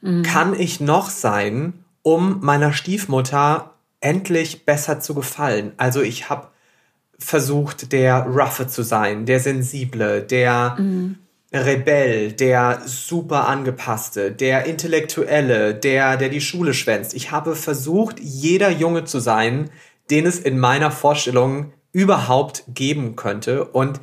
mhm. 0.00 0.22
kann 0.22 0.58
ich 0.58 0.80
noch 0.80 1.08
sein, 1.08 1.84
um 2.02 2.40
meiner 2.40 2.72
Stiefmutter 2.72 3.74
endlich 4.00 4.64
besser 4.64 5.00
zu 5.00 5.14
gefallen. 5.14 5.72
Also 5.76 6.02
ich 6.02 6.28
habe 6.28 6.48
versucht, 7.18 7.92
der 7.92 8.26
Ruffe 8.26 8.66
zu 8.66 8.82
sein, 8.82 9.26
der 9.26 9.40
Sensible, 9.40 10.22
der 10.22 10.76
mhm. 10.78 11.18
Rebell, 11.52 12.32
der 12.32 12.82
super 12.84 13.48
angepasste, 13.48 14.30
der 14.30 14.66
Intellektuelle, 14.66 15.74
der, 15.74 16.16
der 16.16 16.28
die 16.28 16.40
Schule 16.40 16.74
schwänzt. 16.74 17.12
Ich 17.12 17.32
habe 17.32 17.56
versucht, 17.56 18.20
jeder 18.20 18.70
Junge 18.70 19.04
zu 19.04 19.18
sein, 19.18 19.70
den 20.10 20.26
es 20.26 20.38
in 20.38 20.58
meiner 20.58 20.92
Vorstellung 20.92 21.72
überhaupt 21.92 22.64
geben 22.68 23.16
könnte 23.16 23.64
und 23.64 24.00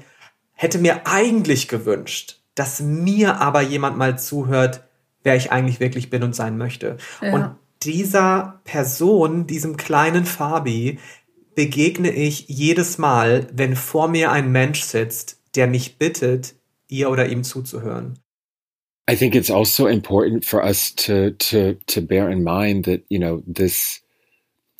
hätte 0.54 0.78
mir 0.78 1.08
eigentlich 1.08 1.70
gewünscht, 1.70 2.42
dass 2.56 2.82
mir 2.82 3.40
aber 3.40 3.62
jemand 3.62 3.98
mal 3.98 4.20
zuhört, 4.20 4.84
wer 5.24 5.36
ich 5.36 5.52
eigentlich 5.52 5.80
wirklich 5.80 6.10
bin 6.10 6.24
und 6.24 6.36
sein 6.36 6.58
möchte. 6.58 6.98
Ja. 7.22 7.34
Und 7.34 7.56
dieser 7.84 8.60
Person, 8.66 9.48
diesem 9.48 9.78
kleinen 9.78 10.26
Fabi, 10.26 11.00
begegne 11.56 12.12
ich 12.12 12.46
jedes 12.50 12.98
Mal, 12.98 13.48
wenn 13.54 13.76
vor 13.76 14.10
mir 14.10 14.32
ein 14.32 14.52
Mensch 14.52 14.82
sitzt, 14.82 15.40
der 15.56 15.68
mich 15.68 15.98
bittet, 15.98 16.57
ihr 16.90 17.10
oder 17.10 17.30
ihm 17.30 17.44
zuzuhören. 17.44 18.20
I 19.10 19.16
think 19.16 19.36
it's 19.36 19.50
also 19.50 19.88
important 19.88 20.44
for 20.44 20.62
us 20.62 20.92
to 20.92 21.32
to 21.32 21.76
to 21.88 22.02
bear 22.02 22.30
in 22.30 22.44
mind 22.44 22.86
that 22.86 23.06
you 23.10 23.20
know 23.20 23.42
this. 23.48 24.02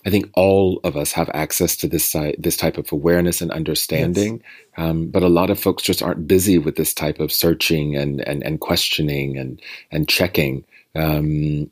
I 0.06 0.10
think 0.10 0.30
all 0.36 0.80
of 0.84 0.96
us 0.96 1.12
have 1.14 1.30
access 1.34 1.76
to 1.78 1.88
this 1.88 2.16
this 2.38 2.56
type 2.56 2.78
of 2.78 2.92
awareness 2.92 3.42
and 3.42 3.52
understanding, 3.52 4.42
yes. 4.78 4.86
um, 4.86 5.08
but 5.08 5.24
a 5.24 5.28
lot 5.30 5.50
of 5.50 5.60
folks 5.60 5.84
just 5.84 6.02
aren't 6.02 6.28
busy 6.28 6.58
with 6.58 6.76
this 6.76 6.94
type 6.94 7.20
of 7.20 7.32
searching 7.32 7.96
and 7.96 8.22
and, 8.22 8.44
and 8.44 8.60
questioning 8.60 9.38
and 9.38 9.62
and 9.92 10.08
checking. 10.08 10.66
Um, 10.96 11.72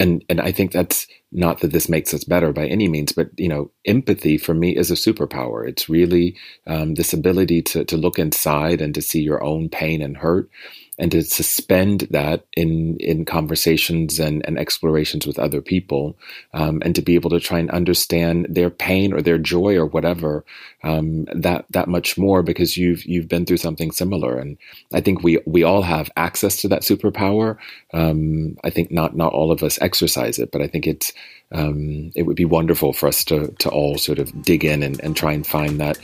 and 0.00 0.24
and 0.28 0.40
I 0.40 0.52
think 0.52 0.72
that's 0.72 1.06
not 1.32 1.60
that 1.60 1.72
this 1.72 1.88
makes 1.88 2.14
us 2.14 2.24
better 2.24 2.52
by 2.52 2.66
any 2.66 2.88
means, 2.88 3.12
but 3.12 3.30
you 3.36 3.48
know, 3.48 3.70
empathy 3.86 4.38
for 4.38 4.54
me 4.54 4.76
is 4.76 4.90
a 4.90 4.94
superpower. 4.94 5.68
It's 5.68 5.88
really 5.88 6.36
um, 6.66 6.94
this 6.94 7.12
ability 7.12 7.62
to 7.62 7.84
to 7.84 7.96
look 7.96 8.18
inside 8.18 8.80
and 8.80 8.94
to 8.94 9.02
see 9.02 9.20
your 9.20 9.42
own 9.42 9.68
pain 9.68 10.02
and 10.02 10.16
hurt, 10.16 10.50
and 10.98 11.12
to 11.12 11.22
suspend 11.22 12.08
that 12.10 12.44
in 12.56 12.96
in 12.98 13.24
conversations 13.24 14.18
and, 14.18 14.44
and 14.46 14.58
explorations 14.58 15.26
with 15.26 15.38
other 15.38 15.60
people, 15.60 16.18
um, 16.52 16.82
and 16.84 16.94
to 16.94 17.02
be 17.02 17.14
able 17.14 17.30
to 17.30 17.40
try 17.40 17.58
and 17.58 17.70
understand 17.70 18.46
their 18.50 18.70
pain 18.70 19.12
or 19.12 19.22
their 19.22 19.38
joy 19.38 19.76
or 19.76 19.86
whatever 19.86 20.44
um, 20.82 21.24
that 21.34 21.66
that 21.70 21.88
much 21.88 22.18
more 22.18 22.42
because 22.42 22.76
you've 22.76 23.04
you've 23.04 23.28
been 23.28 23.46
through 23.46 23.56
something 23.56 23.90
similar. 23.90 24.38
And 24.38 24.58
I 24.92 25.00
think 25.00 25.22
we 25.22 25.38
we 25.46 25.62
all 25.62 25.82
have 25.82 26.10
access 26.16 26.60
to 26.62 26.68
that 26.68 26.82
superpower. 26.82 27.56
Um, 27.92 28.56
I 28.64 28.70
think 28.70 28.90
not 28.90 29.16
not 29.16 29.32
all 29.32 29.52
of 29.52 29.62
us 29.62 29.80
exercise 29.80 30.38
it, 30.38 30.50
but 30.50 30.62
I 30.62 30.66
think 30.66 30.86
it's 30.86 31.12
um, 31.52 32.10
it 32.14 32.24
would 32.24 32.36
be 32.36 32.44
wonderful 32.44 32.92
for 32.92 33.08
us 33.08 33.24
to 33.24 33.48
to 33.58 33.68
all 33.68 33.98
sort 33.98 34.18
of 34.18 34.42
dig 34.42 34.64
in 34.64 34.82
and, 34.82 35.00
and 35.02 35.16
try 35.16 35.32
and 35.32 35.46
find 35.46 35.80
that 35.80 35.98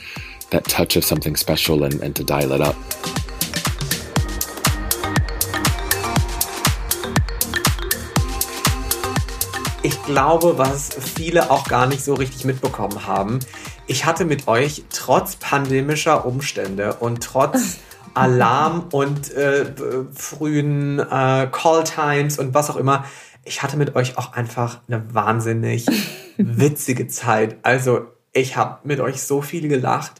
that 0.51 0.65
touch 0.65 0.95
of 0.95 1.03
something 1.03 1.35
special 1.35 1.83
and, 1.83 2.01
and 2.01 2.15
to 2.15 2.23
dial 2.23 2.51
it 2.51 2.61
up. 2.61 2.75
Ich 9.85 10.03
glaube, 10.03 10.57
was 10.57 10.89
viele 10.95 11.51
auch 11.51 11.67
gar 11.67 11.85
nicht 11.85 12.03
so 12.03 12.15
richtig 12.15 12.43
mitbekommen 12.43 13.05
haben. 13.05 13.39
Ich 13.85 14.05
hatte 14.05 14.25
mit 14.25 14.47
euch 14.47 14.83
trotz 14.91 15.35
pandemischer 15.35 16.25
Umstände 16.25 16.95
und 16.95 17.23
trotz 17.23 17.77
Alarm 18.15 18.87
und 18.91 19.31
äh, 19.33 19.65
frühen 20.11 20.97
äh, 20.97 21.47
Call-Times 21.51 22.39
und 22.39 22.55
was 22.55 22.71
auch 22.71 22.77
immer, 22.77 23.05
ich 23.43 23.61
hatte 23.61 23.77
mit 23.77 23.95
euch 23.95 24.17
auch 24.17 24.33
einfach 24.33 24.79
eine 24.87 25.13
wahnsinnig 25.13 25.85
witzige 26.37 27.07
Zeit. 27.07 27.57
Also 27.61 28.07
ich 28.33 28.57
habe 28.57 28.79
mit 28.85 28.99
euch 28.99 29.21
so 29.21 29.43
viel 29.43 29.67
gelacht. 29.67 30.13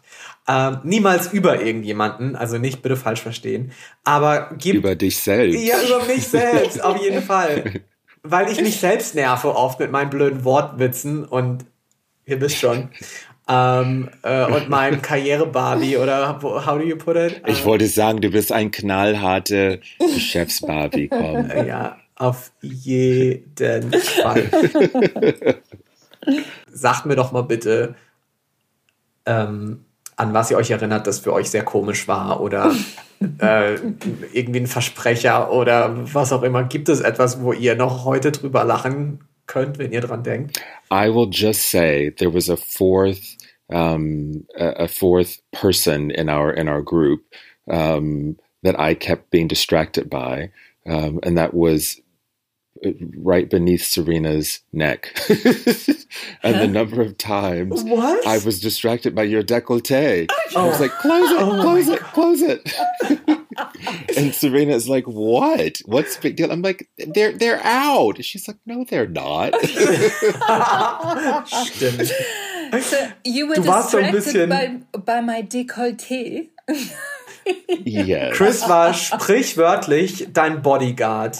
Ähm, 0.47 0.77
niemals 0.83 1.33
über 1.33 1.59
irgendjemanden, 1.59 2.35
also 2.35 2.59
nicht 2.59 2.83
bitte 2.83 2.97
falsch 2.97 3.21
verstehen. 3.21 3.71
Aber 4.03 4.51
gib, 4.59 4.75
über 4.75 4.93
dich 4.93 5.17
selbst. 5.17 5.59
Ja, 5.59 5.77
über 5.81 6.05
mich 6.05 6.27
selbst, 6.27 6.83
auf 6.83 7.01
jeden 7.01 7.23
Fall. 7.23 7.81
Weil 8.27 8.51
ich 8.51 8.61
mich 8.61 8.79
selbst 8.79 9.15
nerve 9.15 9.55
oft 9.55 9.79
mit 9.79 9.91
meinen 9.91 10.09
blöden 10.09 10.43
Wortwitzen 10.43 11.25
und 11.25 11.65
ihr 12.25 12.41
wisst 12.41 12.57
schon. 12.57 12.89
ähm, 13.47 14.09
äh, 14.23 14.45
und 14.45 14.69
meinem 14.69 15.01
Karriere-Barbie 15.01 15.97
oder 15.97 16.41
how 16.41 16.77
do 16.77 16.83
you 16.83 16.97
put 16.97 17.15
it? 17.15 17.41
Ich 17.45 17.61
äh, 17.61 17.65
wollte 17.65 17.87
sagen, 17.87 18.21
du 18.21 18.29
bist 18.29 18.51
ein 18.51 18.71
knallharte 18.71 19.81
Geschäfts-Barbie. 19.99 21.07
Komm. 21.09 21.49
Ja, 21.65 21.97
auf 22.15 22.51
jeden 22.61 23.91
Fall. 23.91 24.49
Sagt 26.71 27.05
mir 27.05 27.15
doch 27.15 27.31
mal 27.31 27.43
bitte, 27.43 27.95
ähm, 29.25 29.85
an 30.17 30.33
was 30.33 30.51
ihr 30.51 30.57
euch 30.57 30.71
erinnert, 30.71 31.07
das 31.07 31.19
für 31.19 31.33
euch 31.33 31.49
sehr 31.49 31.63
komisch 31.63 32.07
war 32.07 32.41
oder 32.41 32.73
äh, 33.39 33.75
irgendwie 34.33 34.61
ein 34.61 34.67
Versprecher 34.67 35.51
oder 35.51 36.13
was 36.13 36.31
auch 36.31 36.43
immer. 36.43 36.63
Gibt 36.63 36.89
es 36.89 37.01
etwas, 37.01 37.41
wo 37.41 37.53
ihr 37.53 37.75
noch 37.75 38.05
heute 38.05 38.31
drüber 38.31 38.63
lachen 38.63 39.19
könnt, 39.47 39.77
wenn 39.77 39.91
ihr 39.91 40.01
dran 40.01 40.23
denkt? 40.23 40.59
I 40.91 41.09
will 41.13 41.27
just 41.29 41.69
say 41.69 42.11
there 42.11 42.33
was 42.33 42.49
a 42.49 42.57
fourth 42.57 43.37
um, 43.69 44.45
a, 44.57 44.83
a, 44.83 44.87
fourth 44.87 45.39
person 45.51 46.11
in 46.11 46.29
our 46.29 46.51
in 46.51 46.69
our 46.69 46.83
group 46.83 47.21
um, 47.67 48.37
that 48.63 48.79
I 48.79 48.93
kept 48.93 49.31
being 49.31 49.47
distracted 49.47 50.09
by, 50.09 50.51
um, 50.85 51.19
and 51.23 51.37
that 51.37 51.53
was 51.53 51.99
right 53.17 53.49
beneath 53.49 53.83
Serena's 53.83 54.59
neck. 54.71 55.11
and 56.43 56.59
the 56.59 56.67
number 56.67 57.01
of 57.01 57.17
times 57.17 57.83
what? 57.83 58.25
I 58.27 58.37
was 58.39 58.59
distracted 58.59 59.15
by 59.15 59.23
your 59.23 59.43
décolleté. 59.43 60.27
Oh. 60.55 60.65
I 60.65 60.67
was 60.67 60.79
like, 60.79 60.91
oh. 60.95 61.01
close 61.01 61.31
it, 61.31 61.41
oh 61.41 61.61
close 61.61 61.87
it, 61.87 61.99
close 61.99 62.41
it. 62.41 62.73
and 64.17 64.33
Serena 64.33 64.73
is 64.73 64.89
like, 64.89 65.05
what? 65.05 65.79
What's 65.85 66.15
the 66.15 66.21
big 66.21 66.35
deal? 66.35 66.51
I'm 66.51 66.61
like, 66.61 66.89
they're 66.97 67.37
they're 67.37 67.61
out. 67.63 68.23
She's 68.23 68.47
like, 68.47 68.57
no, 68.65 68.83
they're 68.83 69.07
not. 69.07 69.53
So 72.81 73.11
you 73.23 73.47
were 73.47 73.55
distracted 73.55 74.49
by, 74.49 74.79
by 74.97 75.21
my 75.21 75.43
décolleté. 75.43 76.49
yes. 77.67 78.35
Chris 78.35 78.67
war 78.67 78.93
sprichwörtlich 78.93 80.33
dein 80.33 80.61
Bodyguard. 80.61 81.37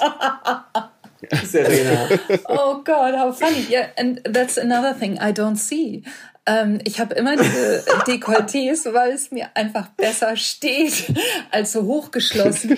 Serena. 1.43 2.07
oh 2.47 2.81
God, 2.83 3.15
how 3.15 3.31
funny. 3.31 3.65
Yeah, 3.69 3.87
and 3.97 4.21
that's 4.23 4.57
another 4.57 4.93
thing 4.93 5.17
I 5.19 5.31
don't 5.31 5.57
see. 5.57 6.03
Ähm, 6.45 6.79
ich 6.83 6.99
habe 6.99 7.15
immer 7.15 7.35
diese 7.35 7.83
Dekolletés, 8.07 8.85
weil 8.93 9.11
es 9.11 9.31
mir 9.31 9.47
einfach 9.55 9.87
besser 9.97 10.37
steht 10.37 11.13
als 11.51 11.71
so 11.71 11.83
hochgeschlossen. 11.83 12.77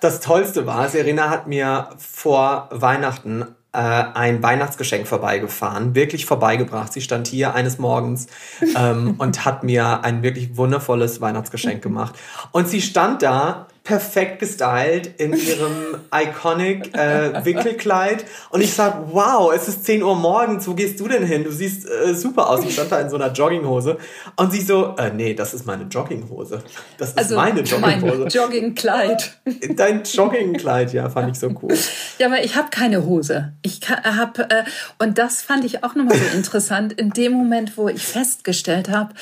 Das 0.00 0.20
Tollste 0.20 0.66
war, 0.66 0.88
Serena 0.88 1.30
hat 1.30 1.46
mir 1.46 1.90
vor 1.96 2.68
Weihnachten 2.70 3.46
äh, 3.76 3.78
ein 3.78 4.42
Weihnachtsgeschenk 4.42 5.06
vorbeigefahren, 5.06 5.94
wirklich 5.94 6.24
vorbeigebracht. 6.24 6.92
Sie 6.92 7.02
stand 7.02 7.26
hier 7.28 7.54
eines 7.54 7.78
Morgens 7.78 8.26
ähm, 8.74 9.16
und 9.18 9.44
hat 9.44 9.64
mir 9.64 10.02
ein 10.02 10.22
wirklich 10.22 10.56
wundervolles 10.56 11.20
Weihnachtsgeschenk 11.20 11.82
gemacht. 11.82 12.14
Und 12.52 12.68
sie 12.68 12.80
stand 12.80 13.22
da 13.22 13.66
perfekt 13.86 14.40
gestylt 14.40 15.12
in 15.18 15.32
ihrem 15.32 15.96
iconic 16.12 16.92
äh, 16.94 17.44
Wickelkleid. 17.44 18.24
Und 18.50 18.60
ich 18.60 18.74
sag, 18.74 19.12
wow, 19.12 19.52
es 19.54 19.68
ist 19.68 19.84
10 19.84 20.02
Uhr 20.02 20.16
morgens, 20.16 20.66
wo 20.66 20.74
gehst 20.74 20.98
du 20.98 21.06
denn 21.06 21.24
hin? 21.24 21.44
Du 21.44 21.52
siehst 21.52 21.88
äh, 21.88 22.12
super 22.12 22.50
aus. 22.50 22.64
Ich 22.64 22.74
stand 22.74 22.90
da 22.90 23.00
in 23.00 23.08
so 23.08 23.16
einer 23.16 23.32
Jogginghose. 23.32 23.96
Und 24.34 24.52
sie 24.52 24.60
so, 24.60 24.96
äh, 24.98 25.12
nee, 25.14 25.34
das 25.34 25.54
ist 25.54 25.66
meine 25.66 25.84
Jogginghose. 25.84 26.64
Das 26.98 27.10
ist 27.10 27.18
also 27.18 27.36
meine 27.36 27.60
Jogginghose. 27.60 28.18
Mein 28.18 28.28
Joggingkleid. 28.28 29.38
Dein 29.76 30.02
Joggingkleid, 30.02 30.92
ja, 30.92 31.08
fand 31.08 31.30
ich 31.30 31.38
so 31.38 31.48
cool. 31.62 31.78
Ja, 32.18 32.26
aber 32.26 32.42
ich 32.42 32.56
habe 32.56 32.70
keine 32.70 33.06
Hose. 33.06 33.52
Ich 33.62 33.80
habe, 33.88 34.50
äh, 34.50 34.64
und 34.98 35.16
das 35.16 35.42
fand 35.42 35.64
ich 35.64 35.84
auch 35.84 35.94
nochmal 35.94 36.18
so 36.18 36.36
interessant, 36.36 36.92
in 36.92 37.10
dem 37.10 37.32
Moment, 37.32 37.76
wo 37.76 37.88
ich 37.88 38.04
festgestellt 38.04 38.90
habe, 38.90 39.14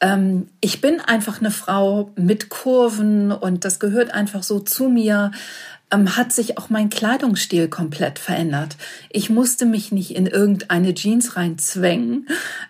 ähm, 0.00 0.48
ich 0.60 0.80
bin 0.80 1.00
einfach 1.00 1.40
eine 1.40 1.50
Frau 1.50 2.10
mit 2.16 2.48
Kurven 2.48 3.32
und 3.32 3.64
das 3.64 3.80
gehört 3.80 4.12
einfach 4.12 4.42
so 4.42 4.60
zu 4.60 4.88
mir. 4.88 5.30
Ähm, 5.92 6.16
hat 6.16 6.32
sich 6.32 6.58
auch 6.58 6.68
mein 6.68 6.90
Kleidungsstil 6.90 7.68
komplett 7.68 8.18
verändert. 8.18 8.76
Ich 9.08 9.30
musste 9.30 9.64
mich 9.66 9.92
nicht 9.92 10.16
in 10.16 10.26
irgendeine 10.26 10.92
Jeans 10.94 11.36
reinzwängen 11.36 12.26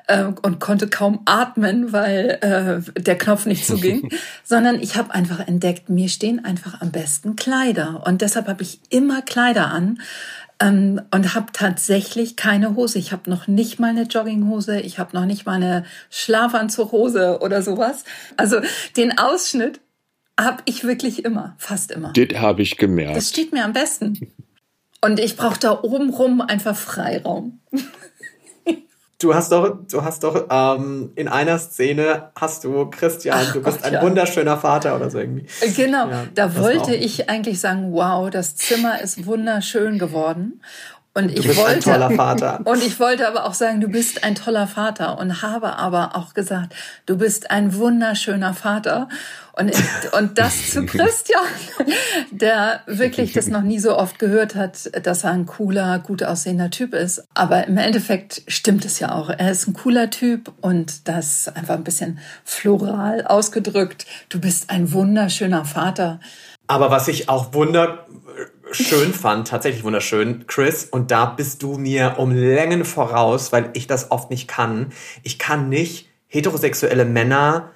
äh, 0.06 0.24
und 0.42 0.60
konnte 0.60 0.86
kaum 0.86 1.22
atmen, 1.24 1.94
weil 1.94 2.38
äh, 2.42 3.00
der 3.00 3.16
Knopf 3.16 3.46
nicht 3.46 3.64
zuging, 3.64 4.10
sondern 4.44 4.78
ich 4.82 4.96
habe 4.96 5.14
einfach 5.14 5.40
entdeckt, 5.48 5.88
mir 5.88 6.10
stehen 6.10 6.44
einfach 6.44 6.82
am 6.82 6.92
besten 6.92 7.36
Kleider 7.36 8.06
und 8.06 8.20
deshalb 8.20 8.48
habe 8.48 8.62
ich 8.62 8.80
immer 8.90 9.22
Kleider 9.22 9.68
an, 9.68 9.98
ähm, 10.60 11.00
und 11.10 11.34
habe 11.34 11.52
tatsächlich 11.52 12.36
keine 12.36 12.74
Hose. 12.74 12.98
Ich 12.98 13.12
habe 13.12 13.28
noch 13.30 13.46
nicht 13.46 13.78
mal 13.78 13.90
eine 13.90 14.02
Jogginghose, 14.02 14.80
ich 14.80 14.98
habe 14.98 15.14
noch 15.16 15.26
nicht 15.26 15.46
mal 15.46 15.54
eine 15.54 15.84
Schlafanzughose 16.10 17.40
oder 17.40 17.62
sowas. 17.62 18.04
Also 18.36 18.60
den 18.96 19.18
Ausschnitt 19.18 19.80
habe 20.38 20.62
ich 20.66 20.84
wirklich 20.84 21.24
immer, 21.24 21.54
fast 21.58 21.90
immer. 21.90 22.12
Das 22.12 22.40
habe 22.40 22.62
ich 22.62 22.76
gemerkt. 22.76 23.16
Das 23.16 23.30
steht 23.30 23.52
mir 23.52 23.64
am 23.64 23.72
besten. 23.72 24.32
Und 25.02 25.20
ich 25.20 25.36
brauche 25.36 25.60
da 25.60 25.82
oben 25.82 26.10
rum 26.10 26.40
einfach 26.40 26.76
Freiraum. 26.76 27.60
Du 29.18 29.34
hast 29.34 29.50
doch, 29.50 29.78
du 29.90 30.04
hast 30.04 30.24
doch 30.24 30.46
ähm, 30.50 31.12
in 31.14 31.26
einer 31.26 31.58
Szene 31.58 32.32
hast 32.38 32.64
du 32.64 32.90
Christian, 32.90 33.38
Ach 33.40 33.52
du 33.54 33.62
bist 33.62 33.78
Gott, 33.78 33.86
ein 33.86 33.94
ja. 33.94 34.02
wunderschöner 34.02 34.58
Vater 34.58 34.94
oder 34.94 35.08
so 35.08 35.18
irgendwie. 35.18 35.46
Äh, 35.62 35.70
genau, 35.70 36.10
ja, 36.10 36.24
da 36.34 36.54
wollte 36.56 36.94
ich 36.94 37.30
eigentlich 37.30 37.58
sagen, 37.58 37.92
wow, 37.92 38.28
das 38.28 38.56
Zimmer 38.56 39.00
ist 39.00 39.24
wunderschön 39.24 39.98
geworden. 39.98 40.60
Und 41.16 41.28
du 41.28 41.40
ich 41.40 41.46
bist 41.46 41.58
wollte, 41.58 41.72
ein 41.72 41.80
toller 41.80 42.10
Vater. 42.10 42.60
Und 42.66 42.82
ich 42.82 43.00
wollte 43.00 43.26
aber 43.26 43.46
auch 43.46 43.54
sagen, 43.54 43.80
du 43.80 43.88
bist 43.88 44.22
ein 44.22 44.34
toller 44.34 44.66
Vater 44.66 45.18
und 45.18 45.40
habe 45.40 45.76
aber 45.76 46.14
auch 46.14 46.34
gesagt, 46.34 46.74
du 47.06 47.16
bist 47.16 47.50
ein 47.50 47.74
wunderschöner 47.74 48.52
Vater. 48.52 49.08
Und, 49.54 49.72
und 50.12 50.36
das 50.36 50.72
zu 50.72 50.84
Christian, 50.86 51.40
der 52.32 52.80
wirklich 52.86 53.32
das 53.32 53.46
noch 53.46 53.62
nie 53.62 53.78
so 53.78 53.96
oft 53.96 54.18
gehört 54.18 54.54
hat, 54.54 54.90
dass 55.06 55.24
er 55.24 55.30
ein 55.30 55.46
cooler, 55.46 56.00
gut 56.00 56.22
aussehender 56.22 56.70
Typ 56.70 56.92
ist. 56.92 57.24
Aber 57.32 57.66
im 57.66 57.78
Endeffekt 57.78 58.42
stimmt 58.46 58.84
es 58.84 58.98
ja 58.98 59.14
auch. 59.14 59.30
Er 59.30 59.50
ist 59.50 59.66
ein 59.66 59.72
cooler 59.72 60.10
Typ 60.10 60.52
und 60.60 61.08
das 61.08 61.48
einfach 61.48 61.76
ein 61.76 61.84
bisschen 61.84 62.18
floral 62.44 63.26
ausgedrückt. 63.26 64.04
Du 64.28 64.38
bist 64.38 64.68
ein 64.68 64.92
wunderschöner 64.92 65.64
Vater. 65.64 66.20
Aber 66.66 66.90
was 66.90 67.08
ich 67.08 67.30
auch 67.30 67.54
wunderschön 68.66 69.12
fand, 69.12 69.48
tatsächlich 69.48 69.84
wunderschön, 69.84 70.46
Chris, 70.46 70.84
und 70.84 71.10
da 71.10 71.26
bist 71.26 71.62
du 71.62 71.78
mir 71.78 72.16
um 72.18 72.32
Längen 72.32 72.84
voraus, 72.84 73.52
weil 73.52 73.70
ich 73.74 73.86
das 73.86 74.10
oft 74.10 74.30
nicht 74.30 74.48
kann. 74.48 74.92
Ich 75.22 75.38
kann 75.38 75.68
nicht 75.68 76.08
heterosexuelle 76.26 77.04
Männer 77.04 77.70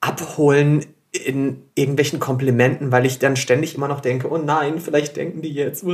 abholen 0.00 0.86
in 1.10 1.62
irgendwelchen 1.74 2.20
Komplimenten, 2.20 2.92
weil 2.92 3.06
ich 3.06 3.18
dann 3.18 3.34
ständig 3.36 3.74
immer 3.74 3.88
noch 3.88 4.00
denke, 4.00 4.30
oh 4.30 4.36
nein, 4.36 4.78
vielleicht 4.78 5.16
denken 5.16 5.42
die 5.42 5.52
jetzt. 5.52 5.84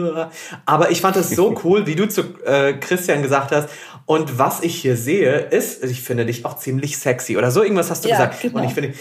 Aber 0.66 0.90
ich 0.90 1.00
fand 1.00 1.16
es 1.16 1.30
so 1.30 1.54
cool, 1.64 1.86
wie 1.86 1.94
du 1.94 2.08
zu 2.08 2.22
äh, 2.44 2.74
Christian 2.74 3.22
gesagt 3.22 3.52
hast. 3.52 3.68
Und 4.06 4.38
was 4.38 4.62
ich 4.62 4.74
hier 4.74 4.96
sehe, 4.96 5.38
ist, 5.38 5.84
ich 5.84 6.02
finde 6.02 6.26
dich 6.26 6.44
auch 6.44 6.58
ziemlich 6.58 6.98
sexy 6.98 7.36
oder 7.36 7.50
so 7.50 7.62
irgendwas 7.62 7.90
hast 7.90 8.04
du 8.04 8.08
ja, 8.08 8.16
gesagt. 8.16 8.42
Genau. 8.42 8.58
Und 8.58 8.64
ich 8.64 8.74
finde, 8.74 8.92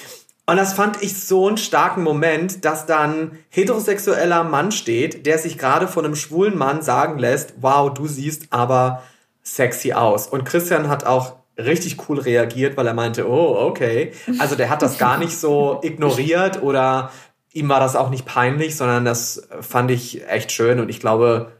und 0.45 0.57
das 0.57 0.73
fand 0.73 1.01
ich 1.01 1.21
so 1.21 1.47
einen 1.47 1.57
starken 1.57 2.03
Moment, 2.03 2.65
dass 2.65 2.85
dann 2.85 3.37
heterosexueller 3.49 4.43
Mann 4.43 4.71
steht, 4.71 5.25
der 5.25 5.37
sich 5.37 5.57
gerade 5.57 5.87
von 5.87 6.03
einem 6.03 6.15
schwulen 6.15 6.57
Mann 6.57 6.81
sagen 6.81 7.17
lässt, 7.17 7.53
wow, 7.61 7.93
du 7.93 8.07
siehst 8.07 8.47
aber 8.51 9.03
sexy 9.41 9.93
aus. 9.93 10.27
Und 10.27 10.43
Christian 10.43 10.89
hat 10.89 11.05
auch 11.05 11.37
richtig 11.57 12.09
cool 12.09 12.19
reagiert, 12.19 12.75
weil 12.75 12.87
er 12.87 12.93
meinte, 12.93 13.29
oh, 13.29 13.55
okay. 13.57 14.11
Also 14.39 14.55
der 14.55 14.69
hat 14.69 14.81
das 14.81 14.97
gar 14.97 15.17
nicht 15.17 15.37
so 15.37 15.79
ignoriert 15.83 16.61
oder 16.61 17.11
ihm 17.53 17.69
war 17.69 17.79
das 17.79 17.95
auch 17.95 18.09
nicht 18.09 18.25
peinlich, 18.25 18.75
sondern 18.75 19.05
das 19.05 19.47
fand 19.61 19.91
ich 19.91 20.27
echt 20.27 20.51
schön 20.51 20.79
und 20.79 20.89
ich 20.89 20.99
glaube, 20.99 21.51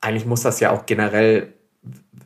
eigentlich 0.00 0.26
muss 0.26 0.42
das 0.42 0.58
ja 0.58 0.70
auch 0.70 0.86
generell 0.86 1.52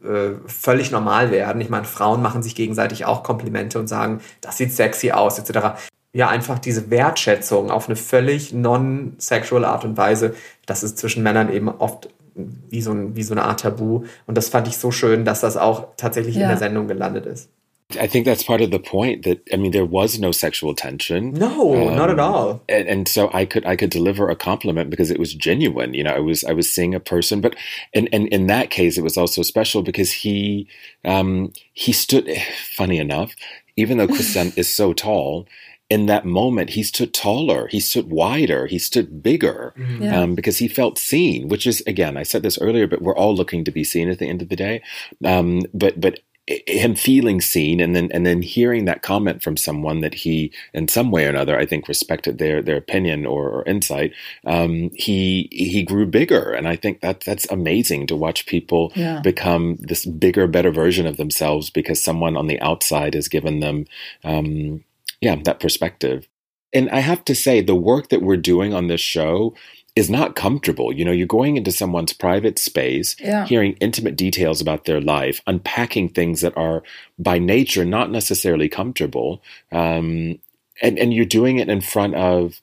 äh, 0.05 0.37
völlig 0.47 0.91
normal 0.91 1.31
werden. 1.31 1.61
Ich 1.61 1.69
meine, 1.69 1.85
Frauen 1.85 2.23
machen 2.23 2.43
sich 2.43 2.55
gegenseitig 2.55 3.05
auch 3.05 3.23
Komplimente 3.23 3.79
und 3.79 3.89
sagen, 3.89 4.21
das 4.41 4.57
sieht 4.57 4.73
sexy 4.73 5.11
aus, 5.11 5.39
etc. 5.39 5.79
Ja, 6.13 6.29
einfach 6.29 6.59
diese 6.59 6.91
Wertschätzung 6.91 7.71
auf 7.71 7.89
eine 7.89 7.97
völlig 7.97 8.53
non-sexual 8.53 9.65
Art 9.65 9.85
und 9.85 9.97
Weise, 9.97 10.35
das 10.67 10.83
ist 10.83 10.99
zwischen 10.99 11.23
Männern 11.23 11.53
eben 11.53 11.69
oft 11.69 12.09
wie 12.35 12.83
so, 12.83 12.93
ein, 12.93 13.17
wie 13.17 13.23
so 13.23 13.35
eine 13.35 13.45
Art 13.45 13.61
Tabu. 13.61 14.05
Und 14.27 14.37
das 14.37 14.49
fand 14.49 14.69
ich 14.69 14.77
so 14.77 14.91
schön, 14.91 15.25
dass 15.25 15.41
das 15.41 15.57
auch 15.57 15.89
tatsächlich 15.97 16.37
ja. 16.37 16.43
in 16.43 16.49
der 16.49 16.59
Sendung 16.59 16.89
gelandet 16.89 17.27
ist. 17.27 17.51
I 17.97 18.07
think 18.07 18.27
that's 18.27 18.45
part 18.45 18.61
of 18.61 18.71
the 18.71 18.79
point 18.79 19.25
that 19.25 19.41
I 19.51 19.57
mean 19.57 19.73
there 19.73 19.87
was 19.87 20.19
no 20.19 20.31
sexual 20.31 20.75
tension. 20.75 21.33
No, 21.33 21.89
um, 21.89 21.97
not 21.97 22.11
at 22.11 22.19
all. 22.19 22.61
And, 22.69 22.87
and, 22.87 23.09
so 23.09 23.31
I 23.33 23.47
could 23.47 23.65
I 23.65 23.77
could 23.77 23.89
deliver 23.89 24.29
a 24.29 24.37
compliment 24.37 24.91
because 24.91 25.11
it 25.11 25.19
was 25.19 25.33
genuine. 25.33 25.95
You 25.95 26.05
know, 26.05 26.13
I 26.13 26.19
was 26.19 26.45
I 26.45 26.53
was 26.53 26.71
seeing 26.71 26.95
a 26.95 27.01
person, 27.01 27.41
but 27.41 27.57
and 27.95 28.07
and 28.13 28.29
in 28.29 28.47
that 28.49 28.69
case 28.69 28.99
it 28.99 29.03
was 29.03 29.17
also 29.17 29.43
special 29.43 29.83
because 29.83 30.13
he 30.13 30.69
um 31.07 31.51
he 31.73 31.93
stood 31.93 32.29
funny 32.77 32.99
enough, 32.99 33.35
even 33.77 33.97
though 33.97 34.07
Christian 34.07 34.53
is 34.57 34.73
so 34.73 34.93
tall, 34.93 35.47
in 35.91 36.07
that 36.07 36.27
moment, 36.27 36.71
he 36.71 36.83
stood 36.83 37.15
taller, 37.15 37.67
he 37.69 37.81
stood 37.81 38.11
wider, 38.11 38.67
he 38.67 38.79
stood 38.79 39.23
bigger 39.23 39.73
mm-hmm. 39.77 40.03
yeah. 40.03 40.21
um, 40.21 40.35
because 40.35 40.59
he 40.59 40.69
felt 40.69 40.99
seen. 40.99 41.49
Which 41.49 41.67
is 41.67 41.83
again, 41.87 42.17
I 42.17 42.23
said 42.23 42.43
this 42.43 42.59
earlier, 42.59 42.87
but 42.87 43.03
we're 43.03 43.17
all 43.17 43.35
looking 43.35 43.65
to 43.65 43.71
be 43.71 43.85
seen 43.85 44.11
at 44.11 44.19
the 44.19 44.29
end 44.29 44.43
of 44.43 44.49
the 44.49 44.57
day. 44.57 44.83
Um, 45.25 45.63
but 45.73 46.01
but 46.01 46.21
him 46.67 46.95
feeling 46.95 47.41
seen 47.41 47.79
and 47.81 47.95
then 47.95 48.11
and 48.11 48.25
then 48.25 48.41
hearing 48.41 48.87
that 48.87 49.03
comment 49.03 49.43
from 49.43 49.57
someone 49.57 50.01
that 50.01 50.15
he 50.15 50.51
in 50.73 50.89
some 50.89 51.11
way 51.11 51.27
or 51.27 51.29
another 51.29 51.59
I 51.59 51.67
think 51.67 51.89
respected 51.89 52.39
their 52.39 52.63
their 52.63 52.77
opinion 52.77 53.27
or, 53.27 53.51
or 53.51 53.65
insight 53.65 54.15
um, 54.47 54.91
he 54.95 55.49
he 55.53 55.83
grew 55.83 56.07
bigger 56.07 56.53
and 56.53 56.67
I 56.67 56.77
think 56.77 57.01
that 57.03 57.21
that's 57.21 57.51
amazing 57.51 58.07
to 58.07 58.17
watch 58.17 58.47
people 58.47 58.93
yeah. 58.95 59.21
become 59.21 59.77
this 59.77 60.07
bigger 60.07 60.47
better 60.47 60.71
version 60.71 61.07
of 61.07 61.19
themselves 61.19 61.69
because 61.69 62.03
someone 62.03 62.37
on 62.37 62.47
the 62.47 62.61
outside 62.61 63.13
has 63.13 63.29
given 63.29 63.61
them 63.61 63.85
um, 64.25 64.83
yeah 65.21 65.37
that 65.45 65.61
perspective 65.61 66.29
and 66.73 66.91
I 66.91 67.01
have 67.01 67.25
to 67.25 67.35
say 67.35 67.61
the 67.61 67.75
work 67.75 68.09
that 68.11 68.23
we're 68.23 68.37
doing 68.37 68.75
on 68.75 68.89
this 68.89 69.01
show 69.01 69.55
is 69.97 70.09
not 70.09 70.37
comfortable. 70.37 70.93
You 70.93 71.05
know, 71.05 71.11
you're 71.11 71.27
going 71.27 71.57
into 71.57 71.73
someone's 71.73 72.13
private 72.13 72.59
space, 72.59 73.17
yeah. 73.19 73.47
hearing 73.47 73.73
intimate 73.81 74.17
details 74.17 74.61
about 74.61 74.85
their 74.85 75.01
life, 75.01 75.41
unpacking 75.47 76.11
things 76.11 76.41
that 76.43 76.57
are 76.57 76.83
by 77.19 77.39
nature 77.39 77.85
not 77.85 78.11
necessarily 78.11 78.69
comfortable, 78.69 79.43
um, 79.73 80.39
and 80.81 80.99
and 80.99 81.13
you're 81.13 81.25
doing 81.25 81.59
it 81.59 81.69
in 81.69 81.81
front 81.81 82.15
of 82.15 82.61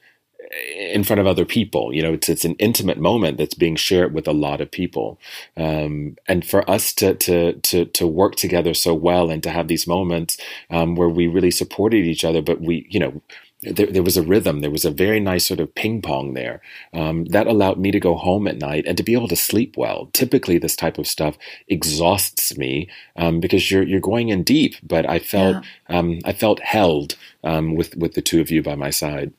in 0.78 1.04
front 1.04 1.20
of 1.20 1.28
other 1.28 1.46
people. 1.46 1.94
You 1.94 2.04
know, 2.04 2.14
it's 2.14 2.30
it's 2.30 2.46
an 2.46 2.56
intimate 2.56 2.98
moment 2.98 3.38
that's 3.38 3.54
being 3.54 3.76
shared 3.76 4.14
with 4.14 4.28
a 4.28 4.34
lot 4.34 4.62
of 4.62 4.72
people, 4.72 5.20
um, 5.58 6.16
and 6.28 6.46
for 6.46 6.70
us 6.70 6.94
to 6.96 7.16
to 7.16 7.54
to 7.54 7.86
to 7.86 8.08
work 8.08 8.36
together 8.36 8.74
so 8.74 8.94
well 8.94 9.30
and 9.30 9.44
to 9.44 9.50
have 9.50 9.68
these 9.68 9.88
moments 9.88 10.38
um, 10.70 10.96
where 10.96 11.10
we 11.10 11.28
really 11.28 11.52
supported 11.52 12.06
each 12.06 12.24
other, 12.24 12.42
but 12.42 12.62
we 12.62 12.88
you 12.90 13.00
know 13.00 13.22
there, 13.62 13.88
there, 13.88 14.04
was 14.04 14.18
a 14.18 14.22
rhythm. 14.22 14.60
There 14.60 14.72
was 14.72 14.86
a 14.86 14.92
very 14.92 15.20
nice 15.20 15.48
sort 15.48 15.60
of 15.60 15.74
ping 15.74 16.02
pong 16.02 16.34
there 16.34 16.62
um, 16.94 17.26
that 17.26 17.48
allowed 17.48 17.80
me 17.80 17.92
to 17.92 18.00
go 18.00 18.16
home 18.16 18.48
at 18.48 18.58
night 18.58 18.86
and 18.86 18.98
to 18.98 19.04
be 19.04 19.14
able 19.14 19.28
to 19.30 19.36
sleep 19.36 19.76
well. 19.78 20.10
Typically, 20.14 20.58
this 20.58 20.76
type 20.76 20.98
of 20.98 21.08
stuff 21.08 21.38
exhausts 21.68 22.58
me 22.58 22.90
um, 23.16 23.40
because 23.40 23.72
you're 23.72 23.84
you're 23.84 24.00
going 24.00 24.30
in 24.30 24.44
deep. 24.44 24.76
But 24.84 25.10
I 25.10 25.20
felt 25.20 25.64
yeah. 25.90 25.98
um, 25.98 26.20
I 26.26 26.34
felt 26.34 26.60
held 26.60 27.16
um, 27.44 27.76
with 27.76 27.96
with 27.96 28.14
the 28.14 28.22
two 28.22 28.42
of 28.42 28.52
you 28.52 28.62
by 28.62 28.76
my 28.76 28.90
side. 28.90 29.34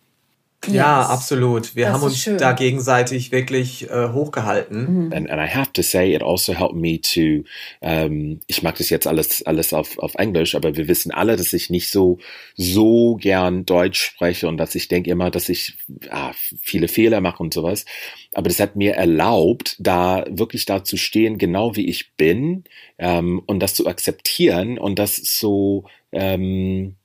Ja, 0.67 1.01
yes. 1.01 1.11
absolut. 1.11 1.77
Wir 1.77 1.87
das 1.87 1.95
haben 1.95 2.03
uns 2.03 2.19
schön. 2.19 2.39
da 2.39 2.53
gegenseitig 2.53 3.31
wirklich 3.31 3.89
äh, 3.91 4.09
hochgehalten. 4.13 5.07
Mhm. 5.07 5.13
And, 5.13 5.31
and 5.31 5.41
I 5.41 5.53
have 5.53 5.73
to 5.75 5.83
say, 5.83 6.15
it 6.15 6.23
also 6.23 6.55
helped 6.55 6.77
me 6.77 7.01
to, 7.01 7.45
ähm, 7.83 8.41
ich 8.47 8.63
mag 8.63 8.77
das 8.77 8.91
jetzt 8.91 9.07
alles, 9.07 9.45
alles 9.47 9.73
auf, 9.73 9.99
auf 9.99 10.15
Englisch, 10.17 10.55
aber 10.55 10.77
wir 10.77 10.89
wissen 10.89 11.13
alle, 11.13 11.37
dass 11.37 11.53
ich 11.53 11.71
nicht 11.71 11.91
so, 11.91 12.19
so 12.57 13.17
gern 13.17 13.65
Deutsch 13.65 14.01
spreche 14.01 14.49
und 14.49 14.57
dass 14.57 14.75
ich 14.75 14.89
denke 14.89 15.11
immer, 15.11 15.31
dass 15.31 15.49
ich 15.49 15.77
ah, 16.11 16.33
viele 16.61 16.89
Fehler 16.89 17.21
mache 17.21 17.43
und 17.43 17.55
sowas. 17.55 17.85
Aber 18.33 18.49
das 18.49 18.59
hat 18.59 18.77
mir 18.77 18.95
erlaubt, 18.95 19.77
da 19.79 20.25
wirklich 20.29 20.65
da 20.65 20.85
zu 20.85 20.97
stehen, 20.97 21.39
genau 21.39 21.77
wie 21.77 21.87
ich 21.87 22.15
bin, 22.17 22.65
ähm, 22.99 23.43
und 23.47 23.61
das 23.61 23.75
zu 23.75 23.87
akzeptieren 23.87 24.79
und 24.79 24.99
das 24.99 25.17
so, 25.17 25.85
ähm, 26.13 26.97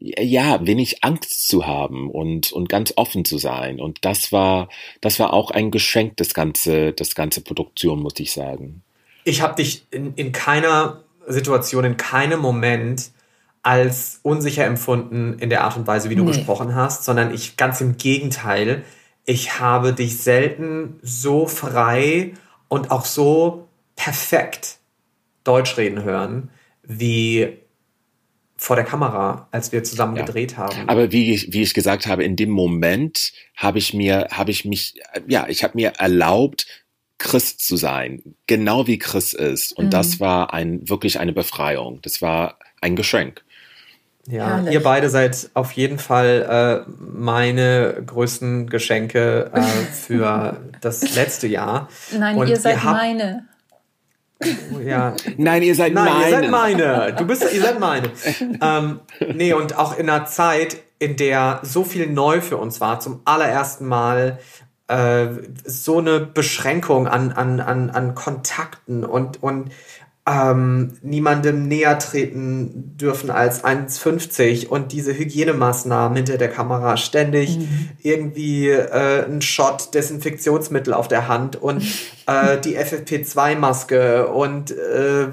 ja, 0.00 0.66
wenig 0.66 1.04
Angst 1.04 1.48
zu 1.48 1.66
haben 1.66 2.10
und, 2.10 2.52
und 2.52 2.68
ganz 2.68 2.94
offen 2.96 3.24
zu 3.24 3.36
sein. 3.38 3.80
Und 3.80 4.04
das 4.04 4.32
war, 4.32 4.68
das 5.00 5.20
war 5.20 5.32
auch 5.32 5.50
ein 5.50 5.70
Geschenk, 5.70 6.16
das 6.16 6.32
ganze, 6.32 6.92
das 6.92 7.14
ganze 7.14 7.42
Produktion, 7.42 8.00
muss 8.00 8.18
ich 8.18 8.32
sagen. 8.32 8.82
Ich 9.24 9.42
habe 9.42 9.56
dich 9.56 9.86
in, 9.90 10.14
in 10.14 10.32
keiner 10.32 11.04
Situation, 11.26 11.84
in 11.84 11.96
keinem 11.98 12.40
Moment 12.40 13.10
als 13.62 14.20
unsicher 14.22 14.64
empfunden 14.64 15.38
in 15.38 15.50
der 15.50 15.64
Art 15.64 15.76
und 15.76 15.86
Weise, 15.86 16.08
wie 16.08 16.14
du 16.14 16.24
nee. 16.24 16.32
gesprochen 16.32 16.74
hast, 16.74 17.04
sondern 17.04 17.34
ich 17.34 17.58
ganz 17.58 17.82
im 17.82 17.98
Gegenteil. 17.98 18.84
Ich 19.26 19.60
habe 19.60 19.92
dich 19.92 20.16
selten 20.16 20.98
so 21.02 21.46
frei 21.46 22.32
und 22.68 22.90
auch 22.90 23.04
so 23.04 23.68
perfekt 23.96 24.78
Deutsch 25.44 25.76
reden 25.76 26.02
hören, 26.04 26.48
wie 26.82 27.59
vor 28.60 28.76
der 28.76 28.84
Kamera, 28.84 29.48
als 29.52 29.72
wir 29.72 29.82
zusammen 29.84 30.16
ja. 30.16 30.22
gedreht 30.22 30.58
haben. 30.58 30.86
Aber 30.86 31.12
wie 31.12 31.32
ich, 31.32 31.50
wie 31.54 31.62
ich 31.62 31.72
gesagt 31.72 32.06
habe, 32.06 32.24
in 32.24 32.36
dem 32.36 32.50
Moment 32.50 33.32
habe 33.56 33.78
ich 33.78 33.94
mir, 33.94 34.28
habe 34.30 34.50
ich 34.50 34.66
mich, 34.66 35.00
ja, 35.26 35.46
ich 35.48 35.64
habe 35.64 35.72
mir 35.76 35.94
erlaubt, 35.96 36.66
Chris 37.16 37.56
zu 37.56 37.76
sein, 37.76 38.22
genau 38.46 38.86
wie 38.86 38.98
Chris 38.98 39.32
ist. 39.32 39.72
Und 39.72 39.86
mhm. 39.86 39.90
das 39.90 40.20
war 40.20 40.52
ein, 40.52 40.86
wirklich 40.90 41.18
eine 41.20 41.32
Befreiung. 41.32 42.00
Das 42.02 42.20
war 42.20 42.58
ein 42.82 42.96
Geschenk. 42.96 43.42
Ja, 44.26 44.56
Herrlich. 44.56 44.74
ihr 44.74 44.82
beide 44.82 45.08
seid 45.08 45.50
auf 45.54 45.72
jeden 45.72 45.98
Fall 45.98 46.84
äh, 46.86 46.90
meine 46.98 48.02
größten 48.04 48.68
Geschenke 48.68 49.50
äh, 49.54 49.62
für 49.62 50.60
das 50.82 51.14
letzte 51.14 51.46
Jahr. 51.46 51.88
Nein, 52.12 52.36
Und 52.36 52.46
ihr 52.48 52.56
seid 52.56 52.76
ihr 52.76 52.90
meine. 52.90 53.49
Ja. 54.84 55.14
Nein, 55.36 55.62
ihr 55.62 55.74
seid 55.74 55.92
Nein, 55.92 56.04
meine. 56.04 56.24
ihr 56.24 56.30
seid 56.30 56.50
meine. 56.50 57.14
Du 57.18 57.26
bist, 57.26 57.44
ihr 57.52 57.60
seid 57.60 57.78
meine. 57.78 58.10
ähm, 58.62 59.00
nee, 59.34 59.52
und 59.52 59.76
auch 59.76 59.96
in 59.98 60.08
einer 60.08 60.26
Zeit, 60.26 60.78
in 60.98 61.16
der 61.16 61.60
so 61.62 61.84
viel 61.84 62.06
neu 62.06 62.40
für 62.40 62.56
uns 62.56 62.80
war, 62.80 63.00
zum 63.00 63.20
allerersten 63.24 63.86
Mal 63.86 64.38
äh, 64.88 65.28
so 65.64 65.98
eine 65.98 66.20
Beschränkung 66.20 67.06
an, 67.06 67.32
an, 67.32 67.60
an, 67.60 67.90
an 67.90 68.14
Kontakten 68.14 69.04
und, 69.04 69.42
und 69.42 69.70
ähm, 70.26 70.92
niemandem 71.02 71.66
näher 71.66 71.98
treten 71.98 72.96
dürfen 72.96 73.30
als 73.30 73.64
1,50 73.64 74.68
und 74.68 74.92
diese 74.92 75.16
Hygienemaßnahmen 75.16 76.16
hinter 76.16 76.36
der 76.36 76.50
Kamera 76.50 76.96
ständig 76.96 77.58
mhm. 77.58 77.88
irgendwie 78.02 78.68
äh, 78.68 79.24
ein 79.24 79.40
Shot 79.40 79.94
Desinfektionsmittel 79.94 80.92
auf 80.92 81.08
der 81.08 81.26
Hand 81.26 81.56
und 81.56 81.82
äh, 82.26 82.60
die 82.60 82.78
FFP2-Maske 82.78 84.26
und 84.26 84.70
äh, 84.70 85.28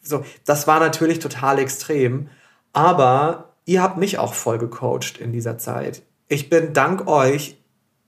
so. 0.00 0.24
Das 0.44 0.66
war 0.66 0.80
natürlich 0.80 1.18
total 1.18 1.58
extrem, 1.58 2.28
aber 2.72 3.54
ihr 3.64 3.82
habt 3.82 3.98
mich 3.98 4.18
auch 4.18 4.34
voll 4.34 4.58
gecoacht 4.58 5.18
in 5.18 5.32
dieser 5.32 5.58
Zeit. 5.58 6.02
Ich 6.28 6.48
bin 6.48 6.72
dank 6.72 7.06
euch 7.08 7.56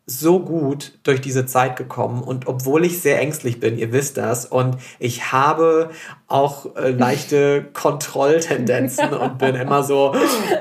so 0.06 0.38
gut 0.40 0.98
durch 1.02 1.22
diese 1.22 1.46
Zeit 1.46 1.76
gekommen 1.76 2.22
und 2.22 2.46
obwohl 2.46 2.84
ich 2.84 3.00
sehr 3.00 3.20
ängstlich 3.20 3.58
bin, 3.58 3.78
ihr 3.78 3.90
wisst 3.90 4.18
das, 4.18 4.44
und 4.44 4.76
ich 4.98 5.32
habe 5.32 5.90
auch 6.28 6.76
äh, 6.76 6.90
leichte 6.90 7.64
Kontrolltendenzen 7.72 9.14
und 9.14 9.38
bin 9.38 9.54
immer 9.54 9.82
so, 9.82 10.14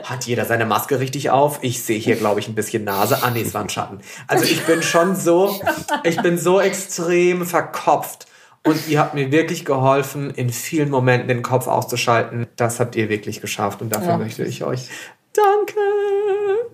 hat 0.04 0.26
jeder 0.26 0.46
seine 0.46 0.66
Maske 0.66 1.00
richtig 1.00 1.30
auf? 1.30 1.60
Ich 1.62 1.84
sehe 1.84 2.00
hier, 2.00 2.16
glaube 2.16 2.40
ich, 2.40 2.48
ein 2.48 2.56
bisschen 2.56 2.86
Nase. 2.86 3.20
Ah, 3.22 3.32
nee, 3.32 3.42
es 3.42 3.54
war 3.54 3.62
ein 3.62 3.70
Schatten. 3.70 4.00
Also 4.28 4.46
ich 4.46 4.66
bin 4.66 4.82
schon 4.82 5.16
so, 5.16 5.60
ich 6.04 6.22
bin 6.22 6.38
so 6.38 6.62
extrem 6.62 7.46
verkopft. 7.46 8.28
Und 8.66 8.88
ihr 8.88 9.02
habt 9.02 9.14
mir 9.14 9.30
wirklich 9.30 9.66
geholfen, 9.66 10.30
in 10.30 10.50
vielen 10.50 10.90
Momenten 10.90 11.28
den 11.28 11.42
Kopf 11.42 11.68
auszuschalten. 11.68 12.48
Das 12.56 12.80
habt 12.80 12.96
ihr 12.96 13.10
wirklich 13.10 13.42
geschafft 13.42 13.82
und 13.82 13.94
dafür 13.94 14.12
ja. 14.12 14.18
möchte 14.18 14.46
ich 14.46 14.64
euch 14.64 14.88
danke. 15.34 15.80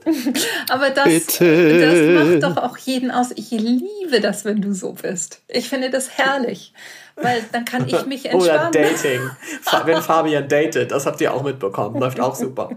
Aber 0.70 0.90
das, 0.90 1.06
das 1.06 1.40
macht 1.40 2.44
doch 2.44 2.58
auch 2.58 2.78
jeden 2.78 3.12
aus. 3.12 3.32
Ich 3.36 3.52
liebe 3.52 4.20
das, 4.22 4.46
wenn 4.46 4.62
du 4.62 4.74
so 4.74 4.94
bist. 4.94 5.42
Ich 5.48 5.70
finde 5.70 5.90
das 5.90 6.18
herrlich, 6.18 6.74
weil 7.16 7.44
dann 7.52 7.66
kann 7.66 7.88
ich 7.88 8.06
mich 8.06 8.26
entspannen. 8.32 8.70
Oder 8.70 8.72
Dating. 8.72 9.22
wenn 9.86 10.02
Fabian 10.02 10.48
datet, 10.48 10.92
das 10.92 11.06
habt 11.06 11.22
ihr 11.22 11.34
auch 11.34 11.44
mitbekommen. 11.44 12.00
Läuft 12.00 12.20
auch 12.20 12.36
super. 12.36 12.70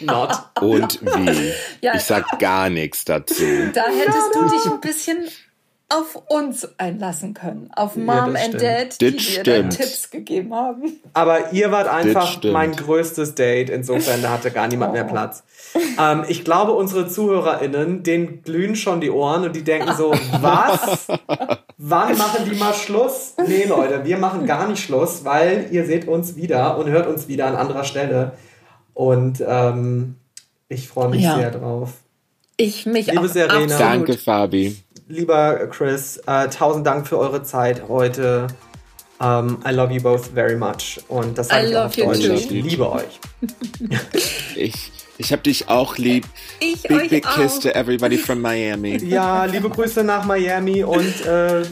Not. 0.00 0.30
Und 0.60 1.00
wie? 1.02 1.52
Ja. 1.80 1.94
Ich 1.94 2.02
sag 2.02 2.38
gar 2.38 2.68
nichts 2.68 3.04
dazu. 3.04 3.44
Da 3.72 3.84
hättest 3.86 4.34
du 4.34 4.48
dich 4.48 4.64
ein 4.66 4.80
bisschen 4.80 5.28
auf 5.88 6.16
uns 6.28 6.68
einlassen 6.78 7.32
können, 7.32 7.70
auf 7.74 7.94
Mom 7.94 8.34
ja, 8.34 8.44
and 8.44 8.60
Dad, 8.60 9.00
die 9.00 9.16
dir 9.16 9.42
dann 9.44 9.70
Tipps 9.70 10.10
gegeben 10.10 10.52
haben. 10.52 11.00
Aber 11.12 11.52
ihr 11.52 11.70
wart 11.70 11.86
einfach 11.86 12.42
mein 12.42 12.74
größtes 12.74 13.36
Date, 13.36 13.70
insofern 13.70 14.20
da 14.20 14.30
hatte 14.30 14.50
gar 14.50 14.66
niemand 14.66 14.90
oh. 14.90 14.94
mehr 14.94 15.04
Platz. 15.04 15.44
Ähm, 16.00 16.24
ich 16.28 16.44
glaube, 16.44 16.72
unsere 16.72 17.06
ZuhörerInnen, 17.08 18.02
denen 18.02 18.42
glühen 18.42 18.74
schon 18.74 19.00
die 19.00 19.10
Ohren 19.10 19.44
und 19.44 19.54
die 19.54 19.62
denken 19.62 19.94
so, 19.96 20.10
was? 20.40 21.06
Wann 21.78 22.18
machen 22.18 22.50
die 22.50 22.56
mal 22.56 22.74
Schluss? 22.74 23.34
Nee, 23.46 23.64
Leute, 23.64 24.04
wir 24.04 24.18
machen 24.18 24.44
gar 24.44 24.66
nicht 24.66 24.82
Schluss, 24.82 25.24
weil 25.24 25.68
ihr 25.70 25.86
seht 25.86 26.08
uns 26.08 26.34
wieder 26.34 26.78
und 26.78 26.88
hört 26.88 27.06
uns 27.06 27.28
wieder 27.28 27.46
an 27.46 27.54
anderer 27.54 27.84
Stelle. 27.84 28.32
Und 28.92 29.44
ähm, 29.46 30.16
ich 30.68 30.88
freue 30.88 31.10
mich 31.10 31.22
ja. 31.22 31.36
sehr 31.36 31.52
drauf. 31.52 31.92
Ich 32.56 32.86
mich 32.86 33.08
Liebe 33.08 33.20
auch. 33.20 33.26
Serena. 33.26 33.78
Danke, 33.78 34.16
Fabi 34.16 34.76
lieber 35.08 35.68
Chris, 35.68 36.20
äh, 36.26 36.48
tausend 36.48 36.86
Dank 36.86 37.06
für 37.06 37.18
eure 37.18 37.42
Zeit 37.42 37.88
heute. 37.88 38.48
Um, 39.18 39.58
I 39.66 39.70
love 39.72 39.92
you 39.94 40.02
both 40.02 40.26
very 40.26 40.56
much. 40.56 41.00
Und 41.08 41.38
das 41.38 41.48
sage 41.48 41.68
ich 41.68 41.76
auch 41.76 41.86
auf 41.86 41.96
Deutsch. 41.96 42.24
Ich 42.24 42.50
liebe 42.50 42.90
euch. 42.90 43.18
ich 44.56 44.92
ich 45.16 45.32
hab 45.32 45.42
dich 45.42 45.70
auch 45.70 45.96
lieb. 45.96 46.26
Ich 46.60 46.82
big, 46.82 46.92
euch 46.92 47.08
big 47.08 47.26
auch. 47.26 47.36
kiss 47.36 47.58
to 47.60 47.70
everybody 47.70 48.18
from 48.18 48.42
Miami. 48.42 48.98
Ja, 49.02 49.46
liebe 49.46 49.70
Grüße 49.70 50.04
nach 50.04 50.26
Miami 50.26 50.84
und 50.84 51.24
äh, 51.24 51.62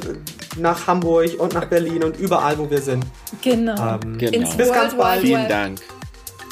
nach 0.57 0.87
Hamburg 0.87 1.39
und 1.39 1.53
nach 1.53 1.67
Berlin 1.67 2.03
und 2.05 2.17
überall, 2.19 2.57
wo 2.57 2.71
wir 2.71 2.81
sind. 2.81 3.05
Genau. 3.43 3.99
Ähm, 4.03 4.17
genau. 4.17 4.57
Bis 4.57 4.73
ganz 4.73 4.97
bald. 4.97 5.21
Vielen 5.21 5.47
Dank. 5.47 5.81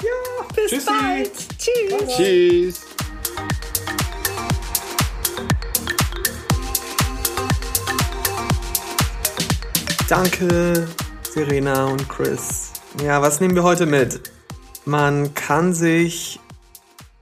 Ja, 0.02 0.44
bis 0.54 0.70
Tschüssi. 0.70 0.86
bald. 0.86 1.30
Tschüss. 1.58 2.16
Tschüss. 2.16 2.80
Danke, 10.12 10.86
Serena 11.22 11.86
und 11.86 12.06
Chris. 12.06 12.74
Ja, 13.02 13.22
was 13.22 13.40
nehmen 13.40 13.54
wir 13.54 13.62
heute 13.62 13.86
mit? 13.86 14.20
Man 14.84 15.32
kann 15.32 15.72
sich 15.72 16.38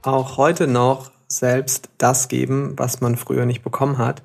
auch 0.01 0.35
heute 0.35 0.67
noch 0.67 1.09
selbst 1.29 1.87
das 1.97 2.27
geben, 2.27 2.73
was 2.75 2.99
man 2.99 3.15
früher 3.15 3.45
nicht 3.45 3.63
bekommen 3.63 3.97
hat. 3.97 4.23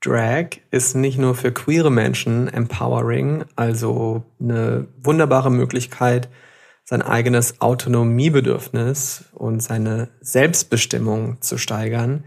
Drag 0.00 0.58
ist 0.70 0.94
nicht 0.94 1.18
nur 1.18 1.34
für 1.34 1.50
queere 1.50 1.90
Menschen 1.90 2.46
empowering, 2.46 3.44
also 3.56 4.22
eine 4.40 4.86
wunderbare 5.02 5.50
Möglichkeit, 5.50 6.28
sein 6.88 7.02
eigenes 7.02 7.60
Autonomiebedürfnis 7.60 9.24
und 9.34 9.62
seine 9.62 10.08
Selbstbestimmung 10.22 11.42
zu 11.42 11.58
steigern. 11.58 12.24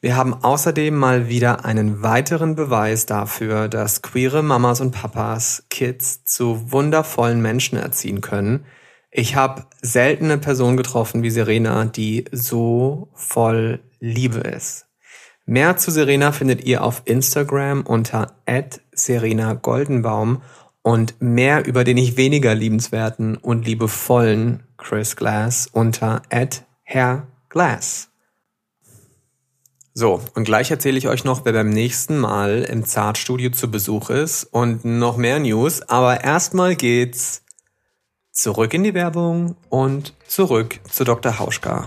Wir 0.00 0.16
haben 0.16 0.34
außerdem 0.34 0.92
mal 0.96 1.28
wieder 1.28 1.64
einen 1.64 2.02
weiteren 2.02 2.56
Beweis 2.56 3.06
dafür, 3.06 3.68
dass 3.68 4.02
queere 4.02 4.42
Mamas 4.42 4.80
und 4.80 4.90
Papas 4.90 5.62
Kids 5.70 6.24
zu 6.24 6.72
wundervollen 6.72 7.40
Menschen 7.40 7.78
erziehen 7.78 8.20
können. 8.20 8.64
Ich 9.12 9.36
habe 9.36 9.66
selten 9.80 10.24
eine 10.24 10.38
Person 10.38 10.76
getroffen 10.76 11.22
wie 11.22 11.30
Serena, 11.30 11.84
die 11.84 12.24
so 12.32 13.10
voll 13.14 13.78
Liebe 14.00 14.40
ist. 14.40 14.86
Mehr 15.46 15.76
zu 15.76 15.92
Serena 15.92 16.32
findet 16.32 16.64
ihr 16.64 16.82
auf 16.82 17.02
Instagram 17.04 17.82
unter 17.82 18.34
Serena 18.92 19.54
Goldenbaum 19.54 20.42
und 20.82 21.20
mehr 21.20 21.66
über 21.66 21.84
den 21.84 21.96
nicht 21.96 22.16
weniger 22.16 22.54
liebenswerten 22.54 23.36
und 23.36 23.66
liebevollen 23.66 24.62
Chris 24.78 25.16
Glass 25.16 25.68
unter 25.70 26.22
Herr 26.82 27.26
Glass. 27.48 28.08
So, 29.92 30.22
und 30.34 30.44
gleich 30.44 30.70
erzähle 30.70 30.98
ich 30.98 31.08
euch 31.08 31.24
noch, 31.24 31.44
wer 31.44 31.52
beim 31.52 31.68
nächsten 31.68 32.16
Mal 32.16 32.62
im 32.62 32.84
Zartstudio 32.84 33.50
zu 33.50 33.70
Besuch 33.70 34.08
ist 34.08 34.44
und 34.44 34.84
noch 34.84 35.16
mehr 35.16 35.40
News. 35.40 35.82
Aber 35.82 36.22
erstmal 36.22 36.76
geht's 36.76 37.42
zurück 38.32 38.72
in 38.72 38.84
die 38.84 38.94
Werbung 38.94 39.56
und 39.68 40.14
zurück 40.26 40.80
zu 40.88 41.04
Dr. 41.04 41.38
Hauschka. 41.38 41.86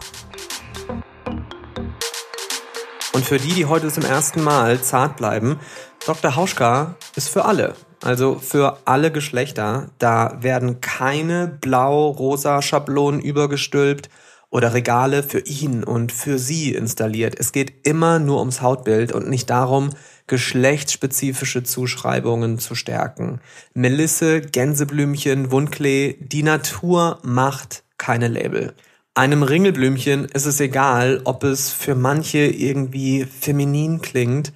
Und 3.13 3.25
für 3.25 3.37
die, 3.37 3.53
die 3.53 3.65
heute 3.65 3.89
zum 3.89 4.03
ersten 4.03 4.43
Mal 4.43 4.81
zart 4.81 5.17
bleiben, 5.17 5.59
Dr. 6.05 6.35
Hauschka 6.35 6.95
ist 7.15 7.29
für 7.29 7.45
alle. 7.45 7.73
Also 8.03 8.35
für 8.35 8.79
alle 8.83 9.11
Geschlechter. 9.11 9.89
Da 9.97 10.37
werden 10.41 10.81
keine 10.81 11.47
blau-rosa 11.47 12.61
Schablonen 12.61 13.21
übergestülpt 13.21 14.09
oder 14.49 14.73
Regale 14.73 15.23
für 15.23 15.39
ihn 15.39 15.85
und 15.85 16.11
für 16.11 16.37
sie 16.37 16.73
installiert. 16.75 17.39
Es 17.39 17.53
geht 17.53 17.87
immer 17.87 18.19
nur 18.19 18.39
ums 18.39 18.61
Hautbild 18.61 19.13
und 19.13 19.29
nicht 19.29 19.49
darum, 19.49 19.91
geschlechtsspezifische 20.27 21.63
Zuschreibungen 21.63 22.59
zu 22.59 22.75
stärken. 22.75 23.39
Melisse, 23.73 24.41
Gänseblümchen, 24.41 25.51
Wundklee, 25.51 26.17
die 26.19 26.43
Natur 26.43 27.19
macht 27.23 27.83
keine 27.97 28.27
Label. 28.27 28.73
Einem 29.15 29.43
Ringelblümchen 29.43 30.25
ist 30.25 30.45
es 30.45 30.59
egal, 30.59 31.21
ob 31.23 31.43
es 31.43 31.71
für 31.71 31.95
manche 31.95 32.39
irgendwie 32.39 33.25
feminin 33.25 34.01
klingt 34.01 34.51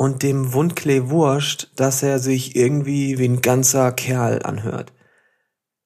und 0.00 0.22
dem 0.22 0.54
Wundklee 0.54 1.10
wurscht, 1.10 1.72
dass 1.76 2.02
er 2.02 2.20
sich 2.20 2.56
irgendwie 2.56 3.18
wie 3.18 3.28
ein 3.28 3.42
ganzer 3.42 3.92
Kerl 3.92 4.42
anhört. 4.42 4.94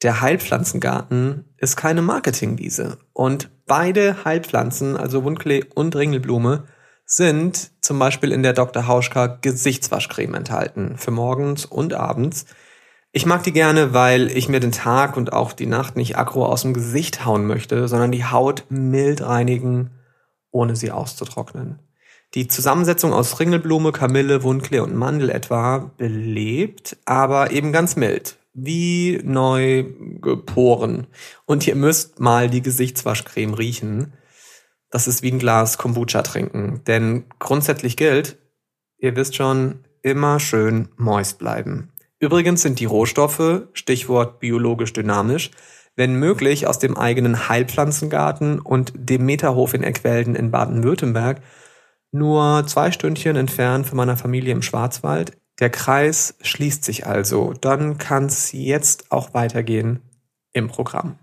Der 0.04 0.20
Heilpflanzengarten 0.20 1.52
ist 1.56 1.74
keine 1.74 2.00
Marketingwiese 2.00 2.98
und 3.12 3.50
beide 3.66 4.24
Heilpflanzen, 4.24 4.96
also 4.96 5.24
Wundklee 5.24 5.64
und 5.74 5.96
Ringelblume, 5.96 6.62
sind 7.04 7.72
zum 7.80 7.98
Beispiel 7.98 8.30
in 8.30 8.44
der 8.44 8.52
Dr. 8.52 8.86
Hauschka 8.86 9.26
Gesichtswaschcreme 9.26 10.34
enthalten, 10.34 10.96
für 10.96 11.10
morgens 11.10 11.64
und 11.64 11.92
abends. 11.92 12.46
Ich 13.10 13.26
mag 13.26 13.42
die 13.42 13.52
gerne, 13.52 13.94
weil 13.94 14.30
ich 14.30 14.48
mir 14.48 14.60
den 14.60 14.70
Tag 14.70 15.16
und 15.16 15.32
auch 15.32 15.52
die 15.52 15.66
Nacht 15.66 15.96
nicht 15.96 16.16
aggro 16.16 16.46
aus 16.46 16.62
dem 16.62 16.72
Gesicht 16.72 17.24
hauen 17.24 17.48
möchte, 17.48 17.88
sondern 17.88 18.12
die 18.12 18.24
Haut 18.24 18.66
mild 18.68 19.22
reinigen, 19.22 19.90
ohne 20.52 20.76
sie 20.76 20.92
auszutrocknen. 20.92 21.80
Die 22.35 22.49
Zusammensetzung 22.49 23.12
aus 23.12 23.39
Ringelblume, 23.39 23.93
Kamille, 23.93 24.43
Wundklee 24.43 24.80
und 24.80 24.97
Mandel 24.97 25.30
etwa 25.30 25.93
belebt, 25.97 26.97
aber 27.05 27.53
eben 27.53 27.72
ganz 27.72 27.95
mild. 27.95 28.39
Wie 28.53 29.20
neu 29.22 29.85
geporen. 30.20 31.07
Und 31.47 31.66
ihr 31.66 31.76
müsst 31.76 32.18
mal 32.18 32.51
die 32.51 32.62
Gesichtswaschcreme 32.62 33.55
riechen. 33.55 34.14
Das 34.91 35.07
ist 35.07 35.22
wie 35.22 35.30
ein 35.30 35.39
Glas 35.39 35.78
Kombucha 35.78 36.22
trinken. 36.22 36.82
Denn 36.89 37.24
grundsätzlich 37.39 37.97
gilt, 37.97 38.37
ihr 38.99 39.14
wisst 39.14 39.37
schon, 39.37 39.85
immer 40.03 40.41
schön 40.41 40.89
moist 40.97 41.39
bleiben. 41.39 41.93
Übrigens 42.18 42.62
sind 42.62 42.80
die 42.80 42.85
Rohstoffe, 42.85 43.62
Stichwort 43.74 44.41
biologisch 44.41 44.93
dynamisch, 44.93 45.53
wenn 45.95 46.16
möglich 46.16 46.66
aus 46.66 46.80
dem 46.80 46.97
eigenen 46.97 47.49
Heilpflanzengarten 47.49 48.59
und 48.59 48.93
dem 48.97 49.24
Meterhof 49.24 49.74
in 49.74 49.85
Eckwelden 49.85 50.35
in 50.35 50.51
Baden-Württemberg 50.51 51.41
nur 52.14 52.64
zwei 52.66 52.92
Stündchen 52.92 53.36
entfernt 53.36 53.86
von 53.86 53.96
meiner 53.96 54.16
Familie 54.16 54.52
im 54.52 54.62
Schwarzwald. 54.62 55.36
Der 55.58 55.68
Kreis 55.68 56.36
schließt 56.40 56.84
sich 56.84 57.06
also. 57.06 57.52
Dann 57.60 57.98
kann 57.98 58.26
es 58.26 58.52
jetzt 58.52 59.10
auch 59.10 59.34
weitergehen 59.34 60.00
im 60.52 60.68
Programm. 60.68 61.18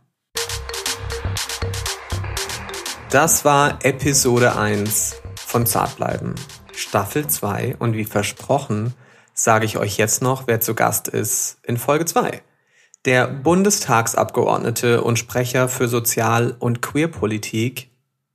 Das 3.10 3.46
war 3.46 3.80
Episode 3.84 4.58
1 4.58 5.22
von 5.36 5.66
Zartbleiben, 5.66 6.36
Staffel 6.74 7.28
2 7.28 7.78
und 7.80 7.94
wie 7.94 8.06
versprochen 8.06 8.94
sage 9.34 9.66
ich 9.66 9.78
euch 9.78 9.98
jetzt 9.98 10.22
noch, 10.22 10.48
wer 10.48 10.60
zu 10.60 10.76
Gast 10.76 11.08
ist 11.08 11.58
in 11.64 11.78
Folge 11.78 12.06
2. 12.06 12.42
Der 13.06 13.28
Bundestagsabgeordnete 13.28 15.02
und 15.04 15.18
Sprecher 15.18 15.70
für 15.70 15.88
Sozial- 15.88 16.56
und 16.60 16.82
Queerpolitik 16.82 17.91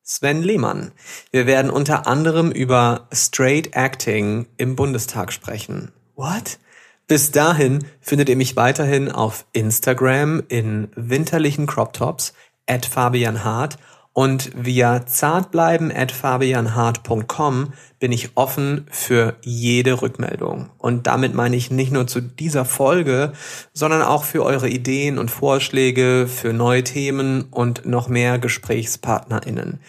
Sven 0.09 0.41
Lehmann. 0.45 0.93
Wir 1.33 1.47
werden 1.47 1.69
unter 1.69 2.07
anderem 2.07 2.53
über 2.53 3.09
Straight 3.13 3.75
Acting 3.75 4.47
im 4.57 4.77
Bundestag 4.77 5.33
sprechen. 5.33 5.91
What? 6.15 6.61
Bis 7.09 7.33
dahin 7.33 7.85
findet 8.01 8.29
ihr 8.29 8.37
mich 8.37 8.55
weiterhin 8.55 9.11
auf 9.11 9.47
Instagram 9.53 10.45
in 10.47 10.89
winterlichen 10.95 11.67
Crop 11.67 11.93
Tops 11.93 12.35
at 12.69 12.87
Fabian 12.87 13.43
Hart 13.43 13.79
und 14.17 14.51
via 14.57 15.05
zartbleiben 15.05 15.95
at 15.95 16.11
fabianhart.com 16.11 17.75
bin 17.99 18.13
ich 18.13 18.31
offen 18.35 18.87
für 18.91 19.37
jede 19.43 20.01
Rückmeldung. 20.01 20.71
Und 20.79 21.07
damit 21.07 21.35
meine 21.35 21.55
ich 21.55 21.71
nicht 21.71 21.93
nur 21.93 22.07
zu 22.07 22.23
dieser 22.23 22.65
Folge, 22.65 23.35
sondern 23.75 24.01
auch 24.01 24.25
für 24.25 24.43
eure 24.43 24.71
Ideen 24.71 25.19
und 25.19 25.31
Vorschläge, 25.31 26.29
für 26.29 26.55
neue 26.55 26.83
Themen 26.83 27.49
und 27.51 27.85
noch 27.85 28.09
mehr 28.09 28.39
GesprächspartnerInnen. 28.39 29.81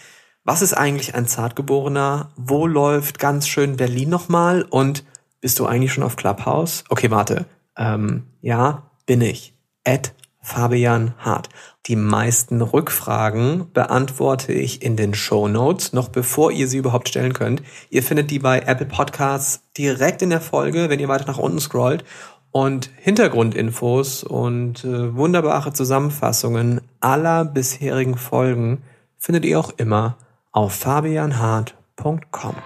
Was 0.44 0.60
ist 0.60 0.74
eigentlich 0.74 1.14
ein 1.14 1.26
Zartgeborener? 1.26 2.30
Wo 2.36 2.66
läuft 2.66 3.18
ganz 3.18 3.48
schön 3.48 3.78
Berlin 3.78 4.10
nochmal? 4.10 4.60
Und 4.60 5.04
bist 5.40 5.58
du 5.58 5.64
eigentlich 5.64 5.94
schon 5.94 6.04
auf 6.04 6.16
Clubhouse? 6.16 6.84
Okay, 6.90 7.10
warte. 7.10 7.46
Ähm, 7.78 8.24
ja, 8.42 8.90
bin 9.06 9.22
ich. 9.22 9.54
At 9.86 10.12
Fabian 10.48 11.14
Hart. 11.18 11.50
Die 11.86 11.94
meisten 11.94 12.62
Rückfragen 12.62 13.70
beantworte 13.72 14.52
ich 14.52 14.82
in 14.82 14.96
den 14.96 15.12
Show 15.12 15.46
Notes, 15.46 15.92
noch 15.92 16.08
bevor 16.08 16.50
ihr 16.50 16.66
sie 16.68 16.78
überhaupt 16.78 17.08
stellen 17.10 17.34
könnt. 17.34 17.62
Ihr 17.90 18.02
findet 18.02 18.30
die 18.30 18.38
bei 18.38 18.60
Apple 18.60 18.86
Podcasts 18.86 19.62
direkt 19.76 20.22
in 20.22 20.30
der 20.30 20.40
Folge, 20.40 20.88
wenn 20.88 21.00
ihr 21.00 21.08
weiter 21.08 21.26
nach 21.26 21.38
unten 21.38 21.60
scrollt. 21.60 22.02
Und 22.50 22.90
Hintergrundinfos 22.96 24.24
und 24.24 24.84
äh, 24.84 25.14
wunderbare 25.14 25.74
Zusammenfassungen 25.74 26.80
aller 27.00 27.44
bisherigen 27.44 28.16
Folgen 28.16 28.82
findet 29.18 29.44
ihr 29.44 29.60
auch 29.60 29.72
immer 29.76 30.16
auf 30.50 30.74
fabianhart.com. 30.74 32.56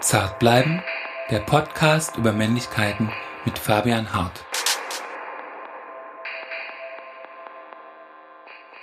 Zart 0.00 0.38
bleiben, 0.38 0.80
der 1.30 1.40
Podcast 1.40 2.16
über 2.16 2.32
Männlichkeiten 2.32 3.10
mit 3.44 3.58
Fabian 3.58 4.12
Hart. 4.12 4.44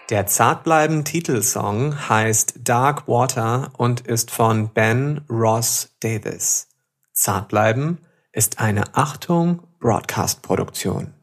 Der 0.10 0.28
Zartbleiben 0.28 1.06
Titelsong 1.06 2.10
heißt 2.10 2.56
Dark 2.64 3.08
Water 3.08 3.72
und 3.78 4.02
ist 4.02 4.30
von 4.30 4.70
Ben 4.70 5.22
Ross 5.30 5.96
Davis. 6.02 6.68
Zartbleiben 7.14 8.00
ist 8.34 8.60
eine 8.60 8.96
Achtung 8.96 9.64
Broadcast 9.80 10.42
Produktion. 10.42 11.14